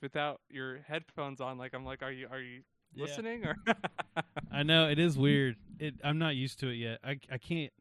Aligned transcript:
without 0.00 0.40
your 0.50 0.78
headphones 0.86 1.40
on. 1.40 1.58
Like 1.58 1.74
I'm 1.74 1.84
like, 1.84 2.02
are 2.02 2.12
you 2.12 2.26
are 2.30 2.40
you 2.40 2.62
Yeah. 2.94 3.04
listening 3.04 3.44
or? 3.44 3.56
I 4.52 4.62
know 4.62 4.88
it 4.88 4.98
is 4.98 5.16
weird. 5.18 5.56
It 5.78 5.94
I'm 6.04 6.18
not 6.18 6.36
used 6.36 6.58
to 6.60 6.68
it 6.68 6.74
yet. 6.76 6.98
I 7.04 7.18
I 7.30 7.38
can't. 7.38 7.72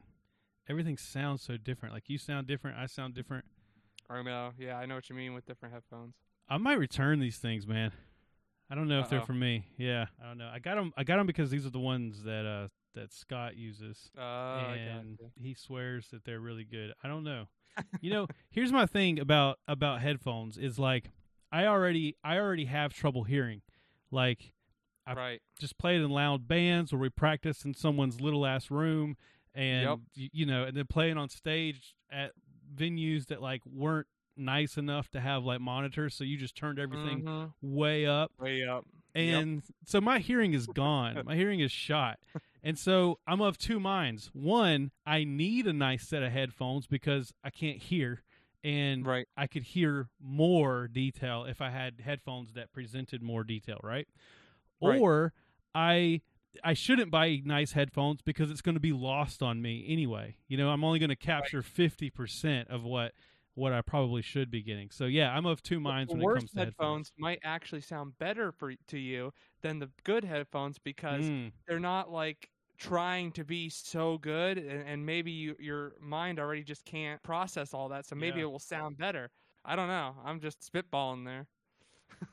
Everything 0.69 0.97
sounds 0.97 1.41
so 1.41 1.57
different. 1.57 1.93
Like 1.95 2.09
you 2.09 2.17
sound 2.17 2.47
different. 2.47 2.77
I 2.77 2.85
sound 2.85 3.15
different. 3.15 3.45
I 4.09 4.21
know. 4.21 4.51
Yeah, 4.57 4.77
I 4.77 4.85
know 4.85 4.95
what 4.95 5.09
you 5.09 5.15
mean 5.15 5.33
with 5.33 5.45
different 5.45 5.73
headphones. 5.73 6.15
I 6.47 6.57
might 6.57 6.79
return 6.79 7.19
these 7.19 7.37
things, 7.37 7.67
man. 7.67 7.91
I 8.71 8.75
don't 8.75 8.87
know 8.87 8.99
if 8.99 9.09
they're 9.09 9.21
for 9.21 9.33
me. 9.33 9.65
Yeah, 9.77 10.05
I 10.23 10.27
don't 10.27 10.37
know. 10.37 10.49
I 10.53 10.59
got 10.59 10.75
them. 10.75 10.93
I 10.95 11.03
got 11.03 11.17
them 11.17 11.25
because 11.27 11.49
these 11.49 11.65
are 11.65 11.71
the 11.71 11.79
ones 11.79 12.23
that 12.23 12.45
uh 12.45 12.67
that 12.95 13.11
Scott 13.13 13.55
uses, 13.55 14.11
Uh, 14.17 14.21
and 14.75 15.17
gotcha. 15.17 15.31
he 15.35 15.53
swears 15.53 16.07
that 16.11 16.23
they're 16.25 16.39
really 16.39 16.63
good. 16.65 16.93
I 17.03 17.07
don't 17.07 17.23
know. 17.23 17.47
you 18.01 18.11
know, 18.11 18.27
here's 18.51 18.71
my 18.71 18.85
thing 18.85 19.19
about 19.19 19.57
about 19.67 20.01
headphones 20.01 20.57
is 20.57 20.77
like 20.79 21.09
I 21.51 21.65
already 21.65 22.15
I 22.23 22.37
already 22.37 22.65
have 22.65 22.93
trouble 22.93 23.23
hearing. 23.23 23.61
Like 24.11 24.53
I- 25.05 25.13
right. 25.13 25.41
just 25.59 25.77
played 25.77 26.01
in 26.01 26.09
loud 26.11 26.47
bands 26.47 26.93
or 26.93 26.97
we 26.97 27.09
practiced 27.09 27.65
in 27.65 27.73
someone's 27.73 28.21
little 28.21 28.45
ass 28.45 28.69
room 28.69 29.17
and 29.55 29.83
Yep. 29.83 29.99
y- 30.17 30.29
you 30.33 30.45
know 30.45 30.63
and 30.65 30.77
then 30.77 30.85
playing 30.85 31.17
on 31.17 31.29
stage 31.29 31.95
at 32.11 32.31
venues 32.75 33.25
that 33.27 33.41
like 33.41 33.63
weren't 33.65 34.05
nice 34.37 34.77
enough 34.77 35.09
to 35.09 35.19
have 35.19 35.43
like 35.43 35.59
monitors 35.59 36.13
so 36.15 36.23
you 36.23 36.37
just 36.37 36.55
turned 36.55 36.77
everything 36.79 37.23
Mhm. 37.23 37.51
way 37.61 38.05
up 38.05 38.31
way 38.39 38.63
up. 38.63 38.85
Yep. 39.15 39.25
and 39.43 39.63
so 39.85 39.99
my 39.99 40.19
hearing 40.19 40.53
is 40.53 40.67
gone 40.67 41.21
my 41.25 41.35
hearing 41.35 41.59
is 41.59 41.71
shot 41.71 42.19
and 42.63 42.77
so 42.77 43.19
i'm 43.27 43.41
of 43.41 43.57
two 43.57 43.79
minds 43.79 44.29
one 44.33 44.91
i 45.05 45.23
need 45.25 45.65
a 45.67 45.73
nice 45.73 46.07
set 46.07 46.21
of 46.23 46.31
headphones 46.31 46.85
because 46.87 47.33
i 47.43 47.49
can't 47.49 47.79
hear 47.79 48.21
and 48.63 49.07
Right. 49.07 49.27
I 49.37 49.47
could 49.47 49.63
hear 49.63 50.09
more 50.19 50.87
detail 50.87 51.45
if 51.45 51.61
I 51.61 51.69
had 51.69 52.01
headphones 52.01 52.53
that 52.53 52.71
presented 52.73 53.21
more 53.23 53.43
detail, 53.43 53.79
right? 53.83 54.07
Right. 54.81 55.05
Or 55.05 55.33
I 55.75 56.21
I 56.63 56.73
shouldn't 56.73 57.11
buy 57.11 57.41
nice 57.45 57.73
headphones 57.73 58.21
because 58.21 58.51
it's 58.51 58.61
going 58.61 58.75
to 58.75 58.81
be 58.81 58.93
lost 58.93 59.43
on 59.43 59.61
me 59.61 59.85
anyway. 59.87 60.37
You 60.47 60.57
know, 60.57 60.69
I'm 60.69 60.83
only 60.83 60.99
going 60.99 61.09
to 61.09 61.15
capture 61.15 61.61
50% 61.61 62.69
of 62.69 62.83
what 62.83 63.13
what 63.55 63.73
I 63.73 63.81
probably 63.81 64.21
should 64.21 64.49
be 64.51 64.63
getting. 64.63 64.89
So 64.91 65.05
yeah, 65.05 65.31
I'm 65.31 65.45
of 65.45 65.61
two 65.63 65.79
minds 65.79 66.13
the 66.13 66.15
when 66.15 66.23
it 66.23 66.29
comes 66.31 66.53
to 66.53 66.57
headphones 66.57 67.11
might 67.17 67.39
actually 67.43 67.81
sound 67.81 68.17
better 68.17 68.51
for 68.51 68.73
to 68.87 68.97
you 68.97 69.31
than 69.61 69.79
the 69.79 69.91
good 70.03 70.23
headphones 70.23 70.79
because 70.79 71.31
Mm, 71.31 71.51
they're 71.67 71.79
not 71.79 72.09
like 72.11 72.49
trying 72.79 73.31
to 73.33 73.43
be 73.43 73.69
so 73.69 74.17
good 74.19 74.57
and, 74.57 74.87
and 74.87 75.05
maybe 75.05 75.31
you, 75.31 75.55
your 75.59 75.93
mind 75.99 76.39
already 76.39 76.63
just 76.63 76.85
can't 76.85 77.21
process 77.23 77.73
all 77.73 77.89
that 77.89 78.05
so 78.05 78.15
maybe 78.15 78.37
Yeah. 78.39 78.45
it 78.45 78.51
will 78.51 78.59
sound 78.59 78.97
better. 78.97 79.29
I 79.65 79.75
don't 79.75 79.89
know. 79.89 80.15
I'm 80.25 80.39
just 80.39 80.59
spitballing 80.71 81.25
there. 81.25 81.45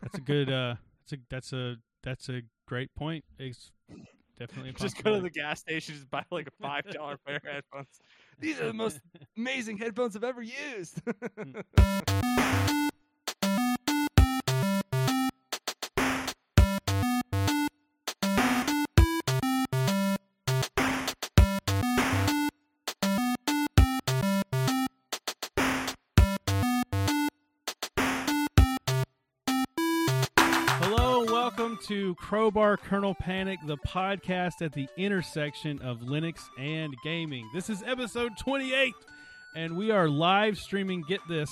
That's 0.01 0.19
a 0.19 0.21
good 0.21 0.51
uh 0.51 0.77
that's 1.01 1.13
a 1.13 1.17
that's 1.29 1.53
a 1.53 1.77
that's 2.03 2.29
a 2.29 2.43
great 2.67 2.95
point. 2.95 3.25
It's 3.39 3.73
definitely 4.39 4.73
just 4.79 5.03
go 5.03 5.17
to 5.17 5.21
the 5.21 5.31
gas 5.31 5.61
station 5.61 5.95
just 5.95 6.11
buy 6.11 6.25
like 6.31 6.47
a 6.47 6.51
five 6.63 6.85
dollar 6.91 7.17
pair 7.27 7.37
of 7.37 7.43
headphones. 7.43 8.01
These 8.39 8.61
are 8.61 8.67
the 8.67 8.73
most 8.73 9.01
amazing 9.37 9.79
headphones 9.79 10.15
i've 10.15 10.25
ever 10.25 10.43
used 10.43 11.01
to 31.83 32.15
Crowbar 32.17 32.77
Kernel 32.77 33.15
Panic, 33.15 33.59
the 33.67 33.77
podcast 33.79 34.63
at 34.63 34.73
the 34.73 34.89
intersection 34.97 35.81
of 35.83 35.99
Linux 36.01 36.45
and 36.59 36.95
gaming. 37.05 37.49
This 37.55 37.69
is 37.69 37.83
episode 37.83 38.33
28, 38.39 38.95
and 39.55 39.77
we 39.77 39.91
are 39.91 40.09
live 40.09 40.59
streaming. 40.59 41.03
Get 41.03 41.21
this, 41.29 41.51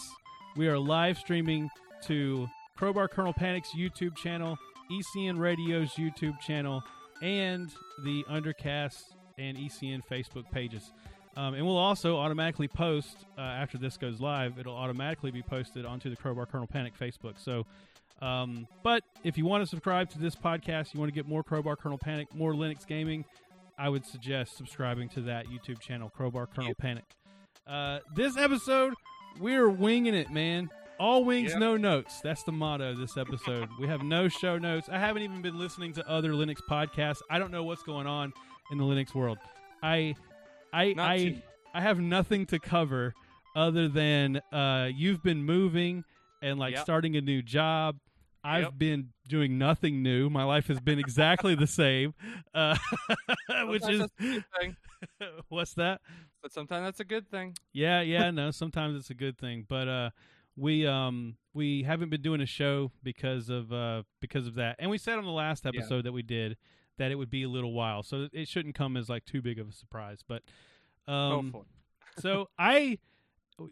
we 0.57 0.69
are 0.69 0.79
live 0.79 1.19
streaming 1.19 1.69
to 2.05 2.49
Crowbar 2.77 3.09
Kernel 3.09 3.35
Panic's 3.35 3.71
YouTube 3.77 4.17
channel, 4.17 4.57
ECN 4.91 5.39
Radio's 5.39 5.91
YouTube 5.93 6.41
channel, 6.41 6.83
and 7.21 7.71
the 8.03 8.25
Undercast 8.31 9.03
and 9.37 9.59
ECN 9.59 10.01
Facebook 10.11 10.51
pages. 10.51 10.93
Um, 11.37 11.55
and 11.55 11.67
we'll 11.67 11.77
also 11.77 12.17
automatically 12.17 12.69
post 12.69 13.27
uh, 13.37 13.41
after 13.41 13.79
this 13.79 13.97
goes 13.97 14.21
live. 14.21 14.59
It'll 14.59 14.77
automatically 14.77 15.31
be 15.31 15.43
posted 15.43 15.85
onto 15.85 16.09
the 16.09 16.17
Crowbar 16.17 16.47
Kernel 16.47 16.69
Panic 16.69 16.93
Facebook. 16.99 17.39
So 17.39 17.67
um, 18.23 18.67
but 18.83 19.03
if 19.23 19.37
you 19.39 19.45
want 19.45 19.63
to 19.63 19.67
subscribe 19.67 20.11
to 20.11 20.19
this 20.19 20.35
podcast, 20.35 20.95
you 20.95 21.01
want 21.01 21.13
to 21.13 21.15
get 21.15 21.27
more 21.29 21.43
Crowbar 21.43 21.77
Kernel 21.77 21.99
Panic, 21.99 22.35
more 22.35 22.53
Linux 22.53 22.87
gaming, 22.87 23.25
I 23.79 23.89
would 23.89 24.07
suggest 24.07 24.57
subscribing 24.57 25.09
to 25.11 25.21
that 25.23 25.47
YouTube 25.47 25.81
channel, 25.81 26.09
Crowbar 26.11 26.47
Kernel 26.47 26.69
Yep. 26.71 26.79
Panic. 26.79 27.05
Uh, 27.67 27.99
this 28.15 28.37
episode, 28.37 28.95
we're 29.41 29.69
winging 29.69 30.15
it, 30.15 30.31
man. 30.31 30.71
All 31.01 31.25
wings, 31.25 31.51
Yep. 31.51 31.59
no 31.61 31.77
notes. 31.77 32.21
That's 32.21 32.45
the 32.45 32.53
motto 32.53 32.93
of 32.93 32.99
this 32.99 33.17
episode. 33.17 33.69
we 33.81 33.89
have 33.89 34.03
no 34.05 34.29
show 34.29 34.59
notes. 34.59 34.89
I 34.89 34.99
haven't 34.99 35.23
even 35.23 35.43
been 35.43 35.59
listening 35.59 35.93
to 35.95 36.09
other 36.09 36.31
Linux 36.33 36.59
podcasts. 36.71 37.21
I 37.29 37.39
don't 37.41 37.51
know 37.51 37.65
what's 37.65 37.83
going 37.83 38.07
on 38.07 38.33
in 38.71 38.79
the 38.79 38.85
Linux 38.85 39.13
world. 39.15 39.39
I, 39.83 40.15
I, 40.73 40.93
Not 40.93 41.11
I, 41.11 41.19
too- 41.19 41.43
I 41.75 41.81
have 41.81 41.99
nothing 41.99 42.47
to 42.47 42.61
cover 42.61 43.13
other 43.57 43.89
than 43.89 44.41
uh, 44.53 44.89
you've 44.95 45.23
been 45.23 45.43
moving 45.45 46.05
and 46.43 46.59
like 46.61 46.75
Yep. 46.75 46.83
starting 46.85 47.17
a 47.17 47.21
new 47.21 47.43
job. 47.43 47.97
I've 48.45 48.63
Yep. 48.63 48.75
been 48.79 49.11
doing 49.29 49.59
nothing 49.59 50.03
new. 50.03 50.31
My 50.31 50.45
life 50.45 50.69
has 50.69 50.81
been 50.81 50.99
exactly 50.99 51.55
the 51.55 51.67
same, 51.67 52.15
uh, 52.55 52.77
which 53.69 53.89
is 53.89 54.07
that's 54.07 54.13
a 54.21 54.23
good 54.33 54.45
thing, 54.61 54.77
what's 55.49 55.75
that? 55.75 56.01
but 56.43 56.53
sometimes 56.53 56.85
that's 56.87 57.01
a 57.01 57.05
good 57.05 57.31
thing 57.31 57.57
Yeah, 57.73 58.01
yeah, 58.03 58.31
no. 58.31 58.51
Sometimes 58.51 58.97
it's 58.97 59.11
a 59.11 59.15
good 59.15 59.39
thing, 59.39 59.65
but 59.69 59.89
uh, 59.89 60.11
we 60.57 60.87
um 60.87 61.37
we 61.55 61.83
haven't 61.83 62.11
been 62.11 62.23
doing 62.23 62.41
a 62.41 62.47
show 62.47 62.93
because 63.03 63.49
of 63.49 63.73
uh 63.73 64.03
because 64.21 64.47
of 64.47 64.55
that, 64.57 64.77
and 64.79 64.91
we 64.91 64.99
said 64.99 65.19
on 65.19 65.25
the 65.25 65.31
last 65.31 65.67
Yeah. 65.73 65.81
episode 65.81 66.05
that 66.05 66.13
we 66.13 66.23
did 66.23 66.57
that 66.99 67.11
it 67.11 67.17
would 67.17 67.31
be 67.31 67.43
a 67.43 67.49
little 67.49 67.73
while, 67.73 68.03
so 68.03 68.29
it 68.33 68.49
shouldn't 68.49 68.75
come 68.75 68.97
as 68.97 69.09
like 69.09 69.25
too 69.25 69.43
big 69.43 69.59
of 69.59 69.69
a 69.69 69.73
surprise. 69.73 70.21
But 70.27 70.43
um, 71.07 71.29
go 71.31 71.43
for 71.51 71.63
it 71.63 71.69
so 72.21 72.49
I 72.59 72.99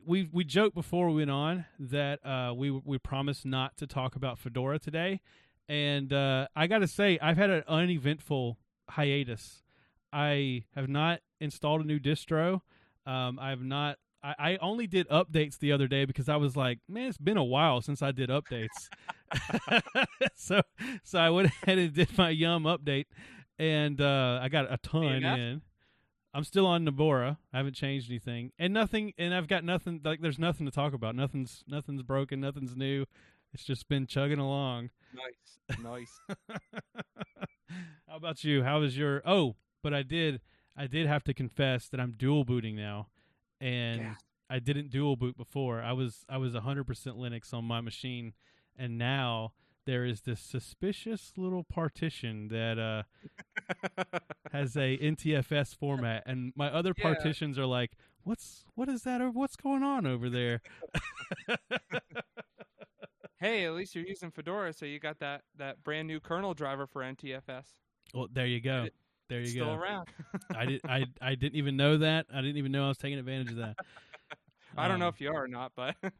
we 0.07 0.29
we 0.33 0.45
joked 0.45 0.75
before 0.75 1.09
we 1.09 1.17
went 1.17 1.31
on 1.31 1.65
that 1.79 2.25
uh, 2.25 2.53
we 2.55 2.71
we 2.71 2.99
promised 2.99 3.45
not 3.45 3.77
to 3.79 3.87
talk 3.87 4.17
about 4.17 4.39
Fedora 4.39 4.79
today, 4.79 5.21
and 5.69 6.13
uh, 6.13 6.47
I 6.55 6.67
got 6.67 6.79
to 6.79 6.89
say 6.89 7.19
I've 7.21 7.37
had 7.37 7.51
an 7.51 7.65
uneventful 7.67 8.59
hiatus. 8.91 9.63
I 10.13 10.65
have 10.75 10.89
not 10.89 11.21
installed 11.41 11.81
a 11.81 11.85
new 11.85 11.99
distro. 11.99 12.61
Um, 13.07 13.39
I 13.41 13.51
have 13.51 13.63
not. 13.63 13.99
I, 14.23 14.35
I 14.39 14.57
only 14.61 14.87
did 14.87 15.09
updates 15.09 15.59
the 15.59 15.73
other 15.73 15.89
day 15.89 16.05
because 16.05 16.29
I 16.29 16.37
was 16.37 16.57
like, 16.57 16.79
man, 16.89 17.09
it's 17.09 17.19
been 17.19 17.37
a 17.37 17.45
while 17.45 17.81
since 17.81 18.03
I 18.03 18.13
did 18.13 18.31
updates. 18.31 18.89
so 20.37 20.61
so 21.03 21.19
I 21.19 21.31
went 21.31 21.51
ahead 21.63 21.79
and 21.79 21.93
did 21.93 22.17
my 22.17 22.31
Yum 22.31 22.65
update, 22.65 23.07
and 23.59 24.01
uh, 24.01 24.39
I 24.41 24.49
got 24.49 24.73
a 24.73 24.77
ton 24.79 25.23
in. 25.39 25.63
I'm 26.35 26.45
still 26.45 26.67
on 26.67 26.85
Fedora. 26.87 27.39
I 27.53 27.59
haven't 27.59 27.75
changed 27.75 28.11
anything, 28.11 28.53
and 28.59 28.73
nothing. 28.73 29.13
And 29.19 29.35
I've 29.35 29.49
got 29.49 29.65
nothing. 29.65 30.01
Like 30.05 30.21
there's 30.21 30.39
nothing 30.39 30.65
to 30.67 30.73
talk 30.73 30.93
about. 30.95 31.15
Nothing's 31.15 31.63
nothing's 31.69 32.03
broken. 32.03 32.41
Nothing's 32.41 32.75
new. 32.77 33.05
It's 33.53 33.65
just 33.65 33.87
been 33.89 34.07
chugging 34.07 34.39
along. 34.39 34.91
nice 35.15 35.79
nice 35.83 36.21
How 38.09 38.17
about 38.17 38.45
you? 38.45 38.63
How 38.63 38.81
was 38.81 38.97
your? 38.97 39.23
Oh, 39.25 39.57
but 39.83 39.95
I 39.95 40.03
did. 40.03 40.41
I 40.77 40.87
did 40.87 41.07
have 41.07 41.23
to 41.25 41.35
confess 41.35 41.89
that 41.89 42.01
I'm 42.01 42.13
dual 42.13 42.45
booting 42.45 42.77
now, 42.77 43.09
and 43.61 44.01
Yeah. 44.01 44.15
I 44.49 44.59
didn't 44.59 44.91
dual 44.91 45.17
boot 45.17 45.37
before. 45.37 45.83
I 45.83 45.93
was 45.93 46.25
I 46.29 46.37
was 46.39 46.55
100% 46.55 46.85
Linux 46.87 47.53
on 47.55 47.65
my 47.65 47.81
machine, 47.81 48.33
and 48.77 48.99
now 48.99 49.53
there 49.87 50.05
is 50.05 50.21
this 50.23 50.41
suspicious 50.41 51.33
little 51.37 51.65
partition 51.65 52.49
that 52.49 52.79
uh, 52.79 53.03
has 54.53 54.77
a 54.77 54.97
NTFS 54.99 55.77
format, 55.77 56.23
and 56.27 56.53
my 56.57 56.69
other 56.69 56.93
Yeah. 56.97 57.03
partitions 57.15 57.59
are 57.59 57.67
like, 57.67 57.93
what's 58.23 58.65
what 58.75 58.89
is 58.89 59.03
that? 59.03 59.21
Or 59.21 59.31
what's 59.31 59.57
going 59.57 59.83
on 59.83 60.07
over 60.07 60.29
there? 60.31 60.61
Hey, 63.39 63.65
at 63.65 63.73
least 63.73 63.97
you're 63.97 64.07
using 64.07 64.31
Fedora, 64.31 64.73
so 64.73 64.87
you 64.87 65.01
got 65.01 65.19
that 65.19 65.43
that 65.59 65.83
brand 65.83 66.07
new 66.07 66.21
kernel 66.21 66.55
driver 66.55 66.87
for 66.87 67.03
NTFS. 67.03 67.65
well, 68.15 68.29
there 68.33 68.47
you 68.47 68.61
go. 68.61 68.87
There 69.29 69.41
you 69.41 69.47
Still 69.47 69.65
go. 69.67 69.73
around. 69.75 70.09
I 70.55 70.67
did. 70.67 70.81
I 70.89 71.07
I 71.21 71.35
didn't 71.35 71.57
even 71.57 71.77
know 71.77 71.99
that. 71.99 72.27
I 72.33 72.41
didn't 72.41 72.59
even 72.59 72.71
know 72.71 72.85
I 72.85 72.89
was 72.89 72.99
taking 72.99 73.19
advantage 73.19 73.51
of 73.51 73.57
that. 73.57 73.77
I 74.77 74.89
don't 74.89 74.99
know 74.99 75.09
Um, 75.09 75.15
if 75.15 75.21
you 75.21 75.31
are 75.31 75.45
or 75.45 75.49
not, 75.49 75.73
but 75.77 75.95
I 76.05 76.11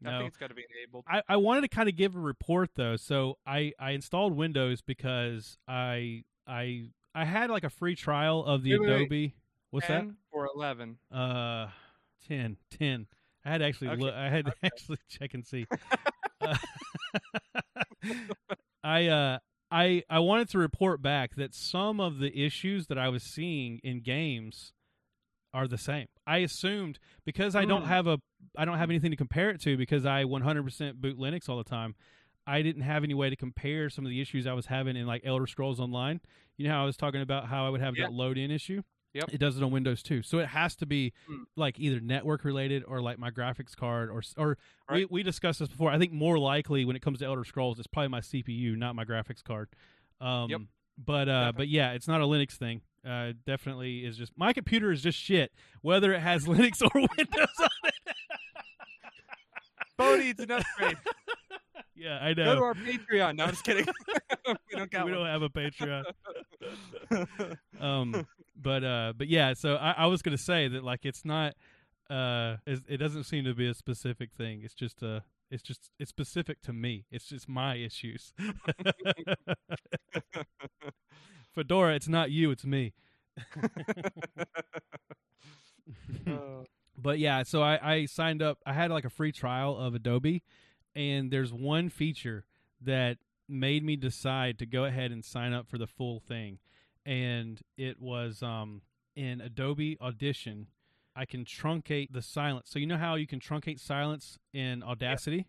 no. 0.00 0.18
think 0.18 0.28
it's 0.28 0.36
got 0.36 0.48
to 0.48 0.54
be 0.54 0.64
enabled. 0.78 1.04
I, 1.08 1.22
I 1.28 1.36
wanted 1.36 1.62
to 1.62 1.68
kind 1.68 1.88
of 1.88 1.96
give 1.96 2.16
a 2.16 2.20
report 2.20 2.70
though. 2.74 2.96
So 2.96 3.38
I, 3.46 3.72
I 3.78 3.92
installed 3.92 4.34
Windows 4.36 4.80
because 4.82 5.58
I 5.68 6.24
I 6.46 6.88
I 7.14 7.24
had 7.24 7.50
like 7.50 7.64
a 7.64 7.70
free 7.70 7.94
trial 7.96 8.44
of 8.44 8.62
the 8.62 8.72
Wait, 8.72 8.80
wait, 8.80 8.88
wait. 8.88 8.96
Adobe. 9.02 9.34
What's 9.70 9.86
10 9.86 10.16
or 10.32 10.48
11? 10.54 10.98
Uh, 11.12 11.68
10, 12.26 12.56
10. 12.78 13.06
I 13.44 13.50
had 13.50 13.58
to 13.58 13.64
actually 13.66 13.88
Okay, 13.90 14.02
look. 14.02 14.14
I 14.14 14.28
had 14.28 14.46
to 14.46 14.54
actually 14.64 14.98
check 15.08 15.34
and 15.34 15.46
see. 15.46 15.66
Uh, 16.42 16.56
I 18.82 19.06
uh 19.08 19.38
I 19.70 20.02
I 20.08 20.18
wanted 20.20 20.48
to 20.50 20.58
report 20.58 21.02
back 21.02 21.34
that 21.36 21.54
some 21.54 22.00
of 22.00 22.18
the 22.18 22.44
issues 22.44 22.86
that 22.86 22.98
I 22.98 23.08
was 23.08 23.22
seeing 23.22 23.78
in 23.84 24.00
games 24.00 24.72
are 25.52 25.66
the 25.68 25.78
same. 25.78 26.06
I 26.26 26.38
assumed 26.38 26.98
because 27.24 27.54
I 27.56 27.64
don't 27.64 27.82
Hmm. 27.82 27.88
have 27.88 28.06
a 28.06 28.18
I 28.56 28.64
don't 28.64 28.78
have 28.78 28.90
anything 28.90 29.10
to 29.10 29.16
compare 29.16 29.50
it 29.50 29.60
to 29.62 29.76
because 29.76 30.06
I 30.06 30.24
100% 30.24 31.00
boot 31.00 31.18
Linux 31.18 31.48
all 31.48 31.58
the 31.58 31.64
time. 31.64 31.94
I 32.46 32.62
didn't 32.62 32.82
have 32.82 33.04
any 33.04 33.14
way 33.14 33.28
to 33.30 33.36
compare 33.36 33.90
some 33.90 34.04
of 34.04 34.10
the 34.10 34.20
issues 34.20 34.46
I 34.46 34.54
was 34.54 34.66
having 34.66 34.96
in 34.96 35.06
like 35.06 35.22
Elder 35.24 35.46
Scrolls 35.46 35.78
Online. 35.78 36.20
You 36.56 36.66
know 36.66 36.74
how 36.74 36.82
I 36.82 36.86
was 36.86 36.96
talking 36.96 37.20
about 37.20 37.46
how 37.48 37.66
I 37.66 37.68
would 37.70 37.80
have 37.80 37.96
Yeah. 37.96 38.06
that 38.06 38.12
load 38.12 38.38
in 38.38 38.50
issue? 38.50 38.82
Yep. 39.12 39.34
It 39.34 39.38
does 39.38 39.56
it 39.56 39.62
on 39.62 39.70
Windows 39.72 40.02
too. 40.02 40.22
So 40.22 40.38
it 40.38 40.46
has 40.48 40.74
to 40.76 40.86
be 40.86 41.12
Hmm. 41.26 41.42
like 41.56 41.78
either 41.78 42.00
network 42.00 42.44
related 42.44 42.82
or 42.86 43.00
like 43.02 43.18
my 43.18 43.30
graphics 43.30 43.76
card 43.76 44.08
or 44.08 44.22
or 44.36 44.56
we, 44.88 44.94
Right. 45.02 45.10
we 45.10 45.22
discussed 45.22 45.58
this 45.58 45.68
before. 45.68 45.90
I 45.90 45.98
think 45.98 46.12
more 46.12 46.38
likely 46.38 46.84
when 46.84 46.96
it 46.96 47.02
comes 47.02 47.18
to 47.18 47.26
Elder 47.26 47.44
Scrolls, 47.44 47.78
it's 47.78 47.88
probably 47.88 48.08
my 48.08 48.20
CPU, 48.20 48.74
not 48.76 48.94
my 48.94 49.04
graphics 49.04 49.44
card. 49.44 49.68
Um, 50.20 50.48
Yep. 50.50 50.60
But 50.96 51.28
uh, 51.28 51.52
but 51.56 51.68
yeah, 51.68 51.92
it's 51.92 52.08
not 52.08 52.20
a 52.20 52.24
Linux 52.24 52.52
thing. 52.52 52.82
Uh, 53.06 53.32
definitely 53.46 54.04
is 54.04 54.16
just 54.18 54.32
my 54.36 54.52
computer 54.52 54.92
is 54.92 55.02
just 55.02 55.18
shit, 55.18 55.52
whether 55.82 56.12
it 56.12 56.20
has 56.20 56.44
Linux 56.46 56.82
or 56.82 56.90
Windows 56.94 57.48
on 57.58 57.68
it. 57.84 57.94
Bo 59.96 60.16
needs 60.16 60.40
an 60.40 60.50
upgrade. 60.50 60.96
yeah, 61.96 62.18
I 62.18 62.34
know. 62.34 62.44
Go 62.44 62.54
to 62.56 62.62
our 62.62 62.74
Patreon. 62.74 63.36
No, 63.36 63.44
I'm 63.44 63.50
just 63.50 63.64
kidding. 63.64 63.86
we 64.46 64.54
don't 64.76 64.90
got 64.90 65.06
we 65.06 65.12
don't 65.12 65.26
have 65.26 65.42
a 65.42 65.48
Patreon. 65.48 66.04
um, 67.80 68.26
but 68.56 68.84
uh, 68.84 69.12
but 69.16 69.28
yeah. 69.28 69.54
So 69.54 69.76
I, 69.76 69.92
I 69.98 70.06
was 70.06 70.22
gonna 70.22 70.38
say 70.38 70.68
that 70.68 70.84
like 70.84 71.00
it's 71.04 71.24
not. 71.24 71.54
Uh, 72.08 72.56
it 72.66 72.96
doesn't 72.96 73.22
seem 73.24 73.44
to 73.44 73.54
be 73.54 73.68
a 73.68 73.74
specific 73.74 74.30
thing. 74.36 74.62
It's 74.64 74.74
just 74.74 75.00
uh 75.02 75.20
It's 75.50 75.62
just 75.62 75.90
it's 75.98 76.08
specific 76.10 76.60
to 76.62 76.72
me. 76.72 77.04
It's 77.10 77.28
just 77.28 77.48
my 77.48 77.76
issues. 77.76 78.32
Fedora, 81.52 81.94
it's 81.94 82.08
not 82.08 82.30
you, 82.30 82.50
it's 82.50 82.64
me. 82.64 82.92
Uh, 86.26 86.64
But 86.96 87.18
yeah, 87.18 87.44
so 87.44 87.62
I, 87.62 87.94
I 87.94 88.06
signed 88.06 88.42
up. 88.42 88.58
I 88.66 88.74
had 88.74 88.90
like 88.90 89.04
a 89.06 89.10
free 89.10 89.32
trial 89.32 89.76
of 89.76 89.94
Adobe, 89.94 90.42
and 90.94 91.30
there's 91.30 91.52
one 91.52 91.88
feature 91.88 92.44
that 92.82 93.18
made 93.48 93.82
me 93.82 93.96
decide 93.96 94.58
to 94.58 94.66
go 94.66 94.84
ahead 94.84 95.10
and 95.10 95.24
sign 95.24 95.52
up 95.54 95.66
for 95.66 95.78
the 95.78 95.86
full 95.86 96.20
thing, 96.20 96.58
and 97.06 97.60
it 97.78 98.00
was 98.00 98.42
um, 98.42 98.82
in 99.16 99.40
Adobe 99.40 99.96
Audition. 100.00 100.66
I 101.16 101.24
can 101.24 101.44
truncate 101.44 102.12
the 102.12 102.22
silence. 102.22 102.68
So 102.70 102.78
you 102.78 102.86
know 102.86 102.96
how 102.98 103.14
you 103.14 103.26
can 103.26 103.40
truncate 103.40 103.80
silence 103.80 104.38
in 104.52 104.82
Audacity, 104.82 105.46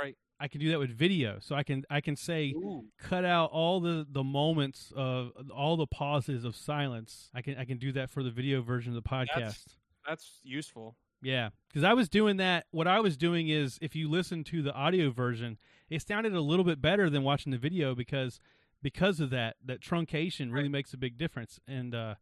Right. 0.00 0.16
I 0.40 0.48
can 0.48 0.60
do 0.60 0.70
that 0.70 0.78
with 0.78 0.90
video. 0.90 1.38
So 1.40 1.54
I 1.54 1.62
can 1.62 1.84
I 1.90 2.00
can 2.00 2.16
say 2.16 2.52
ooh, 2.56 2.84
cut 2.98 3.24
out 3.24 3.50
all 3.52 3.80
the 3.80 4.06
the 4.10 4.24
moments 4.24 4.92
of 4.96 5.32
all 5.54 5.76
the 5.76 5.86
pauses 5.86 6.44
of 6.44 6.56
silence. 6.56 7.30
I 7.34 7.42
can 7.42 7.56
I 7.56 7.64
can 7.64 7.78
do 7.78 7.92
that 7.92 8.10
for 8.10 8.22
the 8.22 8.30
video 8.30 8.62
version 8.62 8.96
of 8.96 9.02
the 9.02 9.08
podcast. 9.08 9.28
That's- 9.34 9.68
that's 10.06 10.40
useful. 10.42 10.96
Yeah, 11.22 11.48
because 11.68 11.82
I 11.84 11.94
was 11.94 12.10
doing 12.10 12.36
that. 12.36 12.66
What 12.70 12.86
I 12.86 13.00
was 13.00 13.16
doing 13.16 13.48
is, 13.48 13.78
if 13.80 13.96
you 13.96 14.10
listen 14.10 14.44
to 14.44 14.60
the 14.60 14.74
audio 14.74 15.10
version, 15.10 15.56
it 15.88 16.02
sounded 16.02 16.34
a 16.34 16.42
little 16.42 16.64
bit 16.66 16.82
better 16.82 17.08
than 17.08 17.22
watching 17.22 17.50
the 17.52 17.56
video 17.56 17.94
because 17.94 18.38
because 18.82 19.18
of 19.20 19.30
that. 19.30 19.56
That 19.64 19.80
truncation 19.80 20.52
really 20.52 20.68
makes 20.68 20.92
a 20.92 20.98
big 20.98 21.16
difference. 21.16 21.58
And 21.66 21.94
uh, 21.94 22.16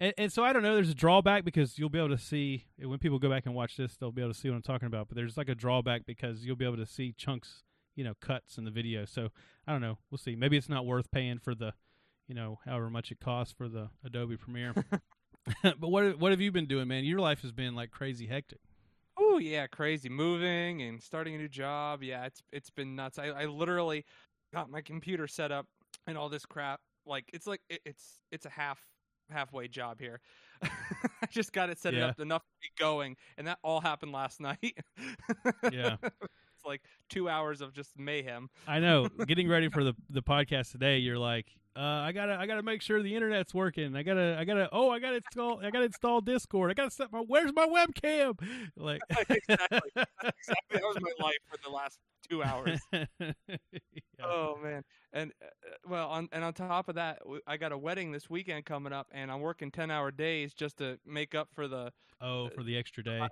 and, 0.00 0.14
and 0.18 0.32
so 0.32 0.44
I 0.44 0.52
don't 0.52 0.62
know. 0.62 0.74
There's 0.74 0.90
a 0.90 0.94
drawback 0.94 1.44
because 1.44 1.78
you'll 1.78 1.88
be 1.88 1.98
able 1.98 2.10
to 2.10 2.18
see 2.18 2.66
when 2.78 2.98
people 2.98 3.18
go 3.18 3.28
back 3.28 3.46
and 3.46 3.54
watch 3.54 3.76
this, 3.76 3.96
they'll 3.96 4.12
be 4.12 4.22
able 4.22 4.32
to 4.32 4.38
see 4.38 4.48
what 4.48 4.56
I'm 4.56 4.62
talking 4.62 4.86
about. 4.86 5.08
But 5.08 5.16
there's 5.16 5.36
like 5.36 5.48
a 5.48 5.54
drawback 5.54 6.06
because 6.06 6.44
you'll 6.44 6.56
be 6.56 6.64
able 6.64 6.76
to 6.76 6.86
see 6.86 7.12
chunks, 7.12 7.62
you 7.96 8.04
know, 8.04 8.14
cuts 8.20 8.58
in 8.58 8.64
the 8.64 8.70
video. 8.70 9.04
So 9.04 9.28
I 9.66 9.72
don't 9.72 9.80
know. 9.80 9.98
We'll 10.10 10.18
see. 10.18 10.36
Maybe 10.36 10.56
it's 10.56 10.68
not 10.68 10.86
worth 10.86 11.10
paying 11.10 11.38
for 11.38 11.54
the, 11.54 11.72
you 12.26 12.34
know, 12.34 12.58
however 12.64 12.90
much 12.90 13.10
it 13.10 13.20
costs 13.20 13.54
for 13.56 13.68
the 13.68 13.90
Adobe 14.04 14.36
Premiere. 14.36 14.74
but 15.62 15.88
what 15.88 16.18
what 16.18 16.30
have 16.30 16.40
you 16.40 16.52
been 16.52 16.66
doing, 16.66 16.88
man? 16.88 17.04
Your 17.04 17.20
life 17.20 17.42
has 17.42 17.52
been 17.52 17.74
like 17.74 17.90
crazy 17.90 18.26
hectic. 18.26 18.60
Oh 19.18 19.38
yeah, 19.38 19.66
crazy 19.66 20.08
moving 20.08 20.82
and 20.82 21.02
starting 21.02 21.34
a 21.34 21.38
new 21.38 21.48
job. 21.48 22.02
Yeah, 22.02 22.26
it's 22.26 22.42
it's 22.52 22.70
been 22.70 22.94
nuts. 22.94 23.18
I, 23.18 23.26
I 23.26 23.44
literally 23.46 24.04
got 24.52 24.70
my 24.70 24.80
computer 24.80 25.26
set 25.26 25.52
up 25.52 25.66
and 26.06 26.16
all 26.16 26.28
this 26.28 26.46
crap. 26.46 26.80
Like 27.06 27.24
it's 27.32 27.46
like 27.46 27.60
it, 27.68 27.80
it's 27.84 28.18
it's 28.30 28.46
a 28.46 28.50
half 28.50 28.78
halfway 29.30 29.68
job 29.68 30.00
here. 30.00 30.20
I 30.62 31.26
just 31.30 31.52
got 31.52 31.70
it 31.70 31.78
set 31.78 31.94
Yeah. 31.94 32.06
up 32.06 32.20
enough 32.20 32.42
to 32.42 32.48
be 32.60 32.68
going, 32.78 33.16
and 33.36 33.46
that 33.46 33.58
all 33.62 33.80
happened 33.80 34.12
last 34.12 34.40
night. 34.40 34.76
Yeah. 35.72 35.96
it's 36.02 36.64
like 36.66 36.82
two 37.08 37.28
hours 37.28 37.60
of 37.60 37.72
just 37.72 37.98
mayhem. 37.98 38.48
I 38.66 38.80
know. 38.80 39.08
Getting 39.26 39.48
ready 39.48 39.68
for 39.68 39.84
the 39.84 39.94
the 40.10 40.22
podcast 40.22 40.72
today, 40.72 40.98
you're 40.98 41.18
like, 41.18 41.46
uh, 41.76 41.80
I 41.80 42.10
gotta 42.12 42.34
I 42.34 42.46
gotta 42.46 42.62
make 42.64 42.82
sure 42.82 43.00
the 43.02 43.14
internet's 43.14 43.54
working. 43.54 43.94
I 43.94 44.02
gotta 44.02 44.36
I 44.38 44.44
gotta 44.44 44.68
oh 44.72 44.90
I 44.90 44.98
gotta 44.98 45.16
install 45.16 45.60
I 45.64 45.70
gotta 45.70 45.84
install 45.84 46.20
Discord. 46.20 46.70
I 46.72 46.74
gotta 46.74 46.90
set 46.90 47.12
my 47.12 47.20
where's 47.20 47.52
my 47.54 47.66
webcam? 47.66 48.36
Like 48.76 49.00
exactly. 49.30 49.80
exactly. 49.94 50.72
That 50.72 50.82
was 50.82 50.96
my 51.00 51.24
life 51.24 51.36
for 51.48 51.58
the 51.62 51.70
last 51.70 51.98
two 52.28 52.42
hours. 52.42 52.80
Yeah. 52.92 53.32
Oh 54.24 54.56
man, 54.62 54.82
and 55.12 55.32
uh, 55.42 55.46
well, 55.86 56.08
on 56.08 56.28
and 56.32 56.44
on 56.44 56.52
top 56.54 56.88
of 56.88 56.94
that, 56.96 57.22
I 57.46 57.56
got 57.56 57.72
a 57.72 57.78
wedding 57.78 58.12
this 58.12 58.28
weekend 58.28 58.64
coming 58.64 58.92
up, 58.92 59.08
and 59.10 59.30
I'm 59.30 59.40
working 59.40 59.70
ten 59.70 59.90
hour 59.90 60.10
days 60.10 60.54
just 60.54 60.78
to 60.78 60.98
make 61.06 61.34
up 61.34 61.48
for 61.52 61.68
the. 61.68 61.92
Oh, 62.20 62.48
for 62.50 62.62
the 62.62 62.76
extra 62.76 63.02
day. 63.02 63.18
Yeah, 63.18 63.28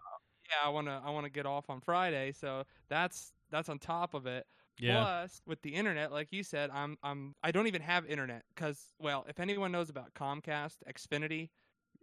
I 0.64 0.68
wanna 0.68 1.02
I 1.04 1.10
wanna 1.10 1.30
get 1.30 1.46
off 1.46 1.68
on 1.70 1.80
Friday, 1.80 2.32
so 2.32 2.64
that's 2.88 3.32
that's 3.50 3.68
on 3.68 3.78
top 3.78 4.14
of 4.14 4.26
it. 4.26 4.46
Yeah. 4.78 5.02
Plus, 5.02 5.40
with 5.46 5.60
the 5.62 5.74
internet, 5.74 6.12
like 6.12 6.32
you 6.32 6.42
said, 6.42 6.70
I'm 6.70 6.96
I'm 7.02 7.34
I 7.42 7.50
don't 7.50 7.66
even 7.66 7.82
have 7.82 8.06
internet 8.06 8.42
because 8.54 8.92
well, 9.00 9.24
if 9.28 9.40
anyone 9.40 9.72
knows 9.72 9.90
about 9.90 10.14
Comcast, 10.14 10.76
Xfinity, 10.88 11.48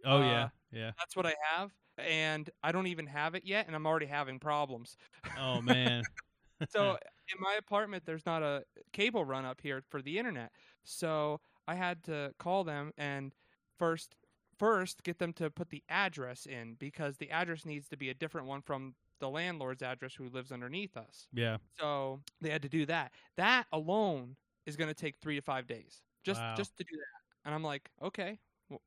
Oh 0.04 0.18
uh, 0.18 0.20
yeah. 0.20 0.48
Yeah. 0.72 0.90
that's 0.98 1.16
what 1.16 1.26
I 1.26 1.34
have, 1.54 1.72
and 1.98 2.50
I 2.62 2.72
don't 2.72 2.88
even 2.88 3.06
have 3.06 3.34
it 3.34 3.44
yet, 3.44 3.66
and 3.66 3.74
I'm 3.76 3.86
already 3.86 4.06
having 4.06 4.38
problems. 4.38 4.96
Oh 5.38 5.62
man. 5.62 6.02
so 6.68 6.96
in 7.34 7.40
my 7.40 7.54
apartment 7.54 8.04
there's 8.06 8.26
not 8.26 8.42
a 8.42 8.64
cable 8.92 9.24
run 9.24 9.44
up 9.44 9.60
here 9.60 9.82
for 9.90 10.02
the 10.02 10.18
internet. 10.18 10.52
So 10.84 11.40
i 11.66 11.74
had 11.74 12.02
to 12.04 12.34
call 12.38 12.62
them 12.64 12.92
and 12.98 13.34
first 13.78 14.14
first 14.58 15.02
get 15.02 15.18
them 15.18 15.32
to 15.32 15.50
put 15.50 15.70
the 15.70 15.82
address 15.88 16.46
in 16.46 16.74
because 16.78 17.16
the 17.16 17.30
address 17.30 17.64
needs 17.64 17.88
to 17.88 17.96
be 17.96 18.10
a 18.10 18.14
different 18.14 18.46
one 18.46 18.60
from 18.62 18.94
the 19.20 19.28
landlord's 19.30 19.82
address 19.82 20.14
who 20.14 20.28
lives 20.28 20.52
underneath 20.52 20.96
us. 20.96 21.28
Yeah. 21.32 21.58
so 21.78 22.20
they 22.40 22.50
had 22.50 22.62
to 22.62 22.68
do 22.68 22.86
that. 22.86 23.12
That 23.36 23.64
alone 23.72 24.36
is 24.66 24.76
going 24.76 24.88
to 24.88 24.94
take 24.94 25.16
three 25.20 25.36
to 25.36 25.42
five 25.42 25.66
days 25.66 26.02
just 26.24 26.40
Wow. 26.40 26.54
just 26.56 26.76
to 26.76 26.84
do 26.84 26.96
that. 26.96 27.20
And 27.46 27.54
i'm 27.54 27.62
like 27.64 27.90
okay 28.02 28.38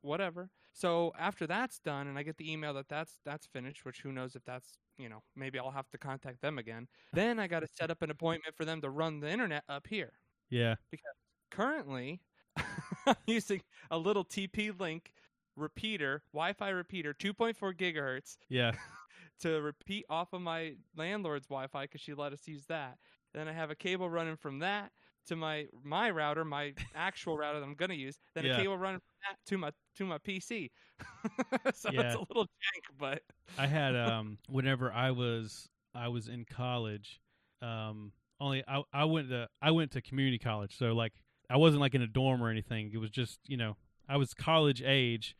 whatever. 0.01 0.49
So 0.73 1.13
after 1.17 1.47
that's 1.47 1.79
done 1.79 2.07
and 2.07 2.17
i 2.17 2.23
get 2.23 2.37
the 2.37 2.51
email 2.51 2.73
that 2.75 2.87
that's 2.89 3.19
that's 3.25 3.45
finished 3.47 3.85
which 3.85 4.01
who 4.01 4.11
knows 4.11 4.35
if 4.35 4.43
that's 4.45 4.77
you 4.97 5.09
know 5.09 5.21
maybe 5.35 5.59
i'll 5.59 5.71
have 5.71 5.89
to 5.89 5.97
contact 5.97 6.41
them 6.41 6.57
again 6.57 6.87
then 7.13 7.39
i 7.39 7.47
got 7.47 7.61
to 7.61 7.67
set 7.67 7.91
up 7.91 8.01
an 8.01 8.09
appointment 8.11 8.55
for 8.55 8.65
them 8.65 8.81
to 8.81 8.89
run 8.89 9.19
the 9.19 9.29
internet 9.29 9.63
up 9.69 9.87
here 9.87 10.19
Yeah. 10.49 10.75
Because 10.91 11.15
currently 11.51 12.21
i'm 13.05 13.15
using 13.27 13.61
a 13.91 13.97
little 13.97 14.25
tp 14.25 14.77
link 14.79 15.13
repeater 15.55 16.23
wi-fi 16.33 16.69
repeater 16.69 17.13
2.4 17.13 17.73
gigahertz 17.75 18.37
Yeah. 18.49 18.73
to 19.39 19.61
repeat 19.61 20.05
off 20.09 20.33
of 20.33 20.41
my 20.41 20.77
landlord's 20.95 21.47
Wi-Fi 21.47 21.83
because 21.83 22.01
she 22.01 22.13
let 22.13 22.33
us 22.33 22.47
use 22.47 22.65
that. 22.67 22.97
Then 23.33 23.47
I 23.47 23.53
have 23.53 23.69
a 23.69 23.75
cable 23.75 24.09
running 24.09 24.37
from 24.37 24.59
that 24.59 24.91
to 25.27 25.35
my 25.35 25.67
my 25.83 26.09
router, 26.09 26.43
my 26.45 26.73
actual 26.95 27.37
router 27.37 27.59
that 27.59 27.65
I'm 27.65 27.75
gonna 27.75 27.93
use. 27.93 28.17
Then 28.35 28.45
Yeah. 28.45 28.53
a 28.53 28.61
cable 28.61 28.77
running 28.77 28.99
from 28.99 29.31
that 29.31 29.37
to 29.47 29.57
my 29.57 29.71
to 29.97 30.05
my 30.05 30.17
PC. 30.19 30.71
so 31.73 31.89
Yeah. 31.91 32.01
it's 32.01 32.15
a 32.15 32.19
little 32.19 32.45
jank, 32.45 32.97
but 32.97 33.21
I 33.57 33.67
had 33.67 33.95
um 33.95 34.37
whenever 34.49 34.91
I 34.91 35.11
was 35.11 35.69
I 35.95 36.07
was 36.07 36.27
in 36.27 36.45
college, 36.45 37.19
um 37.61 38.11
only 38.39 38.63
I 38.67 38.83
I 38.93 39.05
went 39.05 39.29
to 39.29 39.47
I 39.61 39.71
went 39.71 39.91
to 39.91 40.01
community 40.01 40.39
college, 40.39 40.77
so 40.77 40.93
like 40.93 41.13
I 41.49 41.57
wasn't 41.57 41.81
like 41.81 41.95
in 41.95 42.01
a 42.01 42.07
dorm 42.07 42.43
or 42.43 42.49
anything. 42.49 42.91
It 42.93 42.97
was 42.97 43.09
just 43.09 43.39
you 43.47 43.57
know 43.57 43.77
I 44.09 44.17
was 44.17 44.33
college 44.33 44.81
age, 44.85 45.35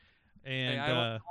and 0.46 0.82
hey, 0.82 0.91
I 0.91 0.91
uh, 0.91 1.17
to, 1.17 1.24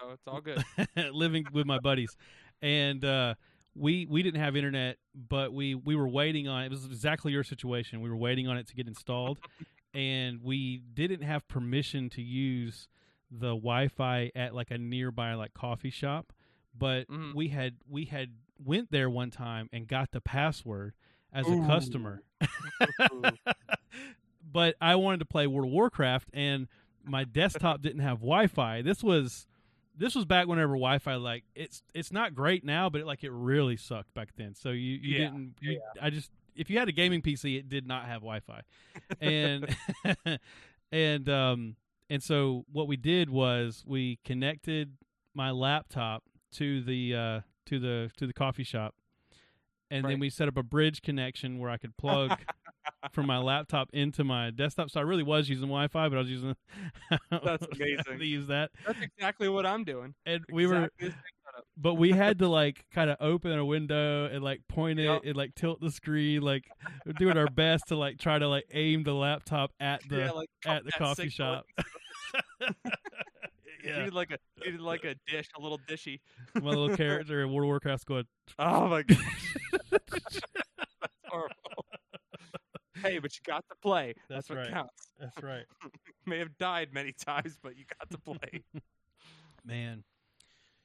so 0.00 0.10
it's 0.12 0.22
all 0.26 0.40
good. 0.40 0.62
living 1.12 1.44
with 1.52 1.66
my 1.66 1.78
buddies, 1.78 2.16
and 2.62 3.04
uh, 3.04 3.34
we 3.76 4.06
we 4.06 4.22
didn't 4.22 4.40
have 4.40 4.56
internet, 4.56 4.96
but 5.14 5.52
we 5.52 5.74
we 5.74 5.94
were 5.96 6.08
waiting 6.08 6.48
on 6.48 6.64
it. 6.64 6.70
was 6.70 6.84
exactly 6.86 7.32
your 7.32 7.44
situation. 7.44 8.00
We 8.00 8.08
were 8.10 8.16
waiting 8.16 8.48
on 8.48 8.56
it 8.56 8.66
to 8.68 8.74
get 8.74 8.86
installed, 8.88 9.38
and 9.94 10.42
we 10.42 10.78
didn't 10.94 11.22
have 11.22 11.46
permission 11.48 12.08
to 12.10 12.22
use 12.22 12.88
the 13.30 13.48
Wi-Fi 13.54 14.30
at 14.34 14.54
like 14.54 14.70
a 14.70 14.78
nearby 14.78 15.34
like 15.34 15.52
coffee 15.52 15.90
shop, 15.90 16.32
but 16.76 17.08
Mhm. 17.08 17.34
we 17.34 17.48
had 17.48 17.76
we 17.88 18.04
had 18.06 18.30
went 18.64 18.90
there 18.90 19.10
one 19.10 19.30
time 19.30 19.68
and 19.72 19.86
got 19.86 20.12
the 20.12 20.20
password 20.20 20.94
as 21.32 21.46
a 21.46 21.56
customer. 21.66 22.22
but 24.52 24.76
I 24.80 24.94
wanted 24.96 25.18
to 25.18 25.24
play 25.26 25.46
World 25.46 25.66
of 25.68 25.72
Warcraft, 25.72 26.30
and 26.32 26.68
my 27.04 27.24
desktop 27.24 27.82
didn't 27.82 28.00
have 28.00 28.18
Wi-Fi. 28.18 28.82
This 28.82 29.02
was 29.02 29.46
this 29.96 30.14
was 30.14 30.24
back 30.24 30.46
whenever 30.46 30.72
Wi-Fi 30.72 31.14
like 31.16 31.44
it's 31.54 31.82
it's 31.94 32.12
not 32.12 32.34
great 32.34 32.64
now, 32.64 32.88
but 32.90 33.00
it, 33.02 33.06
like 33.06 33.24
it 33.24 33.30
really 33.32 33.76
sucked 33.76 34.12
back 34.14 34.30
then. 34.36 34.54
So 34.54 34.70
you 34.70 34.98
you 35.02 35.18
Yeah, 35.18 35.24
didn't. 35.24 35.54
You, 35.60 35.80
I 36.00 36.10
just 36.10 36.30
if 36.54 36.70
you 36.70 36.78
had 36.78 36.88
a 36.88 36.92
gaming 36.92 37.22
PC, 37.22 37.58
it 37.58 37.68
did 37.68 37.86
not 37.86 38.06
have 38.06 38.22
Wi-Fi, 38.22 38.62
and 39.20 39.76
and 40.92 41.28
um 41.28 41.76
and 42.08 42.22
so 42.22 42.64
what 42.72 42.88
we 42.88 42.96
did 42.96 43.30
was 43.30 43.84
we 43.86 44.18
connected 44.24 44.96
my 45.34 45.50
laptop 45.50 46.22
to 46.52 46.82
the 46.82 47.14
uh 47.14 47.40
to 47.66 47.78
the 47.78 48.10
to 48.16 48.26
the 48.26 48.32
coffee 48.32 48.64
shop, 48.64 48.94
and 49.90 50.04
then 50.04 50.18
we 50.20 50.30
set 50.30 50.48
up 50.48 50.56
a 50.56 50.62
bridge 50.62 51.02
connection 51.02 51.58
where 51.58 51.70
I 51.70 51.76
could 51.78 51.96
plug 51.96 52.30
from 53.12 53.26
my 53.26 53.38
laptop 53.38 53.88
into 53.92 54.24
my 54.24 54.50
desktop. 54.50 54.90
So 54.90 55.00
I 55.00 55.02
really 55.04 55.22
was 55.22 55.48
using 55.48 55.66
Wi-Fi, 55.68 56.08
but 56.08 56.16
I 56.16 56.20
was 56.20 56.30
using 56.30 56.56
That's 57.30 57.66
amazing. 57.72 58.18
to 58.18 58.26
use 58.26 58.46
that, 58.48 58.70
That's 58.86 59.00
exactly 59.00 59.48
what 59.48 59.66
I'm 59.66 59.84
doing. 59.84 60.14
and 60.24 60.44
we 60.50 60.66
were 60.66 60.84
Exactly 60.98 61.14
but 61.78 61.94
we 61.94 62.12
had 62.12 62.38
to 62.40 62.48
like 62.48 62.84
kind 62.92 63.08
of 63.08 63.16
open 63.20 63.50
a 63.52 63.64
window 63.64 64.26
and 64.26 64.42
like 64.44 64.60
point 64.68 64.98
it 65.00 65.04
Yep. 65.04 65.22
and 65.24 65.36
like 65.36 65.54
tilt 65.54 65.80
the 65.80 65.90
screen 65.90 66.42
like 66.42 66.64
we're 67.06 67.12
doing 67.14 67.38
our 67.38 67.46
best 67.48 67.88
to 67.88 67.96
like 67.96 68.18
try 68.18 68.38
to 68.38 68.46
like 68.48 68.66
aim 68.74 69.04
the 69.04 69.14
laptop 69.14 69.70
at 69.80 70.02
the 70.10 70.16
yeah, 70.18 70.30
like 70.32 70.50
at 70.66 70.84
the 70.84 70.92
coffee 70.92 71.30
shop 71.30 71.64
You 72.60 72.68
yeah 73.84 74.04
need 74.04 74.12
like 74.12 74.32
a 74.32 74.38
you 74.64 74.72
need 74.72 74.80
like 74.80 75.04
a 75.04 75.14
dish, 75.30 75.48
a 75.56 75.60
little 75.62 75.78
dishy. 75.88 76.20
my 76.54 76.68
little 76.70 76.94
character 76.96 77.40
in 77.42 77.48
world 77.52 77.62
of 77.64 77.68
warcraft's 77.68 78.04
going 78.04 78.24
Oh 78.58 78.88
my 78.88 79.02
gosh. 79.02 79.18
That's 79.90 80.40
horrible. 81.28 81.54
Hey, 83.02 83.18
but 83.18 83.34
you 83.34 83.40
got 83.46 83.64
to 83.68 83.74
play. 83.82 84.14
That's 84.28 84.48
That's, 84.48 84.50
what 84.50 84.58
right. 84.58 84.70
counts. 84.72 85.08
that's 85.20 85.42
right 85.42 85.64
May 86.26 86.38
have 86.38 86.56
died 86.58 86.88
many 86.92 87.12
times, 87.12 87.58
but 87.62 87.76
you 87.76 87.84
got 87.98 88.10
to 88.10 88.18
play. 88.18 88.62
man 89.64 90.04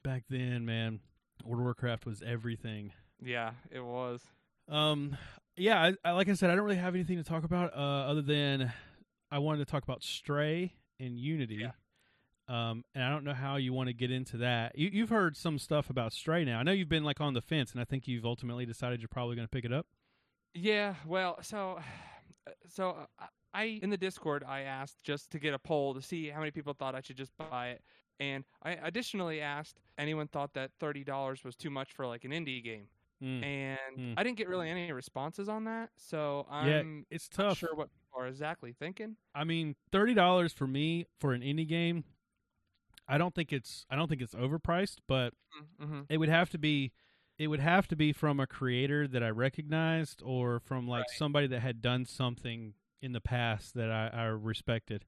back 0.04 0.24
then 0.30 0.66
man 0.66 1.00
world 1.46 1.60
of 1.60 1.64
warcraft 1.66 2.06
was 2.06 2.24
everything 2.26 2.92
yeah, 3.24 3.52
it 3.70 3.80
was. 3.84 4.22
um 4.68 5.16
yeah 5.56 5.80
I, 6.04 6.10
I 6.10 6.12
like 6.14 6.28
i 6.30 6.34
said 6.34 6.50
i 6.50 6.56
don't 6.56 6.64
really 6.66 6.78
have 6.78 6.96
anything 6.96 7.18
to 7.18 7.24
talk 7.24 7.44
about 7.44 7.76
uh 7.76 8.10
other 8.10 8.24
than 8.24 8.74
i 9.30 9.38
wanted 9.38 9.60
to 9.60 9.66
talk 9.72 9.84
about 9.84 10.04
stray 10.04 10.74
and 11.00 11.18
unity 11.20 11.56
Yeah. 11.62 11.72
Um, 12.48 12.84
and 12.96 13.02
I 13.04 13.10
don't 13.10 13.24
know 13.24 13.34
how 13.36 13.56
you 13.56 13.72
want 13.72 13.88
to 13.88 13.94
get 13.94 14.12
into 14.12 14.36
that. 14.38 14.78
You, 14.78 14.90
you've 14.92 15.10
heard 15.10 15.38
some 15.38 15.58
stuff 15.58 15.90
about 15.90 16.12
Stray 16.12 16.44
now. 16.44 16.60
I 16.60 16.64
know 16.64 16.74
you've 16.74 16.90
been 16.90 17.06
like 17.06 17.22
on 17.22 17.34
the 17.34 17.40
fence, 17.40 17.72
and 17.72 17.80
I 17.80 17.86
think 17.86 18.10
you've 18.10 18.26
ultimately 18.26 18.66
decided 18.66 19.00
you're 19.00 19.08
probably 19.08 19.38
going 19.38 19.48
to 19.48 19.52
pick 19.52 19.64
it 19.64 19.72
up. 19.72 19.86
Yeah, 20.54 20.96
well, 21.06 21.42
so 21.42 21.80
so 22.68 23.08
uh, 23.20 23.26
I 23.54 23.80
in 23.82 23.90
the 23.90 23.98
Discord 23.98 24.44
I 24.48 24.62
asked 24.62 25.04
just 25.04 25.32
to 25.32 25.40
get 25.40 25.54
a 25.54 25.60
poll 25.60 25.94
to 25.94 26.02
see 26.02 26.30
how 26.30 26.40
many 26.40 26.52
people 26.52 26.74
thought 26.74 26.96
I 26.96 27.02
should 27.02 27.18
just 27.18 27.36
buy 27.38 27.70
it, 27.70 27.82
and 28.20 28.44
I 28.64 28.72
additionally 28.72 29.42
asked 29.42 29.80
anyone 29.98 30.28
thought 30.28 30.54
that 30.54 30.72
thirty 30.80 31.04
dollars 31.04 31.44
was 31.44 31.56
too 31.56 31.70
much 31.70 31.92
for 31.94 32.06
like 32.08 32.24
an 32.26 32.32
indie 32.32 32.64
game, 32.64 32.88
Mm. 33.22 33.44
and 33.44 33.98
Mm. 33.98 34.14
I 34.18 34.24
didn't 34.24 34.38
get 34.38 34.48
really 34.48 34.70
any 34.70 34.92
responses 34.92 35.48
on 35.50 35.66
that. 35.66 35.90
So 35.98 36.46
yeah, 36.60 36.80
I'm 36.80 37.06
it's 37.10 37.30
not 37.38 37.50
tough. 37.50 37.58
sure 37.58 37.76
what 37.76 37.90
people 37.92 38.20
are 38.22 38.28
exactly 38.28 38.74
thinking. 38.74 39.16
I 39.36 39.44
mean, 39.44 39.76
thirty 39.92 40.14
dollars 40.14 40.54
for 40.54 40.68
me 40.68 41.06
for 41.20 41.34
an 41.34 41.42
indie 41.42 41.68
game. 41.68 42.04
I 43.08 43.18
don't 43.18 43.36
think 43.36 43.52
it's 43.52 43.86
I 43.90 43.96
don't 43.96 44.08
think 44.08 44.22
it's 44.22 44.34
overpriced, 44.34 44.98
but 45.08 45.34
Mm-hmm. 45.82 46.02
it 46.10 46.18
would 46.18 46.30
have 46.30 46.50
to 46.52 46.58
be 46.58 46.92
it 47.42 47.48
would 47.48 47.60
have 47.60 47.88
to 47.90 47.96
be 47.96 48.14
from 48.14 48.40
a 48.40 48.48
creator 48.48 49.08
that 49.08 49.24
I 49.24 49.30
recognized 49.30 50.22
or 50.24 50.60
from 50.60 50.88
like 50.88 51.10
Right. 51.10 51.10
somebody 51.10 51.48
that 51.48 51.62
had 51.62 51.82
done 51.82 52.06
something 52.06 52.76
in 53.02 53.14
the 53.14 53.22
past 53.22 53.74
that 53.76 53.92
I, 53.92 54.08
I 54.10 54.24
respected. 54.28 55.06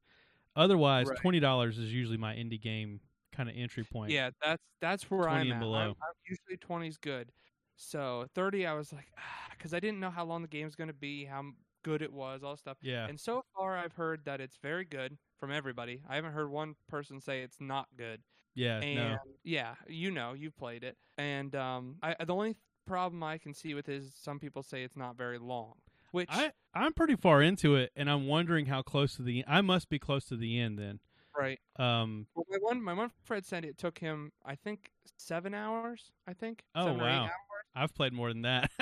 Otherwise, 0.56 1.08
Right. 1.08 1.18
twenty 1.18 1.40
dollars 1.40 1.78
is 1.80 1.94
usually 1.94 2.18
my 2.18 2.36
indie 2.36 2.62
game 2.62 3.02
kind 3.34 3.50
of 3.50 3.56
entry 3.58 3.86
point. 3.86 4.10
Yeah, 4.12 4.32
that's 4.42 4.64
that's 4.82 5.10
where 5.10 5.30
I'm 5.30 5.52
at. 5.52 5.60
below. 5.60 5.80
I'm, 5.80 5.90
I'm 6.02 6.14
usually 6.28 6.58
20's 6.58 6.98
good. 6.98 7.32
So 7.76 8.28
30, 8.36 8.66
I 8.66 8.74
was 8.74 8.94
like, 8.94 9.08
ah, 9.18 9.48
because 9.52 9.74
I 9.74 9.80
didn't 9.80 10.00
know 10.00 10.12
how 10.12 10.26
long 10.26 10.42
the 10.42 10.48
game's 10.48 10.76
going 10.76 10.90
to 10.90 10.94
be, 10.94 11.26
how 11.26 11.52
good 11.84 12.02
it 12.02 12.12
was, 12.14 12.44
all 12.44 12.56
stuff. 12.58 12.78
yeah, 12.82 13.08
And 13.08 13.20
so 13.20 13.44
far, 13.56 13.78
I've 13.78 13.94
heard 13.94 14.26
that 14.26 14.42
it's 14.42 14.58
very 14.62 14.86
good 14.86 15.18
from 15.44 15.52
everybody. 15.52 16.00
I 16.08 16.16
haven't 16.16 16.32
heard 16.32 16.50
one 16.50 16.76
person 16.88 17.20
say 17.20 17.42
it's 17.42 17.58
not 17.60 17.88
good. 17.98 18.22
yeah. 18.56 18.80
And 18.80 18.96
no, 18.96 19.18
yeah, 19.44 19.76
you 19.90 20.10
know, 20.10 20.32
you've 20.32 20.56
played 20.56 20.86
it. 20.86 20.96
And 21.18 21.54
um, 21.54 21.98
I 22.02 22.16
the 22.24 22.34
only 22.34 22.56
problem 22.88 23.22
I 23.24 23.38
can 23.38 23.54
see 23.54 23.74
with 23.74 23.90
it 23.90 23.96
is 23.96 24.14
some 24.16 24.40
people 24.40 24.64
say 24.64 24.84
it's 24.84 24.96
not 24.96 25.18
very 25.18 25.38
long, 25.38 25.74
which 26.12 26.30
I 26.32 26.54
I'm 26.74 26.94
pretty 26.94 27.18
far 27.18 27.42
into 27.42 27.76
it, 27.76 27.92
and 27.94 28.10
I'm 28.10 28.26
wondering 28.26 28.68
how 28.68 28.84
close 28.84 29.18
to 29.18 29.22
the 29.22 29.44
I 29.46 29.60
must 29.60 29.90
be 29.90 30.00
close 30.00 30.24
to 30.28 30.38
the 30.38 30.58
end 30.62 30.80
then. 30.80 31.02
right. 31.38 31.60
Um. 31.78 32.28
Well, 32.36 32.46
my 32.50 32.58
one 32.62 32.82
my 32.82 32.94
one 32.94 33.12
friend 33.26 33.44
said 33.46 33.66
it 33.66 33.78
took 33.78 33.98
him 33.98 34.32
I 34.46 34.56
think 34.56 34.92
seven 35.18 35.54
hours. 35.54 36.10
I 36.26 36.32
think. 36.32 36.64
Oh, 36.74 36.86
seven 36.86 37.02
or 37.02 37.10
eight 37.10 37.12
wow. 37.20 37.30
I've 37.76 37.94
played 37.94 38.14
more 38.14 38.30
than 38.30 38.44
that. 38.44 38.72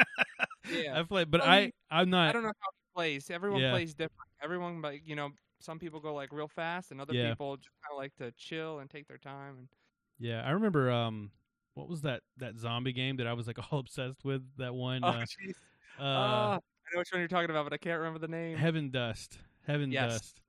Yeah. 0.71 0.99
I've 0.99 1.09
played, 1.09 1.31
but 1.31 1.41
Well, 1.41 1.49
I 1.49 1.71
I'm 1.89 2.11
not. 2.11 2.29
I 2.29 2.31
don't 2.33 2.43
know 2.43 2.49
how 2.49 2.69
he 2.71 2.93
plays. 2.95 3.31
Everyone 3.31 3.59
Yeah. 3.61 3.71
plays 3.71 3.95
different. 3.95 4.29
Everyone, 4.43 4.79
like 4.83 5.01
you 5.05 5.15
know, 5.15 5.31
some 5.61 5.79
people 5.79 5.99
go 5.99 6.13
like 6.13 6.31
real 6.31 6.47
fast, 6.47 6.91
and 6.91 6.99
other 7.01 7.13
Yeah. 7.13 7.29
people 7.29 7.57
just 7.57 7.69
kind 7.83 7.93
of 7.93 7.97
like 7.97 8.15
to 8.15 8.31
chill 8.37 8.79
and 8.79 8.89
take 8.89 9.07
their 9.07 9.17
time. 9.17 9.57
And 9.57 9.67
Yeah, 10.19 10.41
I 10.45 10.51
remember. 10.51 10.89
Um, 10.91 11.31
what 11.73 11.87
was 11.87 12.01
that 12.01 12.21
that 12.37 12.57
zombie 12.57 12.91
game 12.93 13.17
that 13.17 13.27
I 13.27 13.33
was 13.33 13.47
like 13.47 13.57
all 13.71 13.79
obsessed 13.79 14.23
with? 14.25 14.43
That 14.57 14.73
one. 14.75 15.03
oh, 15.03 15.07
Uh, 15.07 15.13
uh, 15.13 15.23
Ah, 15.99 16.53
I 16.55 16.93
know 16.93 16.99
which 16.99 17.11
one 17.11 17.19
you're 17.21 17.27
talking 17.27 17.49
about, 17.49 17.63
but 17.65 17.73
I 17.73 17.77
can't 17.77 17.97
remember 17.99 18.19
the 18.19 18.27
name. 18.27 18.57
Heaven 18.57 18.89
Dust. 18.91 19.37
Heaven 19.65 19.91
Yes. 19.91 20.11
Dust. 20.13 20.41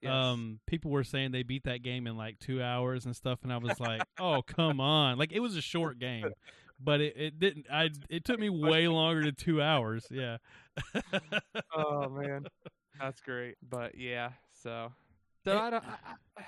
Yes. 0.00 0.12
Um, 0.12 0.60
people 0.66 0.90
were 0.90 1.04
saying 1.04 1.30
they 1.32 1.42
beat 1.44 1.64
that 1.64 1.82
game 1.82 2.06
in 2.06 2.16
like 2.16 2.38
two 2.38 2.62
hours 2.62 3.06
and 3.06 3.14
stuff, 3.16 3.38
and 3.42 3.52
I 3.52 3.56
was 3.56 3.80
like, 3.80 4.02
"Oh, 4.18 4.42
come 4.42 4.78
on!" 4.80 5.16
Like 5.16 5.32
it 5.32 5.40
was 5.40 5.56
a 5.56 5.62
short 5.62 5.98
game, 5.98 6.26
but 6.78 7.00
it, 7.00 7.16
it 7.16 7.38
didn't. 7.38 7.66
I 7.72 7.88
it 8.10 8.24
took 8.24 8.38
me 8.38 8.50
way 8.50 8.86
longer 8.88 9.22
than 9.24 9.34
two 9.34 9.62
hours. 9.62 10.06
Yeah. 10.10 10.36
oh 11.74 12.08
man, 12.10 12.46
that's 13.00 13.20
great. 13.20 13.56
But 13.66 13.96
yeah, 13.96 14.30
so 14.64 14.92
so 15.44 15.52
It- 15.52 15.60
I 15.60 15.70
don't. 15.70 15.84
I, 15.84 15.96
I, 16.38 16.42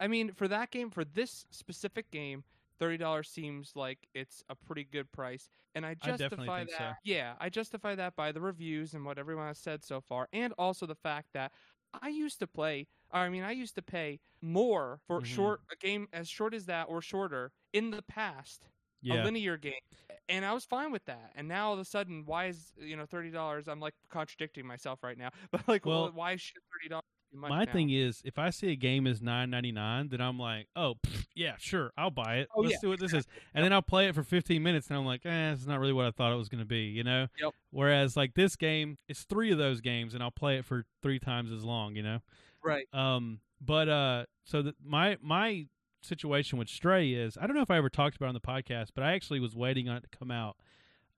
I 0.00 0.06
mean, 0.08 0.32
for 0.32 0.46
that 0.48 0.70
game, 0.70 0.90
for 0.90 1.04
this 1.04 1.44
specific 1.50 2.10
game, 2.12 2.44
thirty 2.78 2.96
dollars 2.96 3.28
seems 3.28 3.72
like 3.74 4.06
it's 4.14 4.44
a 4.48 4.54
pretty 4.54 4.84
good 4.84 5.10
price, 5.12 5.50
and 5.74 5.84
I 5.84 5.90
I 5.90 5.94
justify 5.94 6.58
think 6.60 6.70
that. 6.70 6.78
so. 6.78 6.92
Yeah, 7.04 7.34
I 7.40 7.48
justify 7.50 7.96
that 7.96 8.14
by 8.14 8.30
the 8.32 8.40
reviews 8.40 8.94
and 8.94 9.04
what 9.04 9.18
everyone 9.18 9.48
has 9.48 9.58
said 9.58 9.82
so 9.84 10.00
far, 10.00 10.28
and 10.32 10.54
also 10.56 10.86
the 10.86 10.94
fact 10.94 11.30
that 11.34 11.52
I 12.00 12.08
used 12.08 12.38
to 12.38 12.46
play. 12.46 12.86
I 13.10 13.28
mean, 13.28 13.42
I 13.42 13.50
used 13.52 13.74
to 13.74 13.82
pay 13.82 14.20
more 14.40 15.00
for 15.08 15.20
Mhm. 15.20 15.24
short 15.26 15.60
a 15.72 15.76
game 15.76 16.06
as 16.12 16.28
short 16.28 16.54
as 16.54 16.66
that 16.66 16.84
or 16.88 17.02
shorter 17.02 17.50
in 17.72 17.90
the 17.90 18.02
past 18.02 18.68
Yeah. 19.02 19.22
a 19.22 19.24
linear 19.24 19.56
game 19.56 19.80
and 20.28 20.44
i 20.44 20.52
was 20.52 20.64
fine 20.64 20.90
with 20.92 21.04
that 21.06 21.32
and 21.36 21.46
now 21.48 21.68
all 21.68 21.72
of 21.74 21.78
a 21.80 21.84
sudden 21.84 22.24
why 22.26 22.46
is 22.46 22.72
you 22.76 22.96
know 22.96 23.06
$30 23.06 23.66
i'm 23.68 23.78
like 23.80 23.94
contradicting 24.10 24.66
myself 24.66 25.02
right 25.02 25.16
now 25.18 25.30
but 25.52 25.66
like 25.68 25.84
Well, 25.86 26.04
well, 26.04 26.12
why 26.12 26.36
should 26.36 26.56
$30 26.56 26.88
be 26.88 26.94
much 26.94 27.04
My 27.32 27.64
now? 27.64 27.72
thing 27.72 27.90
is, 27.90 28.22
if 28.24 28.38
I 28.38 28.50
see 28.50 28.72
a 28.72 28.76
game 28.76 29.06
is 29.06 29.20
nine 29.20 29.50
ninety 29.50 29.72
nine, 29.72 30.08
then 30.08 30.20
I'm 30.20 30.38
like, 30.38 30.68
oh 30.74 30.94
pff, 31.06 31.26
yeah, 31.34 31.54
sure, 31.58 31.92
I'll 31.96 32.10
buy 32.10 32.36
it. 32.36 32.48
Oh, 32.54 32.62
Let's 32.62 32.72
yeah, 32.72 32.78
see 32.78 32.86
what 32.86 33.00
this 33.00 33.12
is, 33.12 33.26
and 33.54 33.64
then 33.64 33.72
I'll 33.72 33.82
play 33.82 34.08
it 34.08 34.14
for 34.14 34.22
fifteen 34.22 34.62
minutes, 34.62 34.88
and 34.88 34.96
I'm 34.96 35.04
like, 35.04 35.26
eh, 35.26 35.52
it's 35.52 35.66
not 35.66 35.78
really 35.78 35.92
what 35.92 36.06
I 36.06 36.10
thought 36.10 36.32
it 36.32 36.36
was 36.36 36.48
going 36.48 36.60
to 36.60 36.66
be, 36.66 36.84
you 36.84 37.04
know. 37.04 37.26
Yep. 37.40 37.52
Whereas 37.70 38.16
like 38.16 38.34
this 38.34 38.56
game, 38.56 38.98
it's 39.08 39.24
three 39.24 39.52
of 39.52 39.58
those 39.58 39.80
games, 39.80 40.14
and 40.14 40.22
I'll 40.22 40.30
play 40.30 40.56
it 40.56 40.64
for 40.64 40.84
three 41.02 41.18
times 41.18 41.52
as 41.52 41.64
long, 41.64 41.96
you 41.96 42.02
know. 42.02 42.18
right 42.64 42.86
Um, 42.92 43.40
but 43.60 43.88
uh, 43.88 44.24
so 44.44 44.62
that 44.62 44.76
my 44.82 45.18
my 45.20 45.66
situation 46.02 46.58
with 46.58 46.68
Stray 46.68 47.12
is, 47.12 47.36
I 47.40 47.46
don't 47.46 47.56
know 47.56 47.62
if 47.62 47.70
I 47.70 47.76
ever 47.76 47.90
talked 47.90 48.16
about 48.16 48.26
it 48.26 48.28
on 48.28 48.34
the 48.34 48.40
podcast, 48.40 48.88
but 48.94 49.04
I 49.04 49.12
actually 49.12 49.40
was 49.40 49.54
waiting 49.54 49.88
on 49.88 49.98
it 49.98 50.04
to 50.10 50.18
come 50.18 50.30
out, 50.30 50.56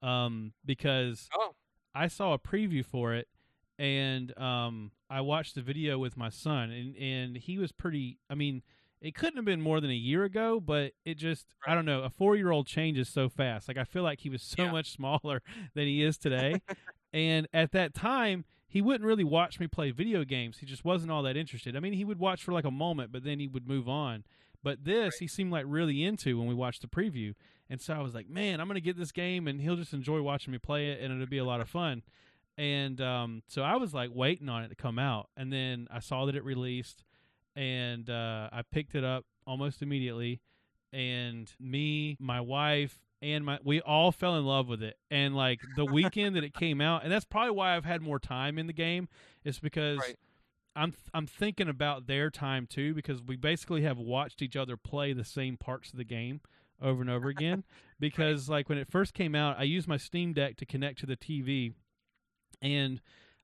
um, 0.01 0.53
because 0.65 1.29
oh 1.37 1.53
I 1.95 2.07
saw 2.07 2.33
a 2.33 2.39
preview 2.39 2.85
for 2.85 3.13
it 3.13 3.27
and 3.81 4.37
um 4.37 4.91
I 5.09 5.21
watched 5.21 5.55
the 5.55 5.61
video 5.61 5.97
with 5.97 6.15
my 6.15 6.29
son 6.29 6.69
and 6.69 6.95
and 6.95 7.35
he 7.37 7.57
was 7.57 7.71
pretty 7.71 8.19
I 8.29 8.35
mean 8.35 8.61
it 9.01 9.15
couldn't 9.15 9.37
have 9.37 9.45
been 9.45 9.61
more 9.61 9.81
than 9.81 9.89
a 9.89 9.95
year 9.95 10.23
ago 10.23 10.59
but 10.59 10.93
it 11.03 11.15
just 11.15 11.47
I 11.65 11.73
don't 11.73 11.85
know 11.85 12.03
a 12.03 12.09
4-year-old 12.09 12.67
changes 12.67 13.09
so 13.09 13.27
fast. 13.27 13.67
Like 13.67 13.77
I 13.77 13.83
feel 13.83 14.03
like 14.03 14.19
he 14.19 14.29
was 14.29 14.43
so 14.43 14.65
Yeah. 14.65 14.71
much 14.71 14.91
smaller 14.91 15.41
than 15.73 15.85
he 15.87 16.03
is 16.03 16.17
today. 16.17 16.61
And 17.13 17.45
at 17.53 17.71
that 17.73 17.93
time 17.93 18.45
he 18.69 18.81
wouldn't 18.81 19.05
really 19.05 19.25
watch 19.25 19.59
me 19.59 19.67
play 19.67 19.91
video 19.91 20.23
games. 20.23 20.59
He 20.59 20.65
just 20.65 20.85
wasn't 20.85 21.11
all 21.11 21.23
that 21.23 21.35
interested. 21.35 21.75
I 21.75 21.79
mean 21.81 21.93
he 21.93 22.05
would 22.05 22.19
watch 22.19 22.43
for 22.43 22.53
like 22.53 22.63
a 22.65 22.71
moment 22.71 23.11
but 23.11 23.23
then 23.23 23.39
he 23.39 23.47
would 23.47 23.67
move 23.67 23.89
on. 23.89 24.23
But 24.63 24.85
this 24.85 25.17
he 25.17 25.27
seemed 25.27 25.51
like 25.51 25.65
really 25.67 26.03
into 26.03 26.37
when 26.37 26.47
we 26.47 26.53
watched 26.53 26.81
the 26.83 26.87
preview. 26.87 27.33
And 27.69 27.81
so 27.81 27.95
I 27.95 27.99
was 27.99 28.13
like 28.13 28.29
man 28.29 28.61
I'm 28.61 28.67
going 28.67 28.75
to 28.75 28.81
get 28.89 28.97
this 28.97 29.11
game 29.11 29.47
and 29.47 29.59
he'll 29.59 29.75
just 29.75 29.93
enjoy 29.93 30.21
watching 30.21 30.51
me 30.53 30.59
play 30.59 30.89
it 30.91 31.01
and 31.01 31.11
it'll 31.11 31.25
be 31.25 31.39
a 31.39 31.43
lot 31.45 31.61
of 31.61 31.67
fun 31.67 32.03
and 32.61 33.01
um, 33.01 33.41
so 33.47 33.63
I 33.63 33.77
was 33.77 33.91
like 33.91 34.11
waiting 34.13 34.47
on 34.47 34.63
it 34.63 34.67
to 34.67 34.75
come 34.75 34.99
out, 34.99 35.29
and 35.35 35.51
then 35.51 35.87
I 35.89 35.99
saw 35.99 36.25
that 36.27 36.35
it 36.35 36.43
released, 36.43 37.03
and 37.55 38.07
uh, 38.07 38.49
I 38.51 38.61
picked 38.61 38.93
it 38.93 39.03
up 39.03 39.25
almost 39.47 39.81
immediately. 39.81 40.41
And 40.93 41.51
me, 41.59 42.17
my 42.19 42.39
wife, 42.39 42.99
and 43.19 43.43
my 43.45 43.57
we 43.63 43.81
all 43.81 44.11
fell 44.11 44.35
in 44.37 44.45
love 44.45 44.67
with 44.67 44.83
it. 44.83 44.99
And 45.09 45.35
like 45.35 45.59
the 45.75 45.85
weekend 45.85 46.35
that 46.35 46.43
it 46.43 46.53
came 46.53 46.81
out, 46.81 47.01
and 47.03 47.11
that's 47.11 47.25
probably 47.25 47.51
why 47.51 47.75
I've 47.75 47.85
had 47.85 48.03
more 48.03 48.19
time 48.19 48.59
in 48.59 48.67
the 48.67 48.73
game, 48.73 49.09
It's 49.43 49.57
because 49.57 49.97
Right. 49.97 50.15
I'm 50.75 50.93
I'm 51.15 51.25
thinking 51.25 51.67
about 51.67 52.05
their 52.05 52.29
time 52.29 52.67
too, 52.67 52.93
because 52.93 53.23
we 53.23 53.37
basically 53.37 53.81
have 53.81 53.97
watched 53.97 54.43
each 54.43 54.55
other 54.55 54.77
play 54.77 55.13
the 55.13 55.25
same 55.25 55.57
parts 55.57 55.89
of 55.91 55.97
the 55.97 56.03
game 56.03 56.41
over 56.79 57.01
and 57.01 57.09
over 57.09 57.27
again. 57.29 57.63
Because 57.99 58.49
like 58.49 58.67
when 58.67 58.77
it 58.79 58.87
first 58.87 59.13
came 59.13 59.33
out, 59.35 59.59
I 59.59 59.63
used 59.63 59.87
my 59.87 59.97
Steam 59.97 60.33
Deck 60.33 60.57
to 60.57 60.65
connect 60.65 60.99
to 60.99 61.05
the 61.05 61.15
TV 61.15 61.73
and 62.61 63.01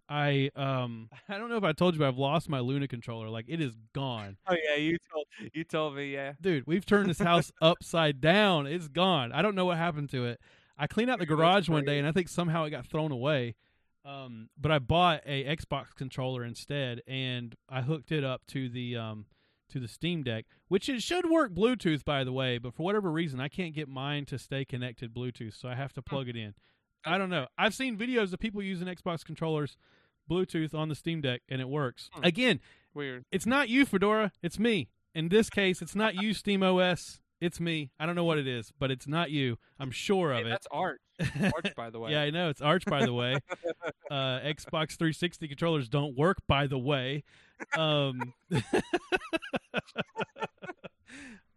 I 0.09 0.51
um 0.55 1.09
I 1.29 1.37
don't 1.37 1.49
know 1.49 1.57
if 1.57 1.63
I 1.63 1.73
told 1.73 1.93
you, 1.93 1.99
but 1.99 2.07
I've 2.07 2.17
lost 2.17 2.49
my 2.49 2.59
Luna 2.59 2.87
controller. 2.87 3.29
Like 3.29 3.45
it 3.47 3.61
is 3.61 3.75
gone, 3.93 4.37
Oh 4.47 4.55
yeah, 4.67 4.75
you 4.75 4.97
told 5.11 5.25
you 5.53 5.63
told 5.63 5.95
me. 5.95 6.13
Yeah. 6.13 6.33
dude. 6.41 6.65
We've 6.67 6.85
turned 6.85 7.09
this 7.09 7.19
house 7.19 7.51
upside 7.61 8.21
down. 8.21 8.67
It's 8.67 8.87
gone. 8.87 9.31
I 9.31 9.41
don't 9.41 9.55
know 9.55 9.65
what 9.65 9.77
happened 9.77 10.09
to 10.11 10.25
it. 10.25 10.39
I 10.77 10.87
cleaned 10.87 11.09
out 11.09 11.19
the 11.19 11.25
garage 11.25 11.69
one 11.69 11.85
day, 11.85 11.97
and 11.97 12.07
I 12.07 12.11
think 12.11 12.29
somehow 12.29 12.63
it 12.65 12.69
got 12.69 12.85
thrown 12.85 13.11
away. 13.11 13.55
Um, 14.05 14.49
but 14.57 14.71
I 14.71 14.79
bought 14.79 15.21
a 15.25 15.43
Xbox 15.43 15.93
controller 15.95 16.45
instead, 16.45 17.01
and 17.07 17.55
I 17.67 17.81
hooked 17.81 18.11
it 18.11 18.23
up 18.23 18.45
to 18.47 18.69
the 18.69 18.95
um 18.95 19.25
to 19.69 19.79
the 19.79 19.87
Steam 19.87 20.23
Deck, 20.23 20.45
which 20.69 20.87
it 20.87 21.01
should 21.01 21.29
work 21.29 21.53
Bluetooth, 21.53 22.05
by 22.05 22.23
the 22.23 22.31
way. 22.31 22.57
But 22.57 22.73
for 22.73 22.83
whatever 22.83 23.11
reason, 23.11 23.41
I 23.41 23.49
can't 23.49 23.73
get 23.75 23.89
mine 23.89 24.25
to 24.27 24.39
stay 24.39 24.63
connected 24.63 25.13
Bluetooth, 25.13 25.59
so 25.59 25.67
I 25.67 25.75
have 25.75 25.91
to 25.93 26.01
plug 26.01 26.29
it 26.29 26.37
in. 26.37 26.53
I 27.05 27.17
don't 27.17 27.29
know. 27.29 27.47
I've 27.57 27.73
seen 27.73 27.97
videos 27.97 28.33
of 28.33 28.39
people 28.39 28.61
using 28.61 28.87
Xbox 28.87 29.23
controllers 29.25 29.77
Bluetooth 30.29 30.73
on 30.73 30.89
the 30.89 30.95
Steam 30.95 31.21
Deck, 31.21 31.41
and 31.49 31.61
it 31.61 31.69
works. 31.69 32.09
Hmm. 32.13 32.23
Again, 32.23 32.59
Weird. 32.93 33.25
it's 33.31 33.45
not 33.45 33.69
you, 33.69 33.85
Fedora. 33.85 34.31
It's 34.41 34.59
me. 34.59 34.89
In 35.15 35.29
this 35.29 35.49
case, 35.49 35.81
it's 35.81 35.95
not 35.95 36.15
you, 36.15 36.33
Steam 36.33 36.61
OS. 36.63 37.21
It's 37.39 37.59
me. 37.59 37.91
I 37.99 38.05
don't 38.07 38.15
know 38.15 38.23
what 38.23 38.39
it 38.39 38.47
is, 38.47 38.71
but 38.79 38.89
it's 38.91 39.07
not 39.07 39.29
you. 39.31 39.57
I'm 39.79 39.91
sure 39.91 40.33
Hey, 40.33 40.41
of 40.41 40.47
it. 40.47 40.49
that's 40.49 40.67
Arch. 40.71 40.99
Arch, 41.19 41.75
by 41.75 41.89
the 41.91 41.99
way. 42.01 42.11
Yeah, 42.11 42.23
I 42.23 42.29
know. 42.31 42.49
It's 42.49 42.61
Arch, 42.61 42.83
by 42.85 43.05
the 43.05 43.13
way. 43.13 43.35
uh, 44.11 44.39
Xbox 44.39 44.97
360 44.97 45.47
controllers 45.47 45.87
don't 45.87 46.17
work, 46.17 46.37
by 46.47 46.65
the 46.67 46.79
way. 46.79 47.23
Um, 47.77 48.33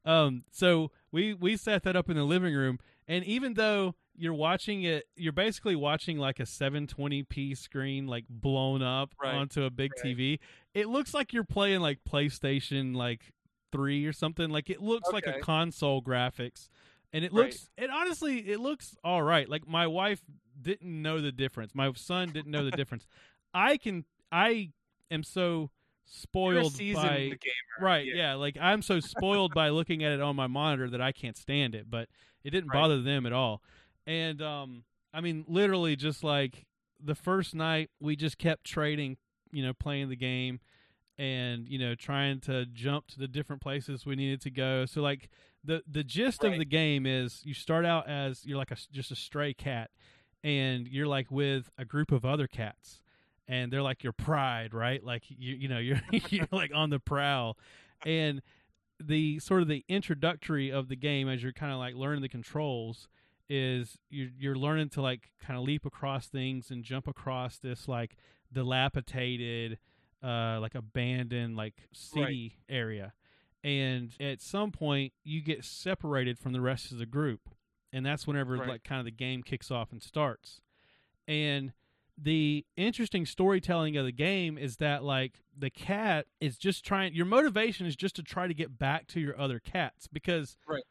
um, 0.05 0.45
so 0.51 0.91
we 1.13 1.35
we 1.35 1.57
set 1.57 1.83
that 1.85 1.97
up 1.97 2.09
in 2.11 2.17
the 2.17 2.25
living 2.25 2.55
room, 2.55 2.79
and 3.11 3.25
even 3.25 3.55
though 3.55 3.95
you're 4.17 4.35
watching 4.35 4.83
it, 4.85 5.05
you're 5.17 5.33
basically 5.33 5.75
watching 5.77 6.19
like 6.19 6.41
a 6.41 6.45
720p 6.45 7.57
screen, 7.57 8.07
like 8.07 8.25
blown 8.29 8.83
up 8.83 9.15
Right, 9.23 9.35
onto 9.35 9.65
a 9.65 9.71
big 9.71 9.93
right. 10.03 10.17
TV. 10.17 10.39
It 10.75 10.89
looks 10.89 11.13
like 11.15 11.33
you're 11.33 11.45
playing 11.45 11.81
like 11.81 11.99
PlayStation 12.09 12.95
like 12.95 13.33
three 13.73 14.07
or 14.07 14.13
something. 14.13 14.51
Like 14.51 14.71
it 14.71 14.81
looks 14.81 15.11
like 15.13 15.27
a 15.27 15.41
console 15.41 16.03
graphics, 16.03 16.69
and 17.13 17.25
it 17.25 17.33
Right. 17.33 17.45
looks. 17.47 17.69
It 17.77 17.91
honestly, 17.91 18.39
it 18.51 18.61
looks 18.61 18.97
all 19.03 19.23
right. 19.23 19.49
Like 19.49 19.67
my 19.67 19.87
wife 19.87 20.21
didn't 20.61 21.03
know 21.03 21.21
the 21.21 21.33
difference. 21.33 21.75
My 21.75 21.93
son 21.95 22.31
didn't 22.31 22.51
know 22.51 22.65
the 22.65 22.71
difference. 22.73 23.07
I 23.53 23.77
can. 23.77 24.05
I 24.31 24.71
am 25.11 25.23
so 25.25 25.71
spoiled 26.13 26.73
by 26.77 27.19
gamer. 27.19 27.37
right 27.81 28.05
yeah. 28.05 28.15
yeah. 28.17 28.35
like 28.35 28.57
i'm 28.61 28.83
so 28.83 28.99
spoiled 28.99 29.55
by 29.55 29.69
looking 29.69 30.03
at 30.03 30.11
it 30.11 30.21
on 30.21 30.35
my 30.35 30.49
monitor 30.49 30.91
that 30.91 31.01
i 31.01 31.13
can't 31.13 31.37
stand 31.37 31.73
it 31.73 31.89
but 31.89 32.09
it 32.45 32.51
didn't 32.51 32.71
Right. 32.71 32.81
bother 32.81 33.01
them 33.03 33.27
at 33.27 33.33
all. 33.33 33.63
And 34.07 34.41
um 34.43 34.85
i 35.13 35.21
mean 35.21 35.45
literally 35.49 35.97
just 35.97 36.23
like 36.23 36.67
the 37.03 37.15
first 37.17 37.55
night 37.55 37.91
we 38.01 38.15
just 38.15 38.39
kept 38.39 38.63
trading 38.65 39.17
you 39.53 39.63
know 39.63 39.73
playing 39.73 40.09
the 40.09 40.17
game 40.17 40.61
and 41.19 41.69
you 41.69 41.79
know 41.79 41.95
trying 41.95 42.39
to 42.41 42.65
jump 42.67 43.07
to 43.09 43.19
the 43.19 43.27
different 43.29 43.61
places 43.61 44.07
we 44.07 44.17
needed 44.17 44.41
to 44.43 44.51
go. 44.51 44.87
So 44.87 45.03
like 45.03 45.29
the 45.65 45.83
the 45.91 46.03
gist 46.05 46.43
of 46.45 46.57
the 46.57 46.65
game 46.65 47.05
is 47.07 47.43
you 47.45 47.53
start 47.55 47.85
out 47.85 48.09
as 48.09 48.45
you're 48.47 48.57
like 48.57 48.71
a 48.71 48.77
just 48.93 49.11
a 49.11 49.17
stray 49.17 49.53
cat 49.53 49.91
and 50.43 50.87
you're 50.89 51.07
like 51.09 51.31
with 51.31 51.69
a 51.77 51.85
group 51.85 52.11
of 52.13 52.25
other 52.25 52.47
cats 52.47 53.03
and 53.47 53.71
they're 53.71 53.83
like 53.83 54.03
your 54.03 54.15
pride 54.15 54.73
right? 54.73 55.05
Like 55.05 55.25
you 55.29 55.55
you 55.57 55.69
know 55.69 55.79
you're 55.89 56.01
you're 56.31 56.49
like 56.53 56.71
on 56.75 56.89
the 56.91 56.99
prowl. 57.01 57.59
And 58.07 58.41
the 59.01 59.39
sort 59.39 59.63
of 59.63 59.69
the 59.69 59.85
introductory 59.89 60.71
of 60.71 60.89
the 60.89 60.97
game 60.97 61.29
as 61.29 61.43
you're 61.43 61.53
kind 61.53 61.73
of 61.73 61.79
like 61.79 61.95
learning 61.95 62.23
the 62.23 62.29
controls 62.29 63.09
is 63.49 63.99
you're 64.11 64.29
you're 64.39 64.55
learning 64.55 64.89
to 64.91 65.03
like 65.03 65.31
kind 65.41 65.59
of 65.59 65.65
leap 65.65 65.85
across 65.85 66.29
things 66.29 66.71
and 66.71 66.85
jump 66.85 67.09
across 67.09 67.59
this 67.59 67.89
like 67.89 68.17
dilapidated 68.53 69.79
uh 70.23 70.59
like 70.61 70.75
abandoned 70.75 71.57
like 71.57 71.75
city 71.93 72.59
area. 72.69 73.13
And 73.65 74.13
at 74.21 74.41
some 74.41 74.71
point 74.71 75.13
you 75.25 75.43
get 75.43 75.65
separated 75.65 76.39
from 76.39 76.53
the 76.53 76.61
rest 76.61 76.93
of 76.93 76.99
the 76.99 77.07
group. 77.07 77.49
And 77.93 78.07
that's 78.07 78.27
whenever 78.27 78.57
Right. 78.57 78.69
like 78.69 78.85
kind 78.85 79.01
of 79.01 79.05
the 79.05 79.11
game 79.11 79.43
kicks 79.43 79.71
off 79.71 79.91
and 79.93 80.03
starts. 80.03 80.61
And 81.27 81.73
the 82.23 82.67
interesting 82.77 83.25
storytelling 83.25 83.97
of 83.97 84.05
the 84.05 84.13
game 84.13 84.59
is 84.59 84.77
that 84.77 85.03
like 85.03 85.41
the 85.57 85.71
cat 85.71 86.27
is 86.41 86.59
just 86.59 86.85
trying 86.85 87.15
your 87.15 87.25
motivation 87.27 87.87
is 87.87 87.97
just 87.97 88.17
to 88.17 88.23
try 88.23 88.47
to 88.47 88.53
get 88.55 88.79
back 88.79 89.07
to 89.09 89.21
your 89.21 89.39
other 89.41 89.59
cats 89.59 90.07
because 90.07 90.57
Right. 90.69 90.83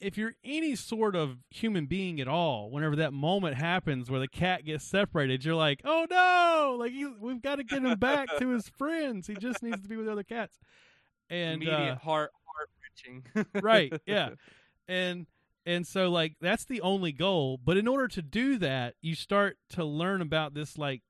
if 0.00 0.16
you're 0.16 0.34
any 0.42 0.74
sort 0.74 1.14
of 1.14 1.38
human 1.50 1.84
being 1.86 2.20
at 2.20 2.28
all 2.28 2.70
whenever 2.70 2.96
that 2.96 3.12
moment 3.12 3.56
happens 3.56 4.10
where 4.10 4.20
the 4.20 4.28
cat 4.28 4.64
gets 4.64 4.84
separated 4.84 5.44
you're 5.44 5.54
like 5.54 5.80
oh 5.84 6.06
no 6.10 6.76
like 6.78 6.92
he, 6.92 7.04
we've 7.20 7.42
got 7.42 7.56
to 7.56 7.64
get 7.64 7.82
him 7.84 7.98
back 7.98 8.28
to 8.38 8.48
his 8.50 8.68
friends 8.78 9.26
he 9.26 9.34
just 9.34 9.62
needs 9.62 9.82
to 9.82 9.88
be 9.88 9.96
with 9.96 10.08
other 10.08 10.24
cats 10.24 10.58
and 11.28 11.62
Immediate 11.62 11.76
uh, 11.92 11.96
heart 11.96 12.30
heart 12.46 12.70
wrenching. 13.34 13.62
right 13.62 13.92
yeah 14.06 14.30
and 14.88 15.26
and 15.66 15.86
so 15.86 16.10
like 16.10 16.34
that's 16.40 16.64
the 16.64 16.80
only 16.80 17.12
goal 17.12 17.58
but 17.64 17.76
in 17.76 17.86
order 17.86 18.08
to 18.08 18.22
do 18.22 18.58
that 18.58 18.94
you 19.00 19.14
start 19.14 19.56
to 19.68 19.84
learn 19.84 20.20
about 20.20 20.54
this 20.54 20.76
like 20.78 21.02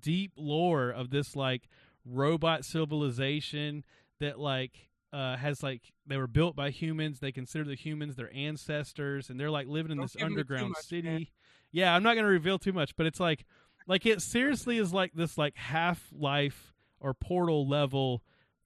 deep 0.00 0.32
lore 0.36 0.90
of 0.90 1.10
this 1.10 1.34
like 1.36 1.68
robot 2.04 2.64
civilization 2.64 3.84
that 4.20 4.38
like 4.38 4.88
uh 5.12 5.36
has 5.36 5.62
like 5.62 5.82
they 6.06 6.16
were 6.16 6.26
built 6.26 6.54
by 6.56 6.70
humans 6.70 7.18
they 7.20 7.32
consider 7.32 7.64
the 7.64 7.74
humans 7.74 8.16
their 8.16 8.32
ancestors 8.34 9.30
and 9.30 9.38
they're 9.38 9.50
like 9.50 9.66
living 9.66 9.90
in 9.92 9.98
Don't 9.98 10.04
this 10.06 10.14
give 10.16 10.22
me 10.22 10.28
too 10.28 10.32
underground 10.40 10.68
much, 10.70 10.84
city 10.84 11.08
man. 11.08 11.26
yeah 11.72 11.94
i'm 11.94 12.02
not 12.02 12.14
going 12.14 12.24
to 12.24 12.30
reveal 12.30 12.58
too 12.58 12.72
much 12.72 12.96
but 12.96 13.06
it's 13.06 13.20
like 13.20 13.44
like 13.86 14.06
it 14.06 14.22
seriously 14.22 14.78
is 14.78 14.92
like 14.92 15.12
this 15.14 15.36
like 15.38 15.56
half 15.56 16.06
life 16.12 16.72
or 17.00 17.14
portal 17.14 17.68
level 17.68 18.22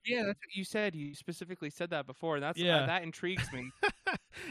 yeah, 0.07 0.18
that's 0.26 0.38
what 0.38 0.54
you 0.54 0.64
said. 0.64 0.94
You 0.94 1.14
specifically 1.14 1.70
said 1.70 1.88
that 1.88 2.07
before. 2.07 2.38
That's 2.38 2.59
Yeah. 2.59 2.80
uh, 2.80 2.87
that 2.88 3.04
intrigues 3.04 3.50
me. 3.54 3.70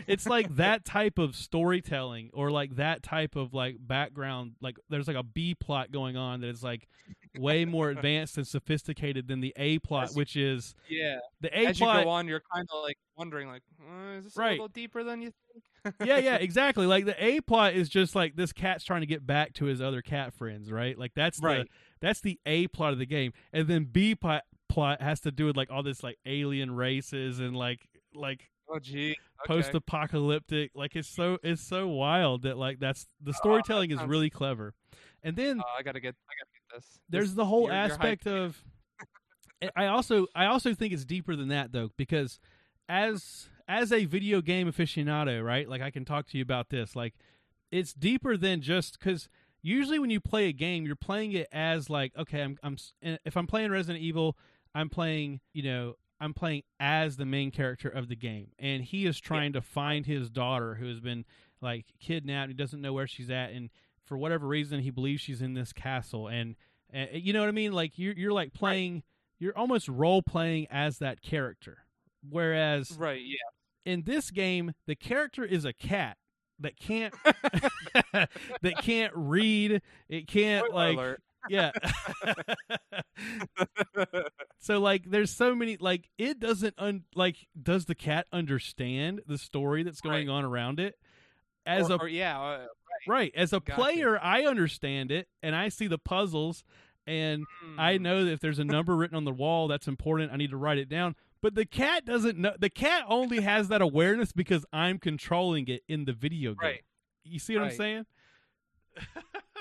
it's 0.07 0.25
like 0.25 0.47
that 0.55 0.85
type 0.85 1.17
of 1.17 1.35
storytelling 1.35 2.29
or 2.33 2.51
like 2.51 2.75
that 2.75 3.03
type 3.03 3.35
of 3.35 3.53
like 3.53 3.77
background 3.79 4.53
like 4.61 4.77
there's 4.89 5.07
like 5.07 5.15
a 5.17 5.23
b 5.23 5.55
plot 5.55 5.91
going 5.91 6.15
on 6.17 6.41
that 6.41 6.47
is 6.49 6.63
like 6.63 6.87
way 7.37 7.65
more 7.65 7.89
advanced 7.89 8.37
and 8.37 8.47
sophisticated 8.47 9.27
than 9.27 9.39
the 9.41 9.53
a 9.57 9.79
plot 9.79 10.09
you- 10.11 10.15
which 10.17 10.35
is 10.35 10.75
Yeah. 10.89 11.17
the 11.41 11.49
a 11.57 11.65
As 11.67 11.79
you 11.79 11.85
plot 11.85 12.03
go 12.03 12.09
on, 12.09 12.27
you're 12.27 12.43
kind 12.53 12.67
of 12.71 12.83
like 12.83 12.97
wondering, 13.17 13.47
like, 13.47 13.63
uh, 13.81 14.11
is 14.19 14.25
this 14.25 14.37
Right. 14.37 14.49
a 14.49 14.51
little 14.51 14.67
deeper 14.67 15.03
than 15.03 15.21
you 15.21 15.31
think? 15.83 15.95
yeah 16.05 16.17
yeah 16.17 16.35
exactly 16.41 16.85
like 16.85 17.05
the 17.05 17.23
a 17.23 17.41
plot 17.41 17.73
is 17.73 17.89
just 17.89 18.15
like 18.15 18.35
this 18.35 18.53
cat's 18.53 18.83
trying 18.85 19.01
to 19.01 19.07
get 19.07 19.25
back 19.25 19.53
to 19.53 19.65
his 19.65 19.81
other 19.81 20.01
cat 20.01 20.33
friends 20.33 20.71
right 20.71 20.97
like 20.97 21.11
that's 21.15 21.39
the 21.41 21.47
Right. 21.47 21.67
that's 21.99 22.21
the 22.21 22.39
a 22.45 22.67
plot 22.67 22.93
of 22.93 22.99
the 22.99 23.05
game 23.05 23.33
and 23.51 23.67
then 23.67 23.83
b 23.85 24.15
plot 24.15 24.43
plot 24.69 25.01
has 25.01 25.19
to 25.21 25.31
do 25.31 25.45
with 25.45 25.57
like 25.57 25.69
all 25.71 25.83
this 25.83 26.01
like 26.01 26.17
alien 26.25 26.71
races 26.73 27.39
and 27.39 27.55
like 27.55 27.87
like 28.15 28.49
Oh, 28.73 28.79
gee. 28.79 29.11
Okay. 29.11 29.17
post-apocalyptic 29.61 30.71
like 30.73 30.95
it's 30.95 31.07
so 31.07 31.37
it's 31.43 31.61
so 31.61 31.87
wild 31.87 32.43
that 32.43 32.57
like 32.57 32.79
that's 32.79 33.03
the 33.21 33.29
Oh, 33.29 33.31
that 33.31 33.35
storytelling 33.35 33.91
is 33.91 34.01
really 34.03 34.29
clever 34.29 34.73
and 35.21 35.35
then 35.35 35.59
Uh, 35.59 35.63
I 35.77 35.83
gotta 35.83 35.99
get. 35.99 36.15
I 36.29 36.33
gotta 36.39 36.49
get 36.53 36.75
this. 36.81 36.99
there's 37.09 37.29
This- 37.29 37.35
the 37.35 37.45
whole 37.45 37.63
you're- 37.63 37.75
you're 37.75 37.85
aspect 37.91 38.25
of 38.27 38.63
i 39.77 39.85
also 39.85 40.27
i 40.35 40.45
also 40.45 40.73
think 40.73 40.91
it's 40.93 41.05
deeper 41.05 41.35
than 41.35 41.47
that 41.49 41.71
though 41.71 41.89
because 41.97 42.39
as 42.89 43.47
as 43.67 43.91
a 43.93 44.03
video 44.05 44.41
game 44.41 44.69
aficionado 44.71 45.43
right 45.43 45.69
like 45.69 45.81
i 45.81 45.89
can 45.89 46.03
talk 46.03 46.27
to 46.27 46.37
you 46.37 46.41
about 46.43 46.69
this 46.69 46.95
like 46.97 47.13
it's 47.71 47.93
deeper 47.93 48.35
than 48.35 48.61
just 48.61 48.99
because 48.99 49.29
usually 49.61 49.99
when 49.99 50.09
you 50.09 50.19
play 50.19 50.47
a 50.47 50.51
game 50.53 50.85
you're 50.85 50.95
playing 50.97 51.31
it 51.31 51.47
as 51.53 51.89
like 51.89 52.11
okay 52.17 52.41
i'm 52.41 52.57
i'm 52.63 52.75
if 53.01 53.37
i'm 53.37 53.47
playing 53.47 53.71
resident 53.71 54.03
evil 54.03 54.37
i'm 54.75 54.89
playing 54.89 55.39
you 55.53 55.63
know 55.63 55.95
i'm 56.23 56.33
playing 56.33 56.63
as 56.79 57.17
the 57.17 57.25
main 57.25 57.51
character 57.51 57.89
of 57.89 58.07
the 58.07 58.15
game. 58.15 58.47
And 58.57 58.83
he 58.83 59.05
is 59.05 59.19
trying 59.19 59.53
to 59.53 59.61
find 59.61 60.05
his 60.05 60.29
daughter 60.29 60.75
who 60.75 60.87
has 60.87 60.99
been 60.99 61.25
like 61.61 61.85
kidnapped. 61.99 62.49
He 62.49 62.53
doesn't 62.55 62.81
know 62.81 62.93
where 62.93 63.07
she's 63.07 63.29
at. 63.29 63.51
And 63.51 63.69
for 64.05 64.17
whatever 64.17 64.47
reason 64.47 64.79
he 64.79 64.89
believes 64.89 65.21
she's 65.21 65.41
in 65.41 65.53
this 65.53 65.73
castle. 65.73 66.27
And 66.27 66.55
uh, 66.93 67.05
you 67.13 67.33
know 67.33 67.39
what 67.41 67.49
i 67.49 67.53
mean? 67.53 67.73
Like 67.73 67.97
you're 67.97 68.13
you're 68.13 68.31
like 68.33 68.53
playing 68.53 69.03
you're 69.39 69.57
almost 69.57 69.87
role 69.89 70.21
playing 70.21 70.67
as 70.71 70.99
that 70.99 71.21
character. 71.21 71.79
Whereas 72.29 72.91
Right. 72.97 73.21
Yeah. 73.21 73.91
in 73.91 74.03
this 74.03 74.31
game 74.31 74.73
the 74.87 74.95
character 74.95 75.43
is 75.43 75.65
a 75.65 75.73
cat 75.73 76.17
that 76.59 76.77
can't 76.79 77.13
that 78.13 78.77
can't 78.81 79.13
read. 79.15 79.81
It 80.09 80.27
can't 80.27 80.65
Spoiler 80.65 80.75
like 80.85 80.97
alert. 80.97 81.21
Yeah 81.49 81.71
so 84.59 84.79
like 84.79 85.09
there's 85.09 85.31
so 85.31 85.55
many 85.55 85.77
like 85.77 86.09
it 86.17 86.39
doesn't 86.39 86.73
un 86.77 87.03
like 87.15 87.47
does 87.61 87.85
the 87.85 87.95
cat 87.95 88.27
understand 88.31 89.21
the 89.27 89.37
story 89.37 89.83
that's 89.83 90.01
going 90.01 90.29
on 90.29 90.45
around 90.45 90.79
it 90.79 90.95
as 91.65 91.89
or, 91.89 91.95
a 91.95 91.97
or, 91.99 92.07
yeah. 92.07 92.41
Uh, 92.41 92.65
right 93.07 93.33
as 93.35 93.53
a 93.53 93.59
Gotcha. 93.59 93.79
player 93.79 94.19
i 94.21 94.43
understand 94.43 95.11
it 95.11 95.27
and 95.41 95.55
i 95.55 95.69
see 95.69 95.87
the 95.87 95.97
puzzles 95.97 96.63
and 97.05 97.45
I 97.77 97.97
hmm. 97.97 98.03
know 98.03 98.25
that 98.25 98.31
if 98.31 98.39
there's 98.39 98.59
a 98.59 98.63
number 98.63 98.95
written 98.95 99.17
on 99.17 99.25
the 99.25 99.33
wall 99.33 99.67
that's 99.67 99.87
important, 99.87 100.31
I 100.31 100.37
need 100.37 100.51
to 100.51 100.57
write 100.57 100.77
it 100.77 100.89
down. 100.89 101.15
But 101.41 101.55
the 101.55 101.65
cat 101.65 102.05
doesn't 102.05 102.37
know. 102.37 102.53
The 102.57 102.69
cat 102.69 103.03
only 103.07 103.41
has 103.41 103.67
that 103.67 103.81
awareness 103.81 104.31
because 104.31 104.65
I'm 104.71 104.97
controlling 104.97 105.67
it 105.67 105.83
in 105.89 106.05
the 106.05 106.13
video 106.13 106.51
game. 106.51 106.69
Right. 106.69 106.83
You 107.25 107.39
see 107.39 107.55
what 107.55 107.65
I'm 107.65 107.71
saying? 107.71 108.05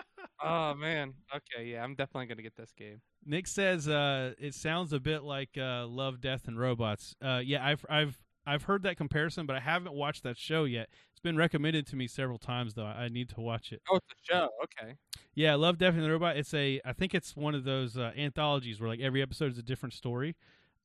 Oh 0.44 0.74
man. 0.74 1.14
Okay, 1.34 1.66
yeah, 1.70 1.82
I'm 1.84 1.94
definitely 1.94 2.26
gonna 2.26 2.42
get 2.42 2.56
this 2.56 2.72
game. 2.76 3.00
Nick 3.24 3.46
says 3.46 3.88
uh, 3.88 4.32
it 4.38 4.54
sounds 4.54 4.92
a 4.92 5.00
bit 5.00 5.22
like 5.22 5.56
uh, 5.56 5.86
Love, 5.86 6.20
Death, 6.20 6.48
and 6.48 6.58
Robots. 6.58 7.14
Uh, 7.22 7.40
yeah, 7.44 7.64
I've 7.64 7.84
I've 7.88 8.18
I've 8.46 8.64
heard 8.64 8.82
that 8.82 8.96
comparison, 8.96 9.46
but 9.46 9.56
I 9.56 9.60
haven't 9.60 9.94
watched 9.94 10.24
that 10.24 10.36
show 10.36 10.64
yet. 10.64 10.88
It's 11.12 11.20
been 11.20 11.36
recommended 11.36 11.86
to 11.88 11.96
me 11.96 12.08
several 12.08 12.38
times, 12.38 12.74
though. 12.74 12.86
I 12.86 13.08
need 13.08 13.28
to 13.30 13.40
watch 13.40 13.72
it. 13.72 13.80
Oh, 13.90 13.96
it's 13.96 14.06
a 14.06 14.32
show. 14.32 14.48
Okay. 14.64 14.94
Yeah, 15.34 15.54
Love, 15.54 15.78
Death, 15.78 15.94
and 15.94 16.02
the 16.02 16.10
Robot. 16.10 16.36
It's 16.36 16.52
a 16.54 16.80
I 16.84 16.92
think 16.92 17.14
it's 17.14 17.36
one 17.36 17.54
of 17.54 17.64
those 17.64 17.96
uh, 17.96 18.10
anthologies 18.16 18.80
where 18.80 18.88
like 18.88 19.00
every 19.00 19.22
episode 19.22 19.52
is 19.52 19.58
a 19.58 19.62
different 19.62 19.92
story. 19.94 20.34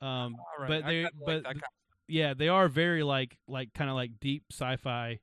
Um, 0.02 0.36
All 0.36 0.46
right. 0.60 0.68
but 0.68 0.86
they 0.86 1.08
but 1.26 1.44
like 1.44 1.58
yeah, 2.08 2.34
they 2.36 2.48
are 2.50 2.68
very 2.68 3.02
like 3.04 3.38
like 3.48 3.74
kind 3.74 3.90
of 3.90 3.96
like 3.96 4.12
deep 4.20 4.44
sci-fi, 4.52 5.20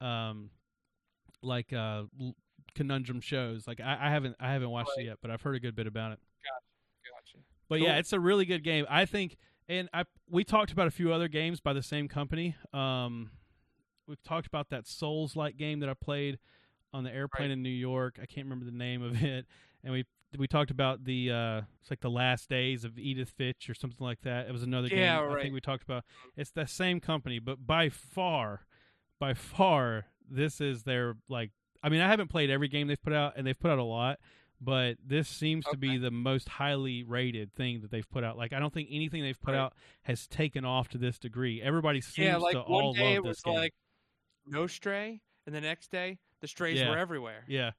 um, 0.00 0.50
like 1.42 1.72
uh 1.74 2.04
conundrum 2.74 3.20
shows. 3.20 3.66
Like 3.66 3.80
I, 3.80 3.98
I 4.00 4.10
haven't 4.10 4.36
I 4.40 4.52
haven't 4.52 4.70
watched 4.70 4.90
it 4.96 5.04
yet, 5.04 5.18
but 5.22 5.30
I've 5.30 5.42
heard 5.42 5.56
a 5.56 5.60
good 5.60 5.74
bit 5.76 5.86
about 5.86 6.12
it. 6.12 6.18
Gotcha. 7.10 7.44
But 7.68 7.80
yeah, 7.80 7.96
it's 7.98 8.12
a 8.12 8.20
really 8.20 8.44
good 8.44 8.62
game. 8.62 8.86
I 8.88 9.04
think, 9.04 9.36
and 9.68 9.88
I 9.92 10.04
we 10.28 10.44
talked 10.44 10.72
about 10.72 10.86
a 10.86 10.90
few 10.90 11.12
other 11.12 11.28
games 11.28 11.60
by 11.60 11.72
the 11.72 11.82
same 11.82 12.08
company. 12.08 12.56
Um, 12.72 13.30
we've 14.06 14.22
talked 14.22 14.46
about 14.46 14.68
that 14.70 14.86
Souls 14.86 15.34
like 15.36 15.56
game 15.56 15.80
that 15.80 15.88
I 15.88 15.94
played 15.94 16.38
on 16.92 17.04
the 17.04 17.10
airplane 17.12 17.48
Right. 17.48 17.52
in 17.52 17.62
New 17.62 17.68
York. 17.70 18.18
I 18.22 18.26
can't 18.26 18.46
remember 18.46 18.64
the 18.64 18.70
name 18.76 19.02
of 19.02 19.14
it, 19.24 19.46
and 19.82 19.92
we 19.92 20.04
we 20.36 20.46
talked 20.48 20.70
about 20.72 21.04
the 21.04 21.30
uh, 21.30 21.60
it's 21.80 21.90
like 21.90 22.00
the 22.00 22.10
last 22.10 22.48
days 22.48 22.84
of 22.84 22.98
Edith 22.98 23.30
Finch 23.30 23.70
or 23.70 23.74
something 23.74 24.04
like 24.04 24.20
that. 24.22 24.46
It 24.48 24.52
was 24.52 24.62
another 24.62 24.88
Yeah, 24.88 25.20
game 25.20 25.30
I 25.36 25.40
think 25.42 25.54
we 25.54 25.60
talked 25.60 25.84
about. 25.84 26.04
It's 26.36 26.50
the 26.50 26.66
same 26.66 27.00
company, 27.00 27.38
but 27.38 27.66
by 27.66 27.88
far, 27.88 28.66
by 29.20 29.34
far, 29.34 30.06
this 30.28 30.60
is 30.60 30.82
their 30.82 31.16
like. 31.28 31.50
I 31.84 31.88
mean, 31.90 32.00
I 32.00 32.08
haven't 32.08 32.28
played 32.28 32.50
every 32.50 32.66
game 32.68 32.88
they've 32.88 33.00
put 33.00 33.12
out, 33.12 33.34
and 33.36 33.46
they've 33.46 33.58
put 33.58 33.70
out 33.70 33.78
a 33.78 33.84
lot 33.84 34.18
but 34.60 34.96
this 35.04 35.28
seems 35.28 35.64
to 35.66 35.76
be 35.76 35.98
the 35.98 36.12
most 36.12 36.48
highly 36.48 37.02
rated 37.02 37.52
thing 37.52 37.82
that 37.82 37.90
they've 37.90 38.08
put 38.08 38.24
out. 38.24 38.38
Like 38.38 38.54
I 38.54 38.60
don't 38.60 38.72
think 38.72 38.88
anything 38.90 39.20
they've 39.22 39.38
put 39.38 39.52
Right. 39.52 39.60
out 39.60 39.74
has 40.04 40.26
taken 40.26 40.64
off 40.64 40.88
to 40.90 40.98
this 40.98 41.18
degree. 41.18 41.60
Everybody 41.60 42.00
seems 42.00 42.26
Yeah, 42.28 42.36
like 42.38 42.52
to 42.52 42.60
one 42.62 42.84
all 42.84 42.94
day 42.94 43.16
love 43.18 43.26
it 43.26 43.28
this 43.28 43.28
was 43.28 43.40
game. 43.42 43.54
like 43.56 43.74
no 44.46 44.66
stray, 44.66 45.20
and 45.44 45.54
the 45.54 45.60
next 45.60 45.90
day 45.90 46.18
the 46.40 46.48
strays 46.48 46.78
Yeah. 46.80 46.90
were 46.90 46.96
everywhere. 46.96 47.44
yeah, 47.46 47.72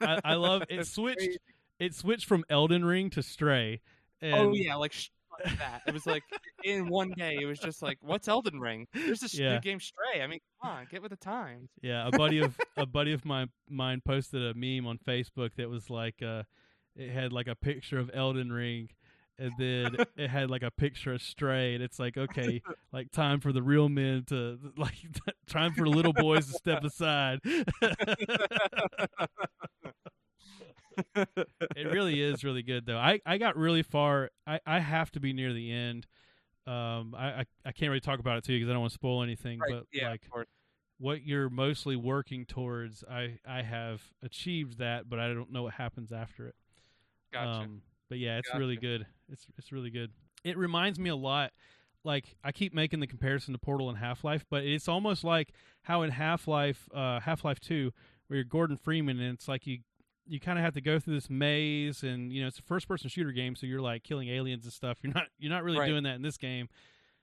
I, 0.00 0.20
I 0.24 0.34
love 0.34 0.62
it. 0.70 0.86
Switched. 0.86 1.38
It 1.78 1.94
switched 1.94 2.26
from 2.26 2.44
Elden 2.48 2.84
Ring 2.84 3.10
to 3.10 3.22
Stray. 3.22 3.82
Oh, 4.22 4.26
and 4.26 4.34
oh 4.36 4.52
yeah, 4.54 4.76
like, 4.76 4.94
like 5.44 5.58
that. 5.58 5.82
It 5.86 5.94
was 5.94 6.06
like 6.06 6.22
in 6.64 6.88
one 6.88 7.10
day. 7.16 7.36
It 7.40 7.46
was 7.46 7.58
just 7.58 7.82
like, 7.82 7.98
what's 8.00 8.28
Elden 8.28 8.60
Ring? 8.60 8.86
There's 8.92 9.20
this 9.20 9.34
Yeah. 9.38 9.54
new 9.54 9.60
game 9.60 9.80
Stray. 9.80 10.22
I 10.22 10.26
mean, 10.26 10.40
come 10.62 10.70
on, 10.72 10.86
get 10.90 11.00
with 11.02 11.10
the 11.10 11.16
times. 11.16 11.70
Yeah, 11.82 12.06
a 12.06 12.10
buddy 12.10 12.38
of 12.40 12.56
a 12.76 12.86
buddy 12.86 13.12
of 13.12 13.24
my 13.24 13.46
mine 13.68 14.02
posted 14.04 14.42
a 14.42 14.54
meme 14.54 14.86
on 14.86 14.98
Facebook 14.98 15.50
that 15.56 15.68
was 15.68 15.90
like 15.90 16.22
uh 16.22 16.42
it 16.96 17.10
had 17.10 17.32
like 17.32 17.48
a 17.48 17.54
picture 17.56 17.98
of 17.98 18.10
Elden 18.14 18.52
Ring 18.52 18.88
and 19.36 19.50
then 19.58 19.96
it 20.16 20.30
had 20.30 20.48
like 20.48 20.62
a 20.62 20.70
picture 20.70 21.12
of 21.12 21.20
Stray 21.20 21.74
and 21.74 21.82
it's 21.82 21.98
like 21.98 22.16
okay, 22.16 22.62
like 22.92 23.10
time 23.10 23.40
for 23.40 23.52
the 23.52 23.62
real 23.62 23.88
men 23.88 24.24
to 24.28 24.58
like 24.76 24.94
time 25.48 25.72
for 25.74 25.88
little 25.88 26.12
boys 26.12 26.46
to 26.46 26.52
step 26.52 26.84
aside. 26.84 27.40
it 31.14 31.92
really 31.92 32.20
is 32.20 32.44
really 32.44 32.62
good 32.62 32.86
though. 32.86 32.98
I 32.98 33.20
I 33.26 33.38
got 33.38 33.56
really 33.56 33.82
far. 33.82 34.30
I 34.46 34.60
I 34.66 34.80
have 34.80 35.10
to 35.12 35.20
be 35.20 35.32
near 35.32 35.52
the 35.52 35.72
end. 35.72 36.06
Um 36.66 37.14
I 37.16 37.40
I, 37.40 37.44
I 37.66 37.72
can't 37.72 37.90
really 37.90 38.00
talk 38.00 38.18
about 38.20 38.38
it 38.38 38.44
too 38.44 38.56
because 38.56 38.68
I 38.68 38.72
don't 38.72 38.80
want 38.80 38.92
to 38.92 38.98
spoil 38.98 39.22
anything, 39.22 39.58
Right, 39.58 39.72
but 39.72 39.86
yeah, 39.92 40.10
like 40.10 40.22
what 40.98 41.22
you're 41.24 41.50
mostly 41.50 41.96
working 41.96 42.46
towards 42.46 43.02
i 43.10 43.36
i 43.46 43.62
have 43.62 44.00
achieved 44.22 44.78
that 44.78 45.08
but 45.08 45.18
i 45.18 45.26
don't 45.34 45.50
know 45.50 45.64
what 45.64 45.74
happens 45.74 46.12
after 46.12 46.46
it 46.46 46.54
Gotcha. 47.32 47.62
um 47.62 47.82
but 48.08 48.18
yeah 48.18 48.38
it's 48.38 48.54
really 48.54 48.76
good 48.76 49.04
it's 49.28 49.46
it's 49.58 49.72
really 49.72 49.90
good 49.90 50.12
it 50.44 50.56
reminds 50.56 50.98
me 50.98 51.10
a 51.10 51.16
lot 51.16 51.52
like 52.04 52.36
i 52.44 52.52
keep 52.52 52.72
making 52.72 53.00
the 53.00 53.06
comparison 53.06 53.52
to 53.52 53.58
portal 53.58 53.88
and 53.88 53.98
half-life 53.98 54.44
but 54.48 54.64
it's 54.64 54.86
almost 54.86 55.24
like 55.24 55.52
how 55.82 56.02
in 56.02 56.10
half-life 56.10 56.88
uh 56.94 57.18
half-life 57.18 57.58
2 57.58 57.92
where 58.28 58.36
you're 58.36 58.44
gordon 58.44 58.76
freeman 58.76 59.18
and 59.18 59.34
it's 59.34 59.48
like 59.48 59.66
you 59.66 59.78
you 60.26 60.40
kind 60.40 60.58
of 60.58 60.64
have 60.64 60.74
to 60.74 60.80
go 60.80 60.98
through 60.98 61.14
this 61.14 61.28
maze 61.28 62.02
and 62.02 62.32
you 62.32 62.40
know 62.42 62.48
it's 62.48 62.58
a 62.58 62.62
first 62.62 62.88
person 62.88 63.08
shooter 63.10 63.32
game 63.32 63.54
so 63.54 63.66
you're 63.66 63.80
like 63.80 64.02
killing 64.02 64.28
aliens 64.28 64.64
and 64.64 64.72
stuff. 64.72 64.98
You're 65.02 65.12
not 65.12 65.26
you're 65.38 65.50
not 65.52 65.64
really 65.64 65.78
Right. 65.78 65.88
doing 65.88 66.04
that 66.04 66.14
in 66.16 66.22
this 66.22 66.36
game. 66.38 66.68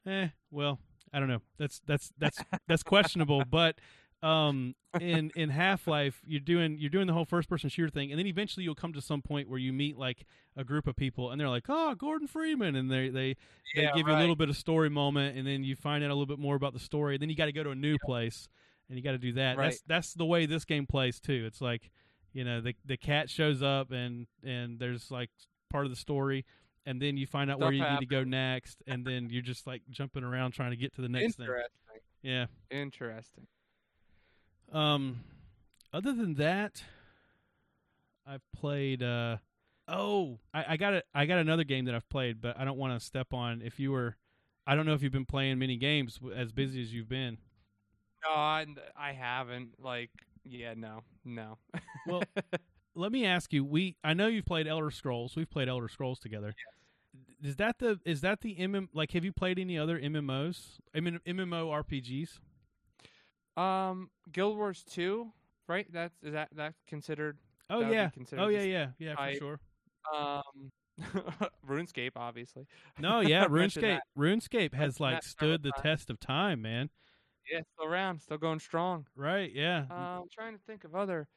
Eh 0.05 0.27
well 0.51 0.79
i 1.13 1.19
don't 1.19 1.27
know. 1.29 1.41
That's 1.57 1.81
that's 1.85 2.11
that's 2.17 2.37
that's 2.67 2.83
questionable 2.83 3.43
but 3.49 3.77
um 4.23 4.75
in 4.99 5.31
in 5.35 5.49
half-life 5.49 6.21
you're 6.27 6.39
doing 6.39 6.77
you're 6.77 6.89
doing 6.91 7.07
the 7.07 7.13
whole 7.13 7.25
first 7.25 7.49
person 7.49 7.69
shooter 7.69 7.89
thing 7.89 8.11
and 8.11 8.19
then 8.19 8.27
eventually 8.27 8.63
you'll 8.63 8.75
come 8.75 8.93
to 8.93 9.01
some 9.01 9.21
point 9.21 9.49
where 9.49 9.57
you 9.57 9.73
meet 9.73 9.97
like 9.97 10.25
a 10.55 10.63
group 10.63 10.85
of 10.85 10.95
people 10.95 11.31
and 11.31 11.41
they're 11.41 11.49
like 11.49 11.65
oh 11.69 11.95
gordon 11.95 12.27
freeman 12.27 12.75
and 12.75 12.91
they 12.91 13.09
they 13.09 13.35
they 13.75 13.81
Yeah, 13.83 13.91
give 13.95 14.07
you 14.07 14.13
a 14.13 14.19
little 14.19 14.35
bit 14.35 14.47
of 14.49 14.55
story 14.57 14.89
moment 14.91 15.37
and 15.37 15.47
then 15.47 15.63
you 15.63 15.75
find 15.75 16.03
out 16.03 16.11
a 16.11 16.13
little 16.13 16.27
bit 16.27 16.37
more 16.39 16.55
about 16.55 16.73
the 16.73 16.79
story 16.79 17.15
and 17.15 17.21
then 17.21 17.29
you 17.31 17.35
got 17.35 17.45
to 17.47 17.51
go 17.51 17.63
to 17.63 17.71
a 17.71 17.75
new 17.75 17.97
place 18.05 18.47
and 18.89 18.97
you 18.97 19.03
got 19.03 19.13
to 19.13 19.17
do 19.17 19.33
that. 19.33 19.57
Right. 19.57 19.65
that's 19.71 19.81
that's 19.87 20.13
the 20.13 20.25
way 20.25 20.45
this 20.45 20.65
game 20.65 20.85
plays 20.85 21.19
too. 21.19 21.43
It's 21.47 21.61
like 21.61 21.89
you 22.33 22.43
know 22.43 22.61
the 22.61 22.73
the 22.85 22.97
cat 22.97 23.29
shows 23.29 23.61
up 23.61 23.91
and 23.91 24.27
and 24.43 24.79
there's 24.79 25.11
like 25.11 25.29
part 25.69 25.85
of 25.85 25.91
the 25.91 25.95
story 25.97 26.45
and 26.85 27.01
then 27.01 27.15
you 27.17 27.27
find 27.27 27.51
out 27.51 27.59
where 27.59 27.73
Stuff 27.73 27.87
you 27.87 27.93
need 27.93 27.99
to 27.99 28.05
go 28.05 28.23
next 28.23 28.81
and 28.87 29.05
then 29.05 29.29
you're 29.29 29.41
just 29.41 29.67
like 29.67 29.81
jumping 29.89 30.23
around 30.23 30.51
trying 30.51 30.71
to 30.71 30.77
get 30.77 30.93
to 30.95 31.01
the 31.01 31.09
next 31.09 31.35
thing. 31.37 31.47
Yeah. 32.23 32.45
Interesting. 32.69 33.47
um 34.71 35.23
other 35.93 36.13
than 36.13 36.35
that 36.35 36.83
i've 38.25 38.43
played 38.55 39.01
uh 39.03 39.37
oh 39.87 40.39
i, 40.53 40.65
I 40.69 40.77
got 40.77 40.93
a, 40.93 41.03
i 41.13 41.25
got 41.25 41.39
another 41.39 41.63
game 41.63 41.85
that 41.85 41.95
i've 41.95 42.07
played 42.09 42.39
but 42.39 42.57
i 42.57 42.63
don't 42.63 42.77
want 42.77 42.97
to 42.97 43.05
step 43.05 43.33
on 43.33 43.61
if 43.61 43.79
you 43.79 43.91
were 43.91 44.15
i 44.67 44.75
don't 44.75 44.85
know 44.85 44.93
if 44.93 45.01
you've 45.03 45.11
been 45.11 45.25
playing 45.25 45.59
many 45.59 45.75
games 45.77 46.19
as 46.35 46.51
busy 46.51 46.81
as 46.81 46.93
you've 46.93 47.09
been. 47.09 47.37
No, 48.23 48.35
I, 48.35 48.67
I 48.95 49.13
haven't. 49.13 49.71
Like, 49.79 50.11
yeah, 50.45 50.75
no, 50.77 51.01
no. 51.25 51.57
Well, 52.07 52.23
let 52.95 53.11
me 53.11 53.25
ask 53.25 53.53
you 53.53 53.63
we 53.63 53.95
i 54.03 54.13
know 54.13 54.27
you've 54.27 54.45
played 54.45 54.67
elder 54.67 54.91
scrolls 54.91 55.35
we've 55.35 55.49
played 55.49 55.69
elder 55.69 55.87
scrolls 55.87 56.19
together 56.19 56.53
is 57.41 57.55
that 57.55 57.79
the 57.79 57.99
is 58.03 58.19
that 58.21 58.41
the 58.41 58.53
mm 58.55 58.87
like 58.93 59.11
have 59.11 59.23
you 59.23 59.31
played 59.31 59.57
any 59.59 59.77
other 59.77 59.97
mmos 59.99 60.77
i 60.93 60.99
mean 60.99 61.19
mmo 61.25 61.69
rpgs 61.85 62.39
um, 63.57 64.09
Guild 64.31 64.55
Wars 64.57 64.83
Two, 64.89 65.33
right? 65.67 65.85
That's 65.91 66.15
is 66.23 66.33
that 66.33 66.49
that 66.55 66.73
considered? 66.87 67.37
oh 67.69 67.81
That 67.81 67.91
yeah 67.93 68.09
considered 68.09 68.41
oh 68.43 68.47
yeah 68.47 68.61
yeah 68.63 68.87
yeah 68.97 69.11
for 69.11 69.17
type. 69.17 69.39
sure 69.39 69.59
Um, 70.13 70.71
RuneScape, 71.67 72.11
obviously. 72.15 72.65
no 72.99 73.19
yeah 73.21 73.45
runescape 73.47 73.99
runescape 74.17 74.73
has 74.73 74.99
like 74.99 75.23
stood 75.23 75.63
the 75.63 75.71
test 75.81 76.09
of 76.09 76.19
time 76.19 76.61
man 76.61 76.89
Yeah, 77.49 77.61
still 77.73 77.85
around, 77.85 78.21
still 78.21 78.37
going 78.37 78.59
strong. 78.59 79.05
right 79.15 79.51
yeah 79.53 79.85
Uh, 79.89 80.21
I'm 80.21 80.29
trying 80.33 80.53
to 80.53 80.63
think 80.65 80.83
of 80.83 80.95
other, 80.95 81.27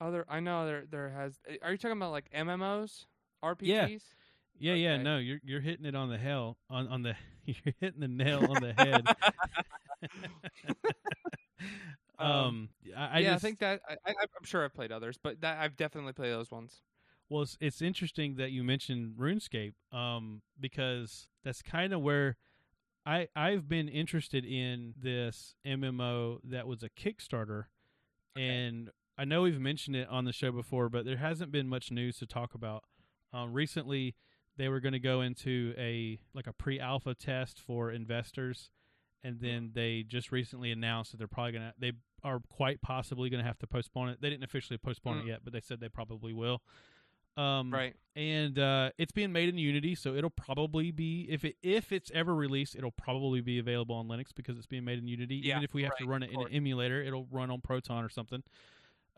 other. 0.00 0.24
I 0.28 0.40
know 0.40 0.66
there 0.66 0.84
there 0.90 1.10
has. 1.10 1.40
Are 1.62 1.72
you 1.72 1.78
talking 1.78 1.96
about 1.96 2.12
like 2.12 2.30
MMOs, 2.32 3.06
RPGs? 3.42 4.02
Yeah, 4.58 4.74
yeah, 4.74 4.96
Okay. 4.96 5.02
no, 5.04 5.18
you're 5.18 5.40
you're 5.44 5.60
hitting 5.60 5.84
it 5.86 5.94
on 5.94 6.08
the 6.10 6.18
hell 6.18 6.58
on 6.70 6.86
on 6.88 7.02
the 7.02 7.16
you're 7.44 7.74
hitting 7.80 8.00
the 8.00 8.08
nail 8.08 8.46
on 8.46 8.60
the 8.60 8.72
head. 8.72 9.10
Um, 12.18 12.28
um, 12.28 12.68
I, 12.96 13.18
I 13.18 13.22
yeah, 13.22 13.34
just 13.34 13.44
I 13.44 13.48
think 13.48 13.58
that 13.60 13.80
I, 13.88 13.94
I, 14.06 14.10
I'm 14.20 14.44
sure 14.44 14.64
I've 14.64 14.74
played 14.74 14.92
others, 14.92 15.18
but 15.22 15.40
that 15.40 15.58
I've 15.58 15.76
definitely 15.76 16.12
played 16.12 16.32
those 16.32 16.50
ones. 16.50 16.82
well, 17.28 17.42
it's, 17.42 17.56
it's 17.60 17.82
interesting 17.82 18.36
that 18.36 18.50
you 18.50 18.62
mentioned 18.62 19.14
RuneScape, 19.18 19.74
um, 19.92 20.42
because 20.60 21.28
that's 21.42 21.62
kind 21.62 21.92
of 21.92 22.00
where 22.02 22.36
I 23.06 23.28
I've 23.36 23.68
been 23.68 23.88
interested 23.88 24.44
in 24.44 24.94
this 25.00 25.54
MMO 25.66 26.38
that 26.44 26.66
was 26.66 26.82
a 26.82 26.88
Kickstarter, 26.88 27.64
and 28.36 28.90
I 29.18 29.24
know 29.24 29.42
we've 29.42 29.60
mentioned 29.60 29.96
it 29.96 30.08
on 30.08 30.24
the 30.24 30.32
show 30.32 30.50
before, 30.50 30.88
but 30.88 31.04
there 31.04 31.18
hasn't 31.18 31.52
been 31.52 31.68
much 31.68 31.90
news 31.90 32.18
to 32.18 32.26
talk 32.26 32.54
about. 32.54 32.84
Um, 33.32 33.52
recently, 33.52 34.14
they 34.56 34.68
were 34.68 34.80
going 34.80 34.92
to 34.92 34.98
go 35.00 35.20
into 35.20 35.74
a 35.76 36.18
like 36.34 36.46
a 36.46 36.52
pre-alpha 36.52 37.14
test 37.14 37.60
for 37.60 37.90
investors, 37.90 38.70
and 39.22 39.40
then 39.40 39.72
they 39.74 40.02
just 40.06 40.32
recently 40.32 40.70
announced 40.72 41.10
that 41.12 41.18
they're 41.18 41.28
probably 41.28 41.52
going 41.52 41.64
to 41.64 41.74
they 41.78 41.92
are 42.22 42.40
quite 42.48 42.80
possibly 42.80 43.28
going 43.28 43.42
to 43.42 43.46
have 43.46 43.58
to 43.58 43.66
postpone 43.66 44.08
it. 44.08 44.18
They 44.22 44.30
didn't 44.30 44.44
officially 44.44 44.78
postpone 44.78 45.18
it 45.18 45.24
Mm. 45.24 45.28
yet, 45.28 45.40
but 45.44 45.52
they 45.52 45.60
said 45.60 45.78
they 45.80 45.90
probably 45.90 46.32
will. 46.32 46.62
Um, 47.36 47.72
Right. 47.72 47.94
and 48.14 48.58
uh, 48.58 48.90
it's 48.96 49.10
being 49.12 49.32
made 49.32 49.48
in 49.48 49.58
Unity, 49.58 49.94
so 49.96 50.14
it'll 50.14 50.30
probably 50.30 50.90
be 50.92 51.26
if 51.28 51.44
it 51.44 51.56
if 51.62 51.90
it's 51.90 52.10
ever 52.14 52.34
released, 52.34 52.76
it'll 52.76 52.92
probably 52.92 53.40
be 53.40 53.58
available 53.58 53.96
on 53.96 54.06
Linux 54.06 54.26
because 54.34 54.56
it's 54.56 54.66
being 54.66 54.84
made 54.84 54.98
in 54.98 55.08
Unity. 55.08 55.36
Yeah, 55.36 55.54
Even 55.54 55.64
if 55.64 55.74
we 55.74 55.82
have 55.82 55.96
to 55.96 56.06
run 56.06 56.22
it 56.22 56.30
in 56.30 56.40
an 56.40 56.48
emulator, 56.52 57.02
it'll 57.02 57.26
run 57.30 57.50
on 57.50 57.60
Proton 57.60 58.04
or 58.04 58.08
something. 58.08 58.42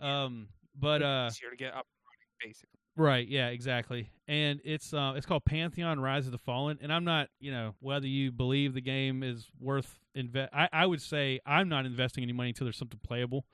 Um, 0.00 0.48
but 0.78 1.02
uh, 1.02 1.28
easier 1.30 1.50
to 1.50 1.56
get 1.56 1.74
up 1.74 1.86
and 1.86 2.06
running, 2.06 2.52
basically. 2.52 2.78
right, 2.96 3.28
yeah, 3.28 3.48
exactly. 3.48 4.10
And 4.28 4.60
it's 4.64 4.94
uh, 4.94 5.12
it's 5.14 5.26
called 5.26 5.44
Pantheon: 5.44 6.00
Rise 6.00 6.24
of 6.26 6.32
the 6.32 6.38
Fallen. 6.38 6.78
And 6.80 6.90
I'm 6.92 7.04
not, 7.04 7.28
you 7.38 7.50
know, 7.52 7.74
whether 7.80 8.06
you 8.06 8.32
believe 8.32 8.72
the 8.72 8.80
game 8.80 9.22
is 9.22 9.50
worth 9.60 10.00
invest. 10.14 10.54
I, 10.54 10.68
I 10.72 10.86
would 10.86 11.02
say 11.02 11.40
I'm 11.44 11.68
not 11.68 11.84
investing 11.84 12.24
any 12.24 12.32
money 12.32 12.48
until 12.50 12.64
there's 12.64 12.78
something 12.78 13.00
playable. 13.02 13.44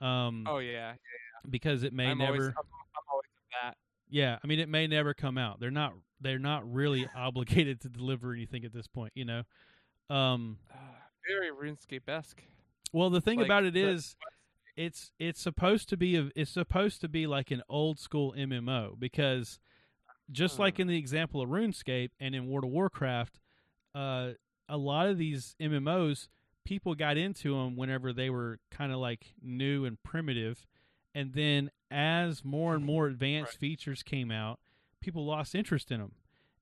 Um, 0.00 0.44
Oh 0.48 0.58
yeah, 0.58 0.92
yeah, 0.92 1.50
because 1.50 1.82
it 1.82 1.92
may 1.92 2.06
I'm 2.06 2.18
never. 2.18 2.32
always, 2.32 2.48
I'm, 2.48 2.54
I'm 2.56 3.04
always 3.12 3.26
that. 3.62 3.76
Yeah, 4.10 4.38
I 4.42 4.46
mean, 4.46 4.58
it 4.58 4.68
may 4.68 4.86
never 4.86 5.14
come 5.14 5.38
out. 5.38 5.60
They're 5.60 5.70
not. 5.70 5.94
They're 6.20 6.38
not 6.38 6.70
really 6.70 7.06
obligated 7.16 7.80
to 7.82 7.88
deliver 7.88 8.32
anything 8.32 8.64
at 8.64 8.72
this 8.72 8.86
point. 8.86 9.12
You 9.14 9.24
know. 9.24 9.42
Um. 10.10 10.58
Uh, 10.72 10.76
very 11.28 11.50
RuneScape 11.50 12.08
esque. 12.08 12.42
Well, 12.92 13.10
the 13.10 13.20
thing 13.20 13.38
Like 13.38 13.46
about 13.46 13.64
it 13.64 13.76
is 13.76 14.16
the- 14.76 14.82
it's 14.84 15.10
it's 15.18 15.40
supposed 15.40 15.88
to 15.90 15.96
be 15.96 16.16
a, 16.16 16.30
it's 16.36 16.50
supposed 16.50 17.00
to 17.02 17.08
be 17.08 17.26
like 17.26 17.50
an 17.50 17.62
old 17.68 17.98
school 17.98 18.32
MMO 18.38 18.98
because 18.98 19.58
just 20.30 20.58
like 20.58 20.78
in 20.78 20.86
the 20.86 20.96
example 20.96 21.42
of 21.42 21.48
RuneScape 21.48 22.10
and 22.20 22.34
in 22.34 22.48
World 22.48 22.64
of 22.64 22.70
Warcraft, 22.70 23.40
uh, 23.94 24.30
a 24.68 24.76
lot 24.76 25.08
of 25.08 25.18
these 25.18 25.56
MMOs 25.60 26.28
people 26.64 26.94
got 26.94 27.16
into 27.16 27.54
them 27.54 27.76
whenever 27.76 28.12
they 28.12 28.30
were 28.30 28.58
kind 28.70 28.92
of 28.92 28.98
like 28.98 29.32
new 29.42 29.84
and 29.84 30.00
primitive, 30.02 30.66
and 31.14 31.32
then 31.32 31.70
as 31.90 32.44
more 32.44 32.74
and 32.74 32.84
more 32.84 33.06
advanced 33.06 33.54
Right. 33.54 33.60
features 33.60 34.02
came 34.02 34.30
out, 34.30 34.60
people 35.00 35.24
lost 35.24 35.54
interest 35.54 35.90
in 35.90 36.00
them. 36.00 36.12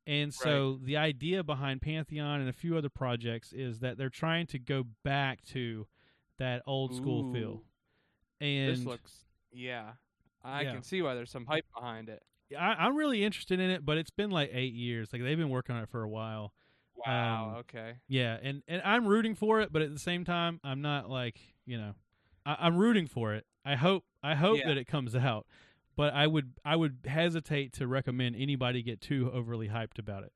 And 0.07 0.33
so 0.33 0.79
the 0.83 0.97
idea 0.97 1.43
behind 1.43 1.83
Pantheon 1.83 2.41
and 2.41 2.49
a 2.49 2.53
few 2.53 2.77
other 2.77 2.89
projects 2.89 3.53
is 3.53 3.81
that 3.81 3.99
they're 3.99 4.09
trying 4.09 4.47
to 4.49 4.59
go 4.59 4.85
back 5.03 5.43
to 5.47 5.89
that 6.39 6.63
old 6.67 6.95
school 6.95 7.33
feel. 7.33 7.65
And 8.41 8.71
this 8.77 8.85
looks. 8.85 9.25
Yeah, 9.51 9.93
I 10.45 10.63
Yeah. 10.63 10.75
can 10.75 10.83
see 10.83 11.03
why 11.03 11.15
there's 11.15 11.31
some 11.31 11.47
hype 11.47 11.67
behind 11.75 12.09
it. 12.09 12.23
I, 12.57 12.75
I'm 12.75 12.95
really 12.97 13.25
interested 13.25 13.59
in 13.59 13.71
it, 13.71 13.85
but 13.85 13.99
it's 13.99 14.11
been 14.11 14.31
like 14.31 14.51
eight 14.53 14.75
years. 14.75 15.13
Like 15.13 15.23
they've 15.23 15.37
been 15.37 15.49
working 15.51 15.75
on 15.75 15.83
it 15.83 15.89
for 15.89 16.03
a 16.05 16.09
while. 16.09 16.53
Wow. 16.95 17.51
Um, 17.51 17.57
okay. 17.57 17.95
Yeah, 18.07 18.39
and 18.41 18.63
and 18.69 18.81
I'm 18.83 19.07
rooting 19.07 19.35
for 19.35 19.61
it, 19.61 19.73
but 19.73 19.83
at 19.83 19.93
the 19.93 19.99
same 19.99 20.25
time, 20.25 20.61
I'm 20.63 20.83
not 20.83 21.11
like 21.11 21.41
you 21.65 21.79
know, 21.79 21.95
I, 22.45 22.57
I'm 22.61 22.77
rooting 22.77 23.07
for 23.09 23.35
it. 23.35 23.45
I 23.67 23.75
hope 23.77 24.05
I 24.23 24.35
hope 24.37 24.59
Yeah. 24.59 24.69
that 24.69 24.79
it 24.79 24.87
comes 24.87 25.15
out, 25.17 25.47
but 25.97 26.15
I 26.15 26.27
would 26.27 26.55
I 26.65 26.77
would 26.77 27.01
hesitate 27.07 27.73
to 27.75 27.87
recommend 27.87 28.37
anybody 28.37 28.83
get 28.83 29.01
too 29.01 29.31
overly 29.33 29.69
hyped 29.69 29.99
about 29.99 30.23
it. 30.25 30.33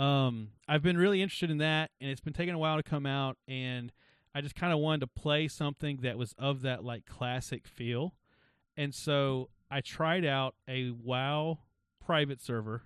Um, 0.00 0.52
I've 0.68 0.82
been 0.82 0.96
really 0.96 1.20
interested 1.20 1.50
in 1.50 1.58
that, 1.58 1.90
and 2.00 2.10
it's 2.10 2.20
been 2.20 2.32
taking 2.32 2.54
a 2.54 2.58
while 2.58 2.76
to 2.76 2.82
come 2.82 3.04
out, 3.06 3.36
and 3.48 3.92
I 4.34 4.40
just 4.40 4.54
kind 4.54 4.72
of 4.72 4.78
wanted 4.78 5.00
to 5.00 5.08
play 5.08 5.48
something 5.48 5.98
that 6.02 6.16
was 6.16 6.32
of 6.38 6.62
that 6.62 6.84
like 6.84 7.04
classic 7.06 7.66
feel, 7.66 8.14
and 8.76 8.94
so 8.94 9.50
I 9.70 9.80
tried 9.80 10.24
out 10.24 10.54
a 10.68 10.90
WoW 10.92 11.58
private 12.00 12.40
server. 12.40 12.82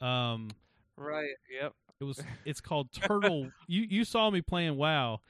Um, 0.00 0.48
Right. 0.96 1.34
Yep. 1.60 1.74
it 2.00 2.04
was 2.04 2.18
it's 2.44 2.60
called 2.60 2.90
Turtle. 2.92 3.50
you 3.66 3.82
you 3.88 4.04
saw 4.04 4.30
me 4.30 4.40
playing 4.40 4.76
WoW, 4.76 5.20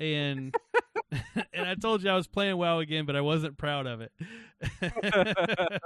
and 0.00 0.54
and 1.52 1.66
I 1.68 1.74
told 1.74 2.02
you 2.02 2.10
I 2.10 2.14
was 2.16 2.26
playing 2.26 2.56
WoW 2.56 2.78
again, 2.80 3.04
but 3.04 3.16
I 3.16 3.20
wasn't 3.20 3.58
proud 3.58 3.86
of 3.86 4.00
it. 4.00 4.12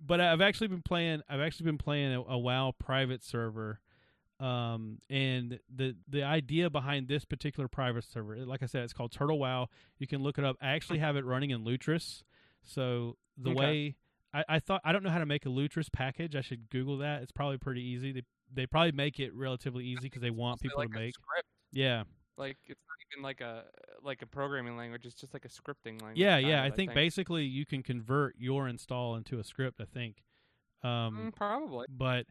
but 0.00 0.20
I've 0.20 0.40
actually 0.40 0.68
been 0.68 0.82
playing. 0.82 1.22
I've 1.28 1.40
actually 1.40 1.66
been 1.66 1.78
playing 1.78 2.14
a, 2.14 2.20
a 2.22 2.38
WoW 2.38 2.72
private 2.78 3.22
server. 3.22 3.80
Um, 4.40 4.98
and 5.08 5.60
the 5.72 5.94
the 6.08 6.24
idea 6.24 6.68
behind 6.68 7.06
this 7.06 7.24
particular 7.24 7.68
private 7.68 8.04
server, 8.04 8.36
like 8.38 8.62
I 8.62 8.66
said, 8.66 8.82
it's 8.82 8.92
called 8.92 9.12
Turtle 9.12 9.38
WoW. 9.38 9.68
You 9.98 10.06
can 10.06 10.22
look 10.22 10.38
it 10.38 10.44
up. 10.44 10.56
I 10.60 10.70
actually 10.70 10.98
have 10.98 11.16
it 11.16 11.24
running 11.24 11.50
in 11.50 11.64
Lutris. 11.64 12.24
So 12.64 13.16
the 13.36 13.50
Okay. 13.50 13.58
way 13.60 13.96
I, 14.34 14.44
I 14.48 14.58
thought, 14.58 14.80
I 14.84 14.92
don't 14.92 15.02
know 15.02 15.10
how 15.10 15.18
to 15.18 15.26
make 15.26 15.46
a 15.46 15.48
Lutris 15.48 15.92
package. 15.92 16.34
I 16.34 16.40
should 16.40 16.70
Google 16.70 16.98
that. 16.98 17.22
It's 17.22 17.32
probably 17.32 17.58
pretty 17.58 17.82
easy. 17.82 18.12
They 18.12 18.22
they 18.54 18.66
probably 18.66 18.92
make 18.92 19.20
it 19.20 19.32
relatively 19.34 19.84
easy 19.84 20.02
because 20.02 20.22
they 20.22 20.30
want 20.42 20.60
people 20.60 20.78
like 20.80 20.90
to 20.92 20.98
make. 20.98 21.14
script. 21.14 21.46
Yeah, 21.70 22.02
Like 22.42 22.56
it's 22.66 22.80
not 22.88 22.96
even 23.12 23.22
like 23.22 23.40
a 23.40 23.62
like 24.02 24.20
a 24.22 24.26
programming 24.26 24.76
language. 24.76 25.06
It's 25.06 25.14
just 25.14 25.32
like 25.32 25.44
a 25.44 25.48
scripting 25.48 26.00
language. 26.02 26.18
yeah, 26.18 26.38
yeah. 26.38 26.64
of, 26.64 26.72
I 26.72 26.74
think 26.74 26.92
basically 26.92 27.44
you 27.44 27.64
can 27.64 27.84
convert 27.84 28.34
your 28.36 28.66
install 28.66 29.14
into 29.14 29.38
a 29.38 29.44
script. 29.44 29.80
I 29.80 29.84
think. 29.84 30.24
Um, 30.82 31.30
Mm, 31.30 31.36
probably. 31.36 31.86
but 31.88 32.26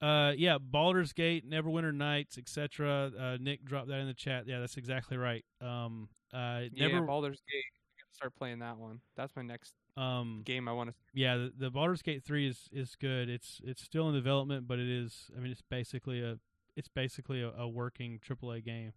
uh, 0.00 0.32
yeah, 0.36 0.58
Baldur's 0.58 1.12
Gate, 1.12 1.48
Neverwinter 1.48 1.92
Nights, 1.92 2.38
etc. 2.38 3.10
Uh, 3.18 3.36
Nick 3.40 3.64
dropped 3.64 3.88
that 3.88 3.98
in 3.98 4.06
the 4.06 4.14
chat. 4.14 4.46
Yeah, 4.46 4.60
that's 4.60 4.76
exactly 4.76 5.16
right. 5.16 5.44
Um, 5.60 6.08
uh, 6.32 6.62
Yeah. 6.72 6.86
Never, 6.86 7.02
Baldur's 7.04 7.42
Gate. 7.50 7.64
I 7.64 7.98
gotta 8.00 8.14
start 8.14 8.36
playing 8.36 8.60
that 8.60 8.78
one. 8.78 9.00
That's 9.16 9.34
my 9.34 9.42
next 9.42 9.74
um, 9.96 10.42
game 10.44 10.68
I 10.68 10.72
want 10.72 10.90
to. 10.90 10.94
yeah, 11.12 11.36
the, 11.36 11.52
the 11.56 11.70
Baldur's 11.70 12.02
Gate 12.02 12.22
three 12.24 12.48
is 12.48 12.68
is 12.70 12.94
good. 12.94 13.28
It's 13.28 13.60
it's 13.64 13.82
still 13.82 14.08
in 14.08 14.14
development, 14.14 14.68
but 14.68 14.78
it 14.78 14.88
is. 14.88 15.30
I 15.36 15.40
mean, 15.40 15.50
it's 15.50 15.62
basically 15.68 16.22
a 16.22 16.38
it's 16.76 16.88
basically 16.88 17.42
a, 17.42 17.50
a 17.50 17.68
working 17.68 18.20
AAA 18.24 18.64
game. 18.64 18.92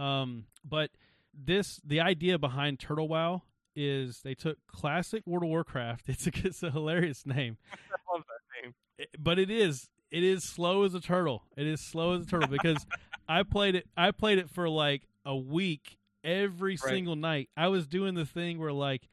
Um, 0.00 0.46
but 0.64 0.90
this 1.34 1.80
the 1.84 2.00
idea 2.00 2.38
behind 2.38 2.78
Turtle 2.78 3.08
WoW 3.08 3.42
is 3.76 4.20
they 4.22 4.34
took 4.34 4.58
classic 4.66 5.26
World 5.26 5.44
of 5.44 5.48
Warcraft. 5.50 6.04
It's 6.08 6.26
a 6.26 6.30
it's 6.34 6.62
a 6.62 6.70
hilarious 6.70 7.24
name, 7.26 7.56
I 7.72 8.12
love 8.14 8.24
that 8.26 8.62
name. 8.64 8.74
It- 8.98 9.10
but 9.18 9.38
it 9.38 9.50
is 9.50 9.88
it 10.10 10.22
is 10.24 10.42
slow 10.42 10.82
as 10.84 10.94
a 10.94 11.00
turtle. 11.00 11.44
It 11.56 11.66
is 11.66 11.80
slow 11.80 12.14
as 12.14 12.22
a 12.26 12.26
turtle 12.26 12.48
because 12.58 12.84
I 13.28 13.42
played 13.44 13.74
it. 13.76 13.86
I 13.96 14.10
played 14.10 14.38
it 14.38 14.50
for 14.50 14.68
like 14.68 15.02
a 15.24 15.36
week 15.36 15.98
every 16.24 16.72
Right. 16.72 16.90
single 16.90 17.16
night. 17.16 17.48
I 17.56 17.68
was 17.68 17.86
doing 17.86 18.14
the 18.14 18.26
thing 18.26 18.58
where 18.58 18.72
like, 18.72 19.08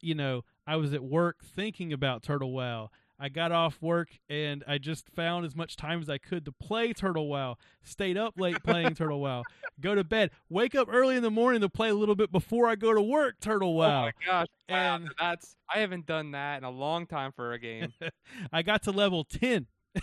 you 0.00 0.14
know, 0.14 0.44
I 0.66 0.76
was 0.76 0.92
at 0.94 1.02
work 1.02 1.42
thinking 1.44 1.92
about 1.92 2.22
Turtle 2.22 2.52
WoW. 2.52 2.90
I 3.20 3.28
got 3.28 3.50
off 3.50 3.82
work 3.82 4.10
and 4.30 4.62
I 4.68 4.78
just 4.78 5.08
found 5.10 5.44
as 5.44 5.56
much 5.56 5.74
time 5.76 6.00
as 6.00 6.08
I 6.08 6.18
could 6.18 6.44
to 6.44 6.52
play 6.52 6.92
Turtle 6.92 7.26
WoW. 7.28 7.56
Stayed 7.82 8.16
up 8.16 8.34
late 8.38 8.62
playing 8.62 8.94
Turtle 8.96 9.20
WoW. 9.20 9.42
Go 9.80 9.94
to 9.96 10.04
bed. 10.04 10.30
Wake 10.48 10.74
up 10.76 10.88
early 10.90 11.16
in 11.16 11.22
the 11.24 11.30
morning 11.30 11.60
to 11.62 11.68
play 11.68 11.88
a 11.88 11.94
little 11.94 12.14
bit 12.14 12.30
before 12.30 12.68
I 12.68 12.76
go 12.76 12.94
to 12.94 13.02
work. 13.02 13.40
Turtle 13.40 13.74
Wow. 13.74 14.02
Oh 14.02 14.04
my 14.04 14.12
gosh! 14.24 14.46
Wow, 14.68 14.94
And- 14.96 15.10
that's 15.18 15.56
I 15.74 15.80
haven't 15.80 16.06
done 16.06 16.30
that 16.30 16.58
in 16.58 16.64
a 16.64 16.70
long 16.70 17.06
time 17.06 17.32
for 17.32 17.52
a 17.52 17.58
game. 17.58 17.92
I 18.52 18.62
got 18.62 18.82
to 18.84 18.92
level 18.92 19.24
10. 19.24 19.66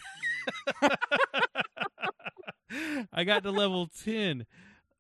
I 3.14 3.24
got 3.24 3.44
to 3.44 3.52
level 3.52 3.88
10. 3.88 4.46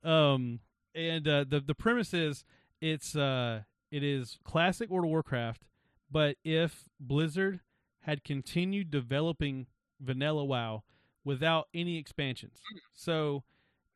Um 0.03 0.59
and 0.93 1.27
uh, 1.27 1.43
the 1.47 1.59
the 1.59 1.75
premise 1.75 2.13
is 2.13 2.45
it's 2.79 3.15
uh 3.15 3.61
it 3.91 4.03
is 4.03 4.37
classic 4.43 4.89
World 4.89 5.05
of 5.05 5.09
Warcraft, 5.09 5.63
but 6.09 6.37
if 6.43 6.85
Blizzard 6.99 7.59
had 8.05 8.23
continued 8.23 8.91
developing 8.91 9.65
vanilla 9.99 10.45
WoW 10.45 10.83
without 11.23 11.67
any 11.73 11.97
expansions. 11.97 12.61
So 12.93 13.43